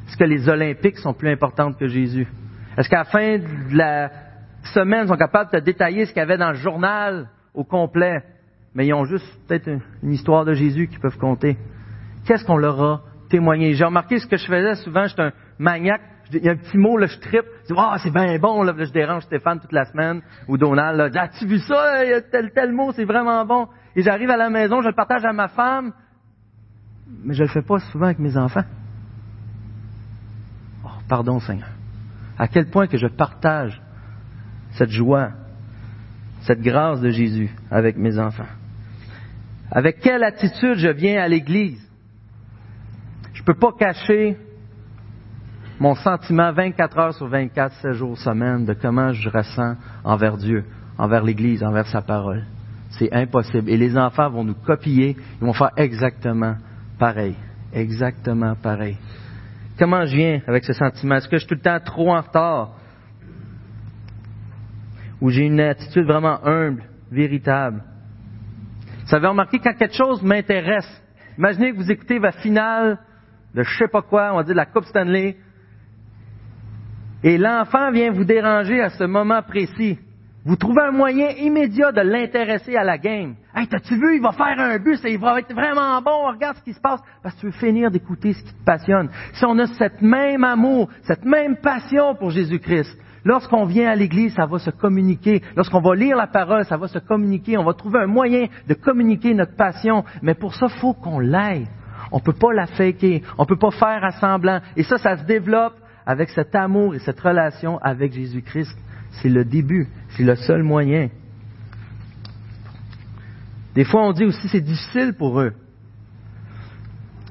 est-ce 0.07 0.17
que 0.17 0.25
les 0.25 0.49
Olympiques 0.49 0.99
sont 0.99 1.13
plus 1.13 1.31
importantes 1.31 1.79
que 1.79 1.89
Jésus? 1.89 2.27
Est-ce 2.77 2.89
qu'à 2.89 2.99
la 2.99 3.05
fin 3.05 3.39
de 3.39 3.77
la 3.77 4.11
semaine, 4.75 5.05
ils 5.05 5.09
sont 5.09 5.17
capables 5.17 5.51
de 5.53 5.59
détailler 5.59 6.07
ce 6.07 6.13
qu'il 6.13 6.21
y 6.21 6.23
avait 6.23 6.39
dans 6.39 6.51
le 6.51 6.57
journal 6.57 7.29
au 7.55 7.65
complet, 7.65 8.23
mais 8.75 8.87
ils 8.87 8.95
ont 8.95 9.05
juste 9.05 9.27
peut-être 9.47 9.69
une 10.03 10.13
histoire 10.13 10.45
de 10.45 10.55
Jésus 10.55 10.89
qu'ils 10.89 11.01
peuvent 11.01 11.19
compter? 11.19 11.57
Qu'est-ce 12.25 12.45
qu'on 12.45 12.57
leur 12.57 12.81
a 12.81 13.03
témoigné? 13.33 13.75
J'ai 13.75 13.85
remarqué 13.85 14.19
ce 14.19 14.27
que 14.27 14.37
je 14.37 14.47
faisais 14.47 14.75
souvent, 14.77 15.07
j'étais 15.07 15.23
un 15.23 15.33
maniaque 15.59 16.03
il 16.35 16.45
y 16.45 16.49
a 16.49 16.53
un 16.53 16.57
petit 16.57 16.79
mot, 16.79 16.99
je 16.99 17.19
tripe. 17.19 17.45
Je 17.63 17.75
dis, 17.75 17.75
oh, 17.77 17.95
c'est 18.03 18.11
bien 18.11 18.39
bon, 18.39 18.65
je 18.65 18.93
dérange 18.93 19.25
Stéphane 19.25 19.61
toute 19.61 19.73
la 19.73 19.85
semaine, 19.85 20.23
ou 20.49 20.57
Donald, 20.57 20.97
là, 20.97 21.23
as-tu 21.23 21.47
vu 21.47 21.59
ça? 21.59 22.05
Il 22.05 22.11
y 22.11 22.15
a 22.15 22.23
tel, 22.23 22.51
tel 22.55 22.73
mot, 22.73 22.93
c'est 22.93 23.05
vraiment 23.05 23.45
bon. 23.45 23.69
Et 23.95 24.03
j'arrive 24.03 24.31
à 24.31 24.37
la 24.37 24.51
maison, 24.51 24.81
je 24.81 24.89
le 24.89 24.95
partage 24.95 25.25
à 25.25 25.33
ma 25.33 25.49
femme, 25.49 25.93
mais 27.25 27.35
je 27.35 27.43
le 27.43 27.49
fais 27.49 27.63
pas 27.63 27.79
souvent 27.79 28.07
avec 28.07 28.19
mes 28.19 28.37
enfants. 28.37 28.65
Oh, 30.85 30.89
pardon, 31.09 31.39
Seigneur. 31.41 31.69
À 32.39 32.49
quel 32.49 32.71
point 32.71 32.87
que 32.87 32.97
je 32.97 33.07
partage 33.07 33.81
cette 34.73 34.91
joie, 34.91 35.31
cette 36.43 36.61
grâce 36.61 37.01
de 37.01 37.11
Jésus 37.11 37.51
avec 37.71 37.97
mes 37.97 38.19
enfants? 38.19 38.49
Avec 39.71 40.01
quelle 40.01 40.25
attitude 40.25 40.77
je 40.77 40.89
viens 40.89 41.23
à 41.23 41.29
l'Église? 41.29 41.82
Je 43.45 43.51
ne 43.51 43.55
peux 43.55 43.59
pas 43.59 43.73
cacher 43.73 44.37
mon 45.81 45.97
sentiment 45.97 46.53
24 46.53 46.99
heures 46.99 47.15
sur 47.15 47.27
24, 47.27 47.73
7 47.75 47.93
jours 47.95 48.17
semaine 48.17 48.65
de 48.65 48.73
comment 48.73 49.13
je 49.13 49.29
ressens 49.29 49.75
envers 50.05 50.37
Dieu, 50.37 50.65
envers 50.97 51.25
l'Église, 51.25 51.65
envers 51.65 51.89
sa 51.89 52.03
parole. 52.03 52.45
C'est 52.91 53.13
impossible. 53.13 53.69
Et 53.69 53.77
les 53.77 53.97
enfants 53.97 54.31
vont 54.31 54.45
nous 54.45 54.55
copier, 54.55 55.17
ils 55.41 55.45
vont 55.45 55.55
faire 55.55 55.73
exactement 55.77 56.55
pareil. 57.01 57.35
Exactement 57.73 58.55
pareil. 58.55 58.97
Comment 59.77 60.07
je 60.07 60.15
viens 60.15 60.41
avec 60.47 60.63
ce 60.63 60.73
sentiment? 60.73 61.17
Est-ce 61.17 61.29
que 61.29 61.37
je 61.37 61.41
suis 61.45 61.49
tout 61.49 61.57
le 61.57 61.63
temps 61.63 61.81
trop 61.85 62.13
en 62.13 62.21
retard? 62.21 62.77
Où 65.21 65.31
j'ai 65.31 65.47
une 65.47 65.59
attitude 65.59 66.07
vraiment 66.07 66.47
humble, 66.47 66.85
véritable? 67.11 67.83
Vous 69.05 69.17
avez 69.17 69.27
remarqué 69.27 69.59
quand 69.59 69.75
quelque 69.75 69.97
chose 69.97 70.23
m'intéresse, 70.23 71.03
imaginez 71.37 71.73
que 71.73 71.79
vous 71.79 71.91
écoutez 71.91 72.21
la 72.21 72.31
finale 72.31 72.99
de 73.55 73.63
je 73.63 73.79
sais 73.79 73.89
pas 73.89 74.03
quoi, 74.03 74.33
on 74.33 74.37
va 74.37 74.43
dire 74.43 74.55
la 74.55 74.67
Coupe 74.67 74.85
Stanley, 74.85 75.37
et 77.25 77.39
l'enfant 77.39 77.91
vient 77.93 78.11
vous 78.11 78.25
déranger 78.25 78.81
à 78.81 78.91
ce 78.91 79.05
moment 79.05 79.43
précis. 79.43 79.99
Vous 80.45 80.57
trouvez 80.57 80.83
un 80.83 80.91
moyen 80.91 81.29
immédiat 81.31 81.93
de 81.93 82.01
l'intéresser 82.01 82.75
à 82.75 82.83
la 82.83 82.99
game. 82.99 83.37
Hey, 83.55 83.69
t'as-tu 83.69 83.95
vu, 83.95 84.17
il 84.17 84.23
va 84.23 84.33
faire 84.33 84.59
un 84.59 84.77
bus 84.79 85.05
et 85.05 85.13
il 85.13 85.21
va 85.21 85.39
être 85.39 85.55
vraiment 85.55 86.03
bon, 86.03 86.33
regarde 86.33 86.57
ce 86.57 86.63
qui 86.65 86.73
se 86.73 86.81
passe. 86.81 87.01
Parce 87.23 87.37
que 87.37 87.41
tu 87.41 87.47
veux 87.47 87.53
finir 87.53 87.93
d'écouter 87.93 88.33
ce 88.33 88.43
qui 88.43 88.53
te 88.53 88.65
passionne. 88.65 89.09
Si 89.35 89.45
on 89.45 89.57
a 89.61 89.67
cette 89.67 90.03
même 90.03 90.43
amour, 90.43 90.89
cette 91.03 91.25
même 91.25 91.59
passion 91.59 92.17
pour 92.17 92.31
Jésus-Christ, 92.31 92.99
lorsqu'on 93.25 93.67
vient 93.67 93.91
à 93.91 93.95
l'église, 93.95 94.35
ça 94.35 94.47
va 94.47 94.59
se 94.59 94.71
communiquer. 94.71 95.43
Lorsqu'on 95.55 95.81
va 95.81 95.95
lire 95.95 96.17
la 96.17 96.27
parole, 96.27 96.65
ça 96.65 96.77
va 96.77 96.89
se 96.89 96.99
communiquer. 96.99 97.57
On 97.57 97.65
va 97.65 97.75
trouver 97.75 98.01
un 98.01 98.09
moyen 98.09 98.49
de 98.67 98.75
communiquer 98.75 99.35
notre 99.35 99.55
passion. 99.55 100.03
Mais 100.23 100.35
pour 100.35 100.57
ça, 100.57 100.67
il 100.69 100.81
faut 100.81 100.95
qu'on 100.95 101.21
l'aille. 101.21 101.69
On 102.13 102.21
peut 102.21 102.35
pas 102.35 102.53
la 102.53 102.67
faker. 102.67 103.21
On 103.39 103.47
peut 103.47 103.59
pas 103.59 103.71
faire 103.71 104.05
à 104.05 104.13
semblant. 104.13 104.61
Et 104.77 104.83
ça, 104.83 104.99
ça 104.99 105.17
se 105.17 105.25
développe 105.25 105.75
avec 106.07 106.29
cet 106.31 106.55
amour 106.55 106.95
et 106.95 106.99
cette 106.99 107.21
relation 107.21 107.79
avec 107.79 108.13
Jésus-Christ. 108.13 108.77
C'est 109.23 109.29
le 109.29 109.45
début, 109.45 109.89
c'est 110.11 110.23
le 110.23 110.37
seul 110.37 110.63
moyen. 110.63 111.09
Des 113.75 113.85
fois, 113.85 114.07
on 114.07 114.13
dit 114.13 114.25
aussi 114.25 114.49
c'est 114.49 114.61
difficile 114.61 115.15
pour 115.15 115.41
eux. 115.41 115.53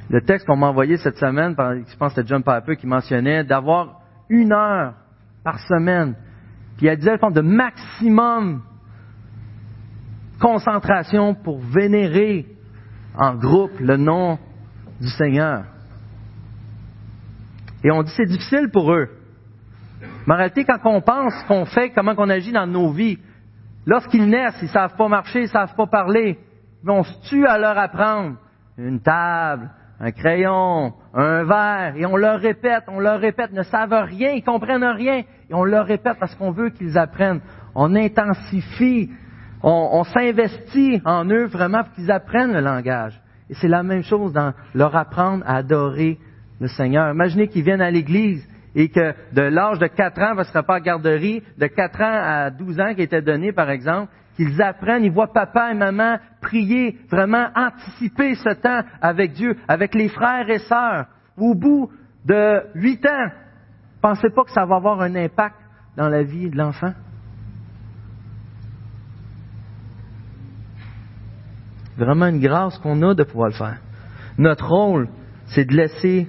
Le 0.10 0.22
texte 0.22 0.46
qu'on 0.46 0.58
m'a 0.58 0.68
envoyé 0.68 0.98
cette 0.98 1.18
semaine, 1.18 1.56
je 1.58 1.96
pense 1.96 2.14
que 2.14 2.22
c'était 2.22 2.28
John 2.28 2.44
Piper 2.44 2.76
qui 2.76 2.88
mentionnait, 2.88 3.44
d'avoir 3.44 4.02
une 4.30 4.52
heure 4.52 4.94
par 5.44 5.60
semaine. 5.60 6.16
Puis 6.78 6.88
il 6.88 6.98
disait 6.98 7.18
de 7.18 7.42
maximum 7.42 8.64
concentration 10.40 11.36
pour 11.36 11.60
vénérer 11.60 12.48
en 13.16 13.36
groupe 13.36 13.80
le 13.80 13.98
nom 13.98 14.40
du 15.02 15.10
Seigneur. 15.10 15.64
Et 17.84 17.92
on 17.92 18.04
dit 18.04 18.12
c'est 18.16 18.26
difficile 18.26 18.70
pour 18.72 18.94
eux. 18.94 19.10
Mais 20.26 20.34
en 20.34 20.38
réalité, 20.38 20.64
quand 20.64 20.80
on 20.86 21.02
pense 21.02 21.34
qu'on 21.48 21.66
fait, 21.66 21.90
comment 21.90 22.14
on 22.18 22.30
agit 22.30 22.52
dans 22.52 22.68
nos 22.68 22.92
vies, 22.92 23.18
lorsqu'ils 23.86 24.28
naissent, 24.28 24.60
ils 24.62 24.70
savent 24.70 24.96
pas 24.96 25.08
marcher, 25.08 25.42
ils 25.42 25.50
savent 25.50 25.76
pas 25.76 25.88
parler, 25.88 26.40
on 26.88 27.04
se 27.04 27.30
tue 27.30 27.46
à 27.46 27.58
leur 27.58 27.78
apprendre 27.78 28.38
une 28.78 29.02
table, 29.02 29.70
un 30.00 30.12
crayon, 30.12 30.94
un 31.14 31.44
verre, 31.44 31.96
et 31.96 32.06
on 32.06 32.16
leur 32.16 32.40
répète, 32.40 32.84
on 32.88 33.00
leur 33.00 33.20
répète, 33.20 33.52
ne 33.52 33.64
savent 33.64 33.94
rien, 33.94 34.32
ils 34.32 34.44
comprennent 34.44 34.84
rien, 34.84 35.24
et 35.50 35.54
on 35.54 35.64
leur 35.64 35.86
répète 35.86 36.18
parce 36.20 36.36
qu'on 36.36 36.52
veut 36.52 36.70
qu'ils 36.70 36.98
apprennent. 36.98 37.42
On 37.76 37.96
intensifie, 37.96 39.12
on, 39.62 39.90
on 39.94 40.04
s'investit 40.04 41.02
en 41.06 41.26
eux 41.26 41.46
vraiment 41.46 41.84
pour 41.84 41.94
qu'ils 41.94 42.12
apprennent 42.12 42.54
le 42.54 42.62
langage. 42.62 43.20
C'est 43.54 43.68
la 43.68 43.84
même 43.84 44.04
chose 44.04 44.34
dans 44.34 44.54
leur 44.74 44.96
apprendre 44.96 45.44
à 45.46 45.58
adorer 45.58 46.18
le 46.60 46.68
Seigneur. 46.68 47.14
Imaginez 47.14 47.48
qu'ils 47.48 47.64
viennent 47.64 47.82
à 47.82 47.92
l'Église 47.92 48.48
et 48.76 48.90
que 48.90 49.14
de 49.34 49.42
l'âge 49.42 49.80
de 49.80 49.88
4 49.88 50.22
ans, 50.22 50.34
ce 50.38 50.44
serait 50.46 50.64
pas 50.64 50.80
garderie, 50.80 51.44
de 51.58 51.68
4 51.68 52.02
ans 52.02 52.22
à 52.24 52.50
12 52.50 52.80
ans 52.80 52.94
qui 52.96 53.02
était 53.02 53.22
donné, 53.22 53.52
par 53.52 53.70
exemple, 53.70 54.12
qu'ils 54.36 54.62
apprennent, 54.62 55.04
ils 55.04 55.12
voient 55.12 55.34
papa 55.34 55.72
et 55.72 55.76
maman 55.76 56.18
prier, 56.42 56.98
vraiment 57.10 57.48
anticiper 57.56 58.36
ce 58.36 58.54
temps 58.54 58.82
avec 59.02 59.34
Dieu, 59.34 59.58
avec 59.68 59.94
les 59.94 60.08
frères 60.08 60.50
et 60.50 60.60
sœurs. 60.60 61.08
Au 61.38 61.54
bout 61.54 61.92
de 62.26 62.62
8 62.76 63.06
ans, 63.08 63.28
pensez 64.02 64.30
pas 64.30 64.44
que 64.44 64.52
ça 64.52 64.66
va 64.66 64.78
avoir 64.78 65.02
un 65.02 65.16
impact 65.16 65.58
dans 65.98 66.08
la 66.08 66.24
vie 66.24 66.50
de 66.50 66.58
l'enfant? 66.58 66.94
Vraiment 71.98 72.28
une 72.28 72.40
grâce 72.40 72.78
qu'on 72.80 73.02
a 73.02 73.14
de 73.14 73.24
pouvoir 73.24 73.50
le 73.50 73.56
faire. 73.56 73.78
Notre 74.38 74.68
rôle, 74.68 75.10
c'est 75.48 75.66
de 75.66 75.76
laisser 75.76 76.28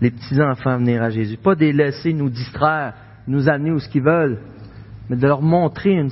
les 0.00 0.10
petits-enfants 0.10 0.78
venir 0.78 1.02
à 1.02 1.10
Jésus. 1.10 1.36
Pas 1.36 1.54
de 1.54 1.60
les 1.60 1.72
laisser 1.72 2.12
nous 2.12 2.30
distraire, 2.30 2.94
nous 3.26 3.48
amener 3.48 3.72
où 3.72 3.78
ce 3.78 3.88
qu'ils 3.88 4.02
veulent, 4.02 4.38
mais 5.08 5.16
de 5.16 5.26
leur 5.26 5.42
montrer 5.42 6.06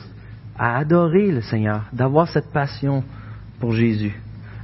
à 0.59 0.79
adorer 0.79 1.31
le 1.31 1.41
Seigneur, 1.41 1.85
d'avoir 1.93 2.29
cette 2.29 2.53
passion 2.53 3.03
pour 3.61 3.73
Jésus. 3.73 4.15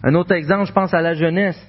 Un 0.02 0.14
autre 0.14 0.32
exemple, 0.32 0.66
je 0.66 0.72
pense 0.72 0.94
à 0.94 1.00
la 1.00 1.14
jeunesse. 1.14 1.60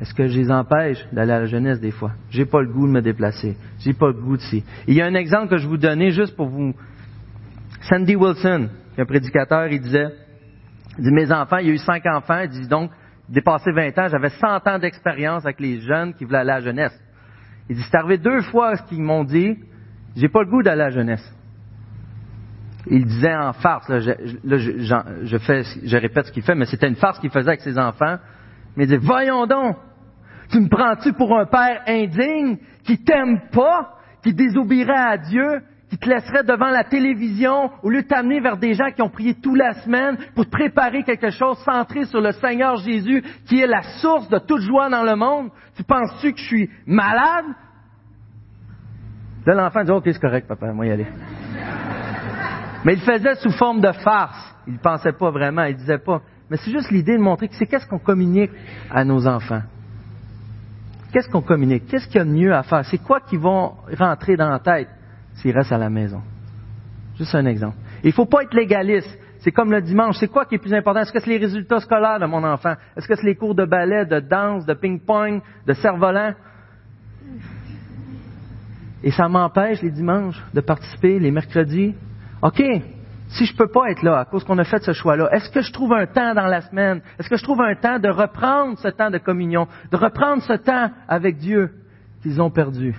Est-ce 0.00 0.14
que 0.14 0.26
je 0.26 0.38
les 0.38 0.50
empêche 0.50 0.98
d'aller 1.12 1.32
à 1.32 1.40
la 1.40 1.46
jeunesse 1.46 1.80
des 1.80 1.92
fois? 1.92 2.12
J'ai 2.30 2.44
pas 2.44 2.60
le 2.60 2.72
goût 2.72 2.86
de 2.86 2.92
me 2.92 3.00
déplacer. 3.00 3.56
J'ai 3.78 3.92
pas 3.92 4.08
le 4.08 4.14
goût 4.14 4.36
de 4.36 4.42
ci. 4.42 4.64
Il 4.88 4.94
y 4.94 5.00
a 5.00 5.06
un 5.06 5.14
exemple 5.14 5.48
que 5.48 5.58
je 5.58 5.68
vous 5.68 5.76
donnais 5.76 6.10
juste 6.10 6.34
pour 6.34 6.48
vous. 6.48 6.74
Sandy 7.82 8.16
Wilson, 8.16 8.68
un 8.98 9.04
prédicateur, 9.04 9.68
il 9.68 9.80
disait, 9.80 10.08
il 10.98 11.04
dit, 11.04 11.10
mes 11.10 11.32
enfants, 11.32 11.58
il 11.58 11.68
y 11.68 11.70
a 11.70 11.74
eu 11.74 11.78
cinq 11.78 12.04
enfants, 12.06 12.40
il 12.40 12.50
dit 12.50 12.68
donc, 12.68 12.90
dépassé 13.28 13.72
20 13.72 13.98
ans, 13.98 14.08
j'avais 14.08 14.28
100 14.28 14.66
ans 14.66 14.78
d'expérience 14.78 15.44
avec 15.44 15.60
les 15.60 15.80
jeunes 15.80 16.14
qui 16.14 16.24
voulaient 16.24 16.38
aller 16.38 16.50
à 16.50 16.58
la 16.58 16.60
jeunesse. 16.60 16.98
Il 17.68 17.76
dit, 17.76 17.82
c'est 17.90 17.96
arrivé 17.96 18.18
deux 18.18 18.42
fois 18.42 18.76
ce 18.76 18.82
qu'ils 18.84 19.02
m'ont 19.02 19.24
dit, 19.24 19.58
j'ai 20.16 20.28
pas 20.28 20.42
le 20.42 20.50
goût 20.50 20.62
d'aller 20.62 20.82
à 20.82 20.86
la 20.86 20.90
jeunesse. 20.90 21.34
Il 22.86 23.06
disait 23.06 23.34
en 23.34 23.52
farce, 23.52 23.88
là, 23.88 24.00
je, 24.00 25.38
fais, 25.38 25.62
je 25.84 25.96
répète 25.96 26.26
ce 26.26 26.32
qu'il 26.32 26.42
fait, 26.42 26.54
mais 26.54 26.66
c'était 26.66 26.88
une 26.88 26.96
farce 26.96 27.18
qu'il 27.20 27.30
faisait 27.30 27.48
avec 27.48 27.60
ses 27.60 27.78
enfants. 27.78 28.16
Mais 28.76 28.84
il 28.84 28.88
dit, 28.88 29.06
voyons 29.06 29.46
donc, 29.46 29.76
tu 30.50 30.60
me 30.60 30.68
prends-tu 30.68 31.12
pour 31.12 31.38
un 31.38 31.46
père 31.46 31.82
indigne 31.86 32.58
qui 32.84 33.02
t'aime 33.02 33.40
pas, 33.52 33.98
qui 34.22 34.34
désobéirait 34.34 34.92
à 34.92 35.16
Dieu, 35.16 35.62
qui 35.92 35.98
te 35.98 36.08
laisserait 36.08 36.42
devant 36.42 36.70
la 36.70 36.84
télévision 36.84 37.70
au 37.82 37.90
lieu 37.90 38.00
de 38.00 38.06
t'amener 38.06 38.40
vers 38.40 38.56
des 38.56 38.72
gens 38.72 38.90
qui 38.92 39.02
ont 39.02 39.10
prié 39.10 39.34
toute 39.34 39.58
la 39.58 39.74
semaine 39.74 40.16
pour 40.34 40.46
te 40.46 40.50
préparer 40.50 41.02
quelque 41.02 41.28
chose 41.28 41.58
centré 41.66 42.06
sur 42.06 42.22
le 42.22 42.32
Seigneur 42.32 42.78
Jésus 42.78 43.22
qui 43.44 43.60
est 43.60 43.66
la 43.66 43.82
source 44.00 44.26
de 44.30 44.38
toute 44.38 44.62
joie 44.62 44.88
dans 44.88 45.02
le 45.02 45.14
monde. 45.16 45.50
Tu 45.76 45.84
penses-tu 45.84 46.32
que 46.32 46.38
je 46.38 46.44
suis 46.46 46.70
malade? 46.86 47.44
Là, 49.44 49.54
l'enfant 49.54 49.84
dit, 49.84 49.90
OK, 49.90 50.04
c'est 50.06 50.18
correct, 50.18 50.48
papa, 50.48 50.72
moi 50.72 50.86
y 50.86 50.92
aller. 50.92 51.06
Mais 52.86 52.94
il 52.94 53.00
faisait 53.00 53.34
sous 53.34 53.52
forme 53.52 53.82
de 53.82 53.92
farce. 53.92 54.56
Il 54.66 54.72
ne 54.72 54.78
pensait 54.78 55.12
pas 55.12 55.30
vraiment, 55.30 55.64
il 55.64 55.76
disait 55.76 55.98
pas. 55.98 56.22
Mais 56.48 56.56
c'est 56.56 56.70
juste 56.70 56.90
l'idée 56.90 57.18
de 57.18 57.22
montrer 57.22 57.48
que 57.48 57.54
c'est 57.56 57.66
qu'est-ce 57.66 57.86
qu'on 57.86 57.98
communique 57.98 58.50
à 58.90 59.04
nos 59.04 59.26
enfants. 59.26 59.62
Qu'est-ce 61.12 61.28
qu'on 61.28 61.42
communique? 61.42 61.84
Qu'est-ce 61.88 62.06
qu'il 62.06 62.16
y 62.16 62.20
a 62.20 62.24
de 62.24 62.30
mieux 62.30 62.54
à 62.54 62.62
faire? 62.62 62.82
C'est 62.86 63.02
quoi 63.02 63.20
qui 63.20 63.36
vont 63.36 63.74
rentrer 63.98 64.38
dans 64.38 64.48
la 64.48 64.58
tête? 64.58 64.88
S'il 65.34 65.56
reste 65.56 65.72
à 65.72 65.78
la 65.78 65.90
maison. 65.90 66.22
Juste 67.16 67.34
un 67.34 67.46
exemple. 67.46 67.76
Il 68.02 68.08
ne 68.08 68.12
faut 68.12 68.26
pas 68.26 68.42
être 68.42 68.54
légaliste. 68.54 69.18
C'est 69.38 69.50
comme 69.50 69.72
le 69.72 69.80
dimanche. 69.82 70.16
C'est 70.18 70.28
quoi 70.28 70.44
qui 70.44 70.54
est 70.54 70.58
plus 70.58 70.72
important? 70.72 71.00
Est-ce 71.00 71.12
que 71.12 71.20
c'est 71.20 71.30
les 71.30 71.38
résultats 71.38 71.80
scolaires 71.80 72.20
de 72.20 72.26
mon 72.26 72.44
enfant? 72.44 72.74
Est-ce 72.96 73.08
que 73.08 73.16
c'est 73.16 73.26
les 73.26 73.34
cours 73.34 73.54
de 73.54 73.64
ballet, 73.64 74.06
de 74.06 74.20
danse, 74.20 74.64
de 74.66 74.74
ping-pong, 74.74 75.42
de 75.66 75.72
cerf-volant? 75.72 76.32
Et 79.02 79.10
ça 79.10 79.28
m'empêche 79.28 79.82
les 79.82 79.90
dimanches 79.90 80.40
de 80.54 80.60
participer, 80.60 81.18
les 81.18 81.32
mercredis. 81.32 81.94
OK, 82.40 82.62
si 83.28 83.46
je 83.46 83.52
ne 83.52 83.58
peux 83.58 83.66
pas 83.66 83.90
être 83.90 84.02
là 84.02 84.20
à 84.20 84.24
cause 84.24 84.44
qu'on 84.44 84.58
a 84.58 84.64
fait 84.64 84.82
ce 84.82 84.92
choix-là, 84.92 85.28
est-ce 85.32 85.50
que 85.50 85.60
je 85.60 85.72
trouve 85.72 85.92
un 85.92 86.06
temps 86.06 86.34
dans 86.34 86.46
la 86.46 86.60
semaine? 86.60 87.00
Est-ce 87.18 87.28
que 87.28 87.36
je 87.36 87.42
trouve 87.42 87.60
un 87.60 87.74
temps 87.74 87.98
de 87.98 88.08
reprendre 88.08 88.78
ce 88.78 88.88
temps 88.88 89.10
de 89.10 89.18
communion, 89.18 89.66
de 89.90 89.96
reprendre 89.96 90.42
ce 90.42 90.52
temps 90.52 90.90
avec 91.08 91.38
Dieu 91.38 91.70
qu'ils 92.22 92.40
ont 92.40 92.50
perdu? 92.50 92.94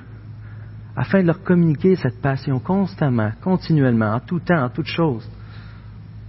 Afin 0.96 1.22
de 1.22 1.28
leur 1.28 1.42
communiquer 1.44 1.96
cette 1.96 2.22
passion 2.22 2.60
constamment, 2.60 3.32
continuellement, 3.42 4.14
en 4.14 4.20
tout 4.20 4.40
temps, 4.40 4.64
en 4.64 4.70
toute 4.70 4.88
chose. 4.88 5.28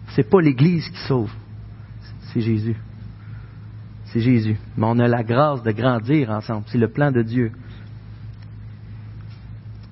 C'est 0.08 0.28
pas 0.28 0.40
l'Église 0.40 0.88
qui 0.88 1.00
sauve, 1.06 1.32
c'est 2.32 2.40
Jésus. 2.40 2.76
C'est 4.06 4.20
Jésus. 4.20 4.56
Mais 4.76 4.86
on 4.86 4.98
a 5.00 5.08
la 5.08 5.24
grâce 5.24 5.62
de 5.62 5.72
grandir 5.72 6.30
ensemble. 6.30 6.64
C'est 6.68 6.78
le 6.78 6.88
plan 6.88 7.10
de 7.10 7.22
Dieu. 7.22 7.50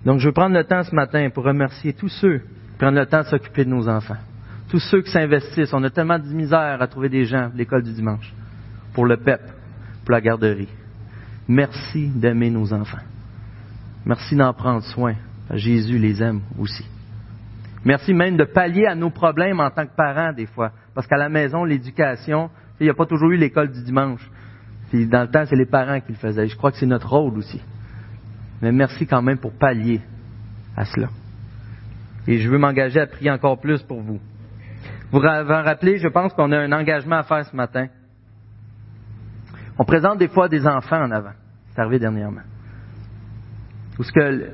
Donc, 0.04 0.20
je 0.20 0.26
veux 0.26 0.32
prendre 0.32 0.56
le 0.56 0.64
temps 0.64 0.82
ce 0.84 0.94
matin 0.94 1.28
pour 1.30 1.44
remercier 1.44 1.92
tous 1.92 2.08
ceux 2.08 2.38
qui 2.38 2.78
prennent 2.78 2.94
le 2.94 3.06
temps 3.06 3.22
de 3.22 3.26
s'occuper 3.26 3.64
de 3.64 3.70
nos 3.70 3.88
enfants. 3.88 4.16
Tous 4.68 4.78
ceux 4.78 5.02
qui 5.02 5.10
s'investissent. 5.10 5.72
On 5.72 5.82
a 5.82 5.90
tellement 5.90 6.18
de 6.18 6.26
misère 6.28 6.80
à 6.80 6.86
trouver 6.86 7.08
des 7.08 7.24
gens 7.24 7.50
l'école 7.54 7.82
du 7.82 7.92
dimanche, 7.92 8.32
pour 8.94 9.06
le 9.06 9.16
PEP, 9.16 9.40
pour 10.04 10.12
la 10.12 10.20
garderie. 10.20 10.68
Merci 11.48 12.08
d'aimer 12.08 12.50
nos 12.50 12.72
enfants. 12.72 13.11
Merci 14.04 14.36
d'en 14.36 14.52
prendre 14.52 14.82
soin. 14.82 15.14
Jésus 15.52 15.98
les 15.98 16.22
aime 16.22 16.40
aussi. 16.58 16.84
Merci 17.84 18.14
même 18.14 18.36
de 18.36 18.44
pallier 18.44 18.86
à 18.86 18.94
nos 18.94 19.10
problèmes 19.10 19.60
en 19.60 19.70
tant 19.70 19.86
que 19.86 19.94
parents 19.96 20.32
des 20.32 20.46
fois. 20.46 20.72
Parce 20.94 21.06
qu'à 21.06 21.16
la 21.16 21.28
maison, 21.28 21.64
l'éducation, 21.64 22.50
il 22.80 22.84
n'y 22.84 22.90
a 22.90 22.94
pas 22.94 23.06
toujours 23.06 23.30
eu 23.30 23.36
l'école 23.36 23.70
du 23.70 23.82
dimanche. 23.82 24.28
Dans 24.92 25.22
le 25.22 25.28
temps, 25.28 25.44
c'est 25.46 25.56
les 25.56 25.66
parents 25.66 26.00
qui 26.00 26.12
le 26.12 26.18
faisaient. 26.18 26.48
Je 26.48 26.56
crois 26.56 26.70
que 26.70 26.78
c'est 26.78 26.86
notre 26.86 27.08
rôle 27.08 27.38
aussi. 27.38 27.60
Mais 28.60 28.72
merci 28.72 29.06
quand 29.06 29.22
même 29.22 29.38
pour 29.38 29.52
pallier 29.52 30.00
à 30.76 30.84
cela. 30.84 31.08
Et 32.26 32.38
je 32.38 32.48
veux 32.48 32.58
m'engager 32.58 33.00
à 33.00 33.06
prier 33.06 33.30
encore 33.30 33.60
plus 33.60 33.82
pour 33.82 34.00
vous. 34.00 34.20
Vous 35.10 35.18
vous 35.18 35.20
rappelez, 35.20 35.98
je 35.98 36.08
pense 36.08 36.32
qu'on 36.34 36.52
a 36.52 36.58
un 36.58 36.72
engagement 36.72 37.16
à 37.16 37.22
faire 37.22 37.44
ce 37.44 37.54
matin. 37.56 37.88
On 39.78 39.84
présente 39.84 40.18
des 40.18 40.28
fois 40.28 40.48
des 40.48 40.66
enfants 40.66 41.02
en 41.02 41.10
avant. 41.10 41.32
C'est 41.74 41.80
arrivé 41.80 41.98
dernièrement. 41.98 42.42
Que 44.10 44.50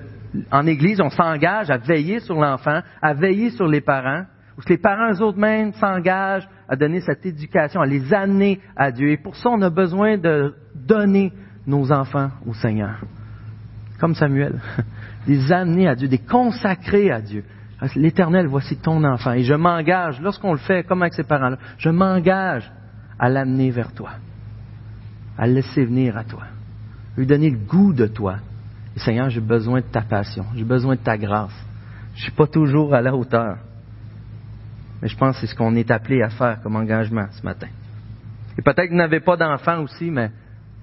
en 0.51 0.67
Église, 0.67 1.01
on 1.01 1.11
s'engage 1.11 1.71
à 1.71 1.79
veiller 1.79 2.21
sur 2.21 2.39
l'enfant, 2.39 2.81
à 3.01 3.15
veiller 3.15 3.51
sur 3.51 3.67
les 3.67 3.81
parents, 3.81 4.25
que 4.65 4.71
les 4.71 4.79
parents 4.79 5.13
eux-mêmes 5.21 5.73
s'engagent 5.75 6.49
à 6.69 6.77
donner 6.77 7.01
cette 7.01 7.25
éducation, 7.25 7.81
à 7.81 7.87
les 7.87 8.13
amener 8.13 8.61
à 8.77 8.91
Dieu. 8.91 9.11
Et 9.11 9.17
pour 9.17 9.37
ça, 9.37 9.51
on 9.51 9.63
a 9.63 9.71
besoin 9.71 10.19
de 10.19 10.55
donner 10.75 11.33
nos 11.67 11.91
enfants 11.93 12.31
au 12.47 12.55
Seigneur. 12.55 12.99
Comme 14.01 14.15
Samuel. 14.15 14.61
Les 15.27 15.53
amener 15.53 15.89
à 15.89 15.95
Dieu, 15.95 16.09
les 16.09 16.19
consacrer 16.19 17.11
à 17.11 17.21
Dieu. 17.21 17.45
L'Éternel, 17.97 18.47
voici 18.47 18.77
ton 18.79 19.05
enfant. 19.05 19.33
Et 19.33 19.43
je 19.43 19.53
m'engage, 19.53 20.21
lorsqu'on 20.23 20.53
le 20.53 20.59
fait, 20.59 20.85
comme 20.85 21.03
avec 21.03 21.13
ses 21.13 21.25
parents-là, 21.25 21.59
je 21.77 21.91
m'engage 21.91 22.73
à 23.19 23.29
l'amener 23.29 23.71
vers 23.71 23.93
toi. 23.93 24.13
À 25.37 25.47
le 25.47 25.55
laisser 25.55 25.85
venir 25.85 26.17
à 26.17 26.25
toi. 26.25 26.45
Lui 27.17 27.27
donner 27.27 27.51
le 27.51 27.59
goût 27.59 27.93
de 27.93 28.07
toi. 28.07 28.37
Seigneur, 28.99 29.31
j'ai 29.31 29.41
besoin 29.41 29.81
de 29.81 29.87
ta 29.87 30.03
passion. 30.03 30.45
J'ai 30.55 30.65
besoin 30.65 30.95
de 30.95 31.01
ta 31.01 31.17
grâce. 31.17 31.55
Je 32.15 32.21
ne 32.21 32.23
suis 32.25 32.33
pas 32.33 32.47
toujours 32.47 32.95
à 32.95 33.01
la 33.01 33.15
hauteur. 33.15 33.59
Mais 35.01 35.09
je 35.09 35.17
pense 35.17 35.37
que 35.37 35.41
c'est 35.43 35.53
ce 35.53 35.55
qu'on 35.55 35.75
est 35.77 35.91
appelé 35.91 36.23
à 36.23 36.31
faire 36.31 36.61
comme 36.63 36.77
engagement 36.77 37.27
ce 37.31 37.43
matin. 37.43 37.69
Et 38.59 38.63
peut-être 38.63 38.87
que 38.87 38.91
vous 38.91 38.97
n'avez 38.97 39.21
pas 39.21 39.37
d'enfants 39.37 39.81
aussi, 39.83 40.11
mais 40.11 40.31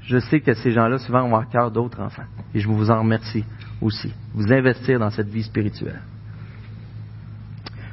je 0.01 0.19
sais 0.19 0.39
que 0.39 0.53
ces 0.53 0.71
gens-là 0.71 0.97
souvent 0.99 1.23
ont 1.23 1.35
à 1.35 1.45
cœur 1.45 1.71
d'autres 1.71 1.99
enfants. 1.99 2.23
Et 2.53 2.59
je 2.59 2.67
vous 2.67 2.89
en 2.89 2.99
remercie 2.99 3.43
aussi. 3.81 4.13
Vous 4.33 4.51
investir 4.53 4.99
dans 4.99 5.09
cette 5.09 5.27
vie 5.27 5.43
spirituelle. 5.43 6.01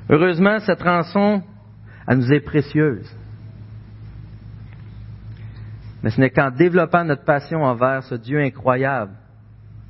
Heureusement, 0.09 0.61
cette 0.61 0.83
rançon, 0.83 1.43
elle 2.07 2.19
nous 2.19 2.33
est 2.33 2.41
précieuse. 2.41 3.11
Mais 6.03 6.11
ce 6.11 6.21
n'est 6.21 6.31
qu'en 6.31 6.51
développant 6.51 7.05
notre 7.05 7.25
passion 7.25 7.63
envers 7.65 8.03
ce 8.05 8.17
Dieu 8.17 8.41
incroyable, 8.41 9.13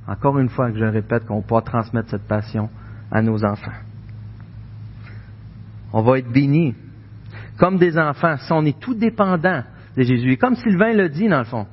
encore 0.07 0.39
une 0.39 0.49
fois 0.49 0.71
que 0.71 0.77
je 0.77 0.85
répète, 0.85 1.25
qu'on 1.25 1.41
pourra 1.41 1.61
transmettre 1.61 2.09
cette 2.09 2.27
passion 2.27 2.69
à 3.11 3.21
nos 3.21 3.43
enfants 3.45 3.71
on 5.93 6.01
va 6.01 6.17
être 6.17 6.31
béni. 6.31 6.75
Comme 7.59 7.77
des 7.77 7.97
enfants, 7.97 8.35
si 8.37 8.51
on 8.51 8.65
est 8.65 8.79
tout 8.79 8.95
dépendant 8.95 9.63
de 9.95 10.01
Jésus. 10.01 10.31
Et 10.31 10.37
comme 10.37 10.55
Sylvain 10.55 10.93
le 10.93 11.07
dit, 11.07 11.29
dans 11.29 11.39
le 11.39 11.45
fond, 11.45 11.67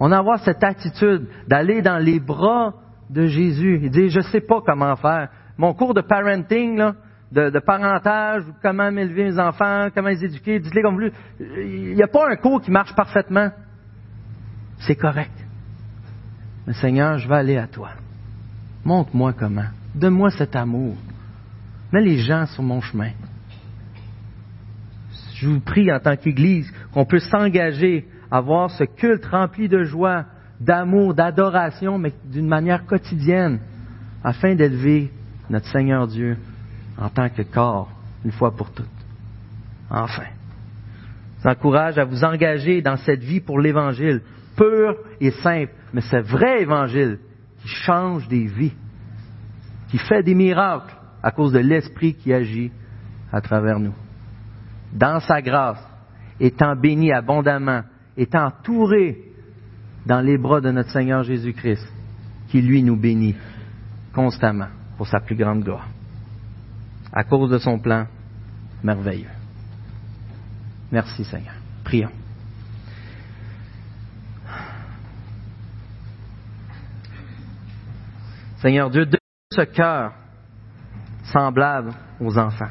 on 0.00 0.10
a 0.10 0.18
avoir 0.18 0.40
cette 0.40 0.64
attitude 0.64 1.28
d'aller 1.46 1.80
dans 1.80 1.98
les 1.98 2.18
bras 2.18 2.74
de 3.08 3.26
Jésus 3.26 3.80
et 3.84 3.88
dire, 3.88 4.08
je 4.08 4.18
ne 4.18 4.24
sais 4.24 4.40
pas 4.40 4.60
comment 4.66 4.96
faire. 4.96 5.28
Mon 5.56 5.74
cours 5.74 5.94
de 5.94 6.00
parenting, 6.00 6.76
là, 6.76 6.94
de, 7.30 7.58
parentage, 7.60 8.42
comment 8.62 8.88
élever 8.88 9.24
mes 9.24 9.38
enfants, 9.38 9.88
comment 9.94 10.08
les 10.08 10.24
éduquer, 10.24 10.58
dites-les 10.58 10.82
comme 10.82 10.94
vous 10.94 11.00
voulez. 11.00 11.12
Il 11.40 11.94
n'y 11.94 12.02
a 12.02 12.08
pas 12.08 12.28
un 12.28 12.36
cours 12.36 12.60
qui 12.60 12.70
marche 12.70 12.94
parfaitement. 12.96 13.50
C'est 14.78 14.96
correct. 14.96 15.32
Mais 16.66 16.74
Seigneur, 16.74 17.18
je 17.18 17.28
vais 17.28 17.36
aller 17.36 17.56
à 17.56 17.66
toi. 17.66 17.90
Montre-moi 18.84 19.32
comment. 19.32 19.66
Donne-moi 19.94 20.30
cet 20.30 20.56
amour. 20.56 20.96
Mets 21.92 22.02
les 22.02 22.18
gens 22.18 22.46
sur 22.46 22.62
mon 22.62 22.80
chemin. 22.80 23.10
Je 25.34 25.48
vous 25.48 25.60
prie 25.60 25.92
en 25.92 25.98
tant 25.98 26.16
qu'Église 26.16 26.72
qu'on 26.92 27.04
puisse 27.04 27.28
s'engager 27.28 28.08
à 28.30 28.40
voir 28.40 28.70
ce 28.70 28.84
culte 28.84 29.26
rempli 29.26 29.68
de 29.68 29.82
joie, 29.82 30.24
d'amour, 30.60 31.14
d'adoration, 31.14 31.98
mais 31.98 32.12
d'une 32.24 32.48
manière 32.48 32.86
quotidienne, 32.86 33.58
afin 34.24 34.54
d'élever 34.54 35.10
notre 35.50 35.66
Seigneur 35.66 36.06
Dieu 36.06 36.38
en 36.96 37.08
tant 37.08 37.28
que 37.28 37.42
corps, 37.42 37.90
une 38.24 38.30
fois 38.30 38.54
pour 38.54 38.70
toutes. 38.70 38.86
Enfin, 39.90 40.26
je 41.38 41.42
vous 41.42 41.48
encourage 41.48 41.98
à 41.98 42.04
vous 42.04 42.24
engager 42.24 42.80
dans 42.80 42.96
cette 42.96 43.22
vie 43.22 43.40
pour 43.40 43.60
l'Évangile, 43.60 44.22
pur 44.56 44.96
et 45.20 45.32
simple, 45.32 45.72
mais 45.92 46.00
ce 46.00 46.16
vrai 46.16 46.62
Évangile 46.62 47.18
qui 47.60 47.68
change 47.68 48.28
des 48.28 48.46
vies, 48.46 48.74
qui 49.88 49.98
fait 49.98 50.22
des 50.22 50.34
miracles 50.34 50.94
à 51.22 51.30
cause 51.30 51.52
de 51.52 51.58
l'Esprit 51.58 52.14
qui 52.14 52.32
agit 52.32 52.72
à 53.32 53.40
travers 53.40 53.78
nous 53.78 53.94
dans 54.92 55.20
sa 55.20 55.40
grâce, 55.40 55.82
étant 56.38 56.76
béni 56.76 57.12
abondamment, 57.12 57.82
étant 58.16 58.46
entouré 58.46 59.18
dans 60.04 60.20
les 60.20 60.36
bras 60.36 60.60
de 60.60 60.70
notre 60.70 60.90
Seigneur 60.90 61.22
Jésus-Christ, 61.22 61.86
qui 62.48 62.60
lui 62.60 62.82
nous 62.82 62.96
bénit 62.96 63.36
constamment 64.12 64.68
pour 64.96 65.06
sa 65.06 65.20
plus 65.20 65.36
grande 65.36 65.64
gloire, 65.64 65.88
à 67.12 67.24
cause 67.24 67.50
de 67.50 67.58
son 67.58 67.78
plan 67.78 68.06
merveilleux. 68.82 69.28
Merci 70.90 71.24
Seigneur. 71.24 71.54
Prions. 71.84 72.21
Seigneur 78.62 78.90
Dieu, 78.90 79.06
donne 79.06 79.18
ce 79.50 79.62
cœur 79.62 80.12
semblable 81.24 81.90
aux 82.20 82.38
enfants. 82.38 82.70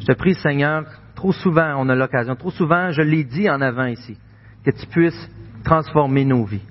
Je 0.00 0.06
te 0.06 0.12
prie, 0.12 0.34
Seigneur, 0.34 0.86
trop 1.14 1.30
souvent 1.30 1.74
on 1.78 1.88
a 1.88 1.94
l'occasion, 1.94 2.34
trop 2.34 2.50
souvent 2.50 2.90
je 2.90 3.02
l'ai 3.02 3.22
dit 3.22 3.48
en 3.48 3.60
avant 3.60 3.84
ici, 3.84 4.18
que 4.64 4.72
tu 4.72 4.86
puisses 4.88 5.30
transformer 5.62 6.24
nos 6.24 6.44
vies. 6.44 6.64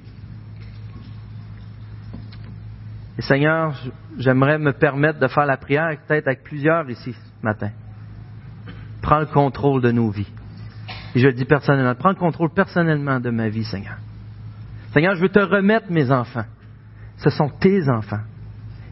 Et 3.18 3.22
Seigneur, 3.22 3.74
j'aimerais 4.18 4.60
me 4.60 4.74
permettre 4.74 5.20
de 5.20 5.28
faire 5.28 5.46
la 5.46 5.56
prière 5.56 5.96
peut-être 6.06 6.28
avec 6.28 6.44
plusieurs 6.44 6.90
ici 6.90 7.14
ce 7.14 7.46
matin. 7.46 7.70
Prends 9.02 9.20
le 9.20 9.26
contrôle 9.26 9.82
de 9.82 9.92
nos 9.92 10.10
vies. 10.10 10.32
Et 11.16 11.20
je 11.20 11.28
le 11.28 11.34
dis 11.34 11.46
personnellement, 11.46 11.96
prends 11.96 12.10
le 12.10 12.16
contrôle 12.16 12.50
personnellement 12.50 13.22
de 13.22 13.30
ma 13.30 13.48
vie, 13.48 13.64
Seigneur. 13.64 13.98
Seigneur, 14.94 15.16
je 15.16 15.22
veux 15.22 15.30
te 15.30 15.40
remettre 15.40 15.92
mes 15.92 16.12
enfants. 16.12 16.46
Ce 17.18 17.30
sont 17.30 17.50
tes 17.50 17.90
enfants. 17.90 18.22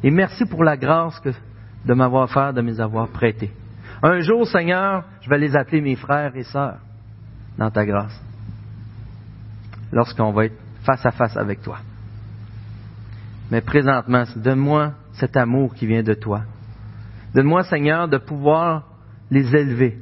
Et 0.03 0.11
merci 0.11 0.45
pour 0.45 0.63
la 0.63 0.77
grâce 0.77 1.21
de 1.85 1.93
m'avoir 1.93 2.29
fait, 2.29 2.53
de 2.53 2.61
mes 2.61 2.79
avoir 2.79 3.07
prêtés. 3.07 3.51
Un 4.03 4.19
jour, 4.19 4.47
Seigneur, 4.47 5.05
je 5.21 5.29
vais 5.29 5.39
les 5.39 5.55
appeler 5.55 5.81
mes 5.81 5.95
frères 5.95 6.35
et 6.35 6.43
sœurs 6.43 6.77
dans 7.57 7.71
ta 7.71 7.85
grâce. 7.85 8.21
Lorsqu'on 9.91 10.31
va 10.31 10.45
être 10.45 10.57
face 10.83 11.05
à 11.05 11.11
face 11.11 11.35
avec 11.35 11.61
toi. 11.61 11.79
Mais 13.49 13.61
présentement, 13.61 14.25
donne-moi 14.35 14.93
cet 15.13 15.35
amour 15.35 15.73
qui 15.73 15.87
vient 15.87 16.03
de 16.03 16.13
toi. 16.13 16.41
Donne-moi, 17.33 17.63
Seigneur, 17.63 18.07
de 18.07 18.17
pouvoir 18.17 18.83
les 19.31 19.55
élever. 19.55 19.97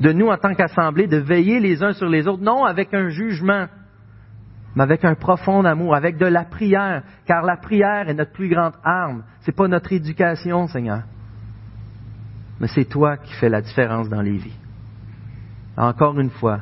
De 0.00 0.12
nous, 0.12 0.28
en 0.28 0.36
tant 0.36 0.54
qu'assemblée, 0.54 1.06
de 1.06 1.16
veiller 1.16 1.58
les 1.58 1.82
uns 1.82 1.92
sur 1.92 2.08
les 2.08 2.28
autres, 2.28 2.42
non 2.42 2.64
avec 2.64 2.92
un 2.94 3.08
jugement, 3.08 3.66
mais 4.76 4.82
avec 4.82 5.04
un 5.04 5.14
profond 5.14 5.64
amour, 5.64 5.96
avec 5.96 6.18
de 6.18 6.26
la 6.26 6.44
prière, 6.44 7.02
car 7.26 7.42
la 7.42 7.56
prière 7.56 8.08
est 8.08 8.14
notre 8.14 8.32
plus 8.32 8.48
grande 8.48 8.74
arme. 8.84 9.24
C'est 9.40 9.56
pas 9.56 9.66
notre 9.66 9.92
éducation, 9.92 10.68
Seigneur 10.68 11.02
mais 12.60 12.68
c'est 12.68 12.84
toi 12.84 13.16
qui 13.16 13.32
fais 13.34 13.48
la 13.48 13.60
différence 13.60 14.08
dans 14.08 14.22
les 14.22 14.36
vies. 14.36 14.56
Encore 15.76 16.18
une 16.18 16.30
fois, 16.30 16.60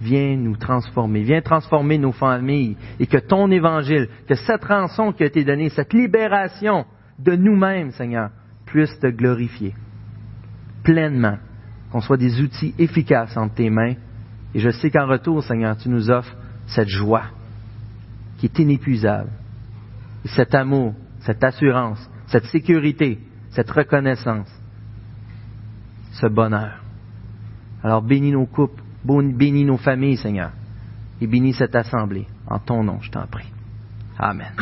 viens 0.00 0.36
nous 0.36 0.56
transformer, 0.56 1.22
viens 1.22 1.40
transformer 1.40 1.98
nos 1.98 2.12
familles 2.12 2.76
et 2.98 3.06
que 3.06 3.18
ton 3.18 3.50
évangile, 3.50 4.08
que 4.28 4.34
cette 4.34 4.64
rançon 4.64 5.12
qui 5.12 5.22
a 5.22 5.26
été 5.26 5.44
donnée, 5.44 5.70
cette 5.70 5.92
libération 5.92 6.84
de 7.18 7.34
nous-mêmes, 7.34 7.90
Seigneur, 7.92 8.30
puisse 8.66 8.98
te 8.98 9.06
glorifier 9.06 9.74
pleinement, 10.82 11.38
qu'on 11.90 12.00
soit 12.00 12.16
des 12.16 12.40
outils 12.40 12.74
efficaces 12.78 13.36
entre 13.36 13.54
tes 13.54 13.70
mains. 13.70 13.94
Et 14.54 14.58
je 14.58 14.70
sais 14.70 14.90
qu'en 14.90 15.06
retour, 15.06 15.42
Seigneur, 15.42 15.76
tu 15.76 15.88
nous 15.88 16.10
offres 16.10 16.34
cette 16.66 16.88
joie 16.88 17.24
qui 18.40 18.46
est 18.46 18.58
inépuisable, 18.58 19.30
cet 20.24 20.54
amour, 20.54 20.94
cette 21.20 21.44
assurance, 21.44 22.00
cette 22.26 22.46
sécurité, 22.46 23.18
cette 23.50 23.70
reconnaissance 23.70 24.48
ce 26.12 26.26
bonheur. 26.26 26.82
Alors 27.82 28.02
bénis 28.02 28.32
nos 28.32 28.46
couples, 28.46 28.82
bénis 29.04 29.64
nos 29.64 29.76
familles, 29.76 30.16
Seigneur, 30.16 30.50
et 31.20 31.26
bénis 31.26 31.54
cette 31.54 31.74
assemblée. 31.74 32.26
En 32.46 32.58
ton 32.58 32.82
nom, 32.82 33.00
je 33.00 33.10
t'en 33.10 33.26
prie. 33.26 33.50
Amen. 34.18 34.52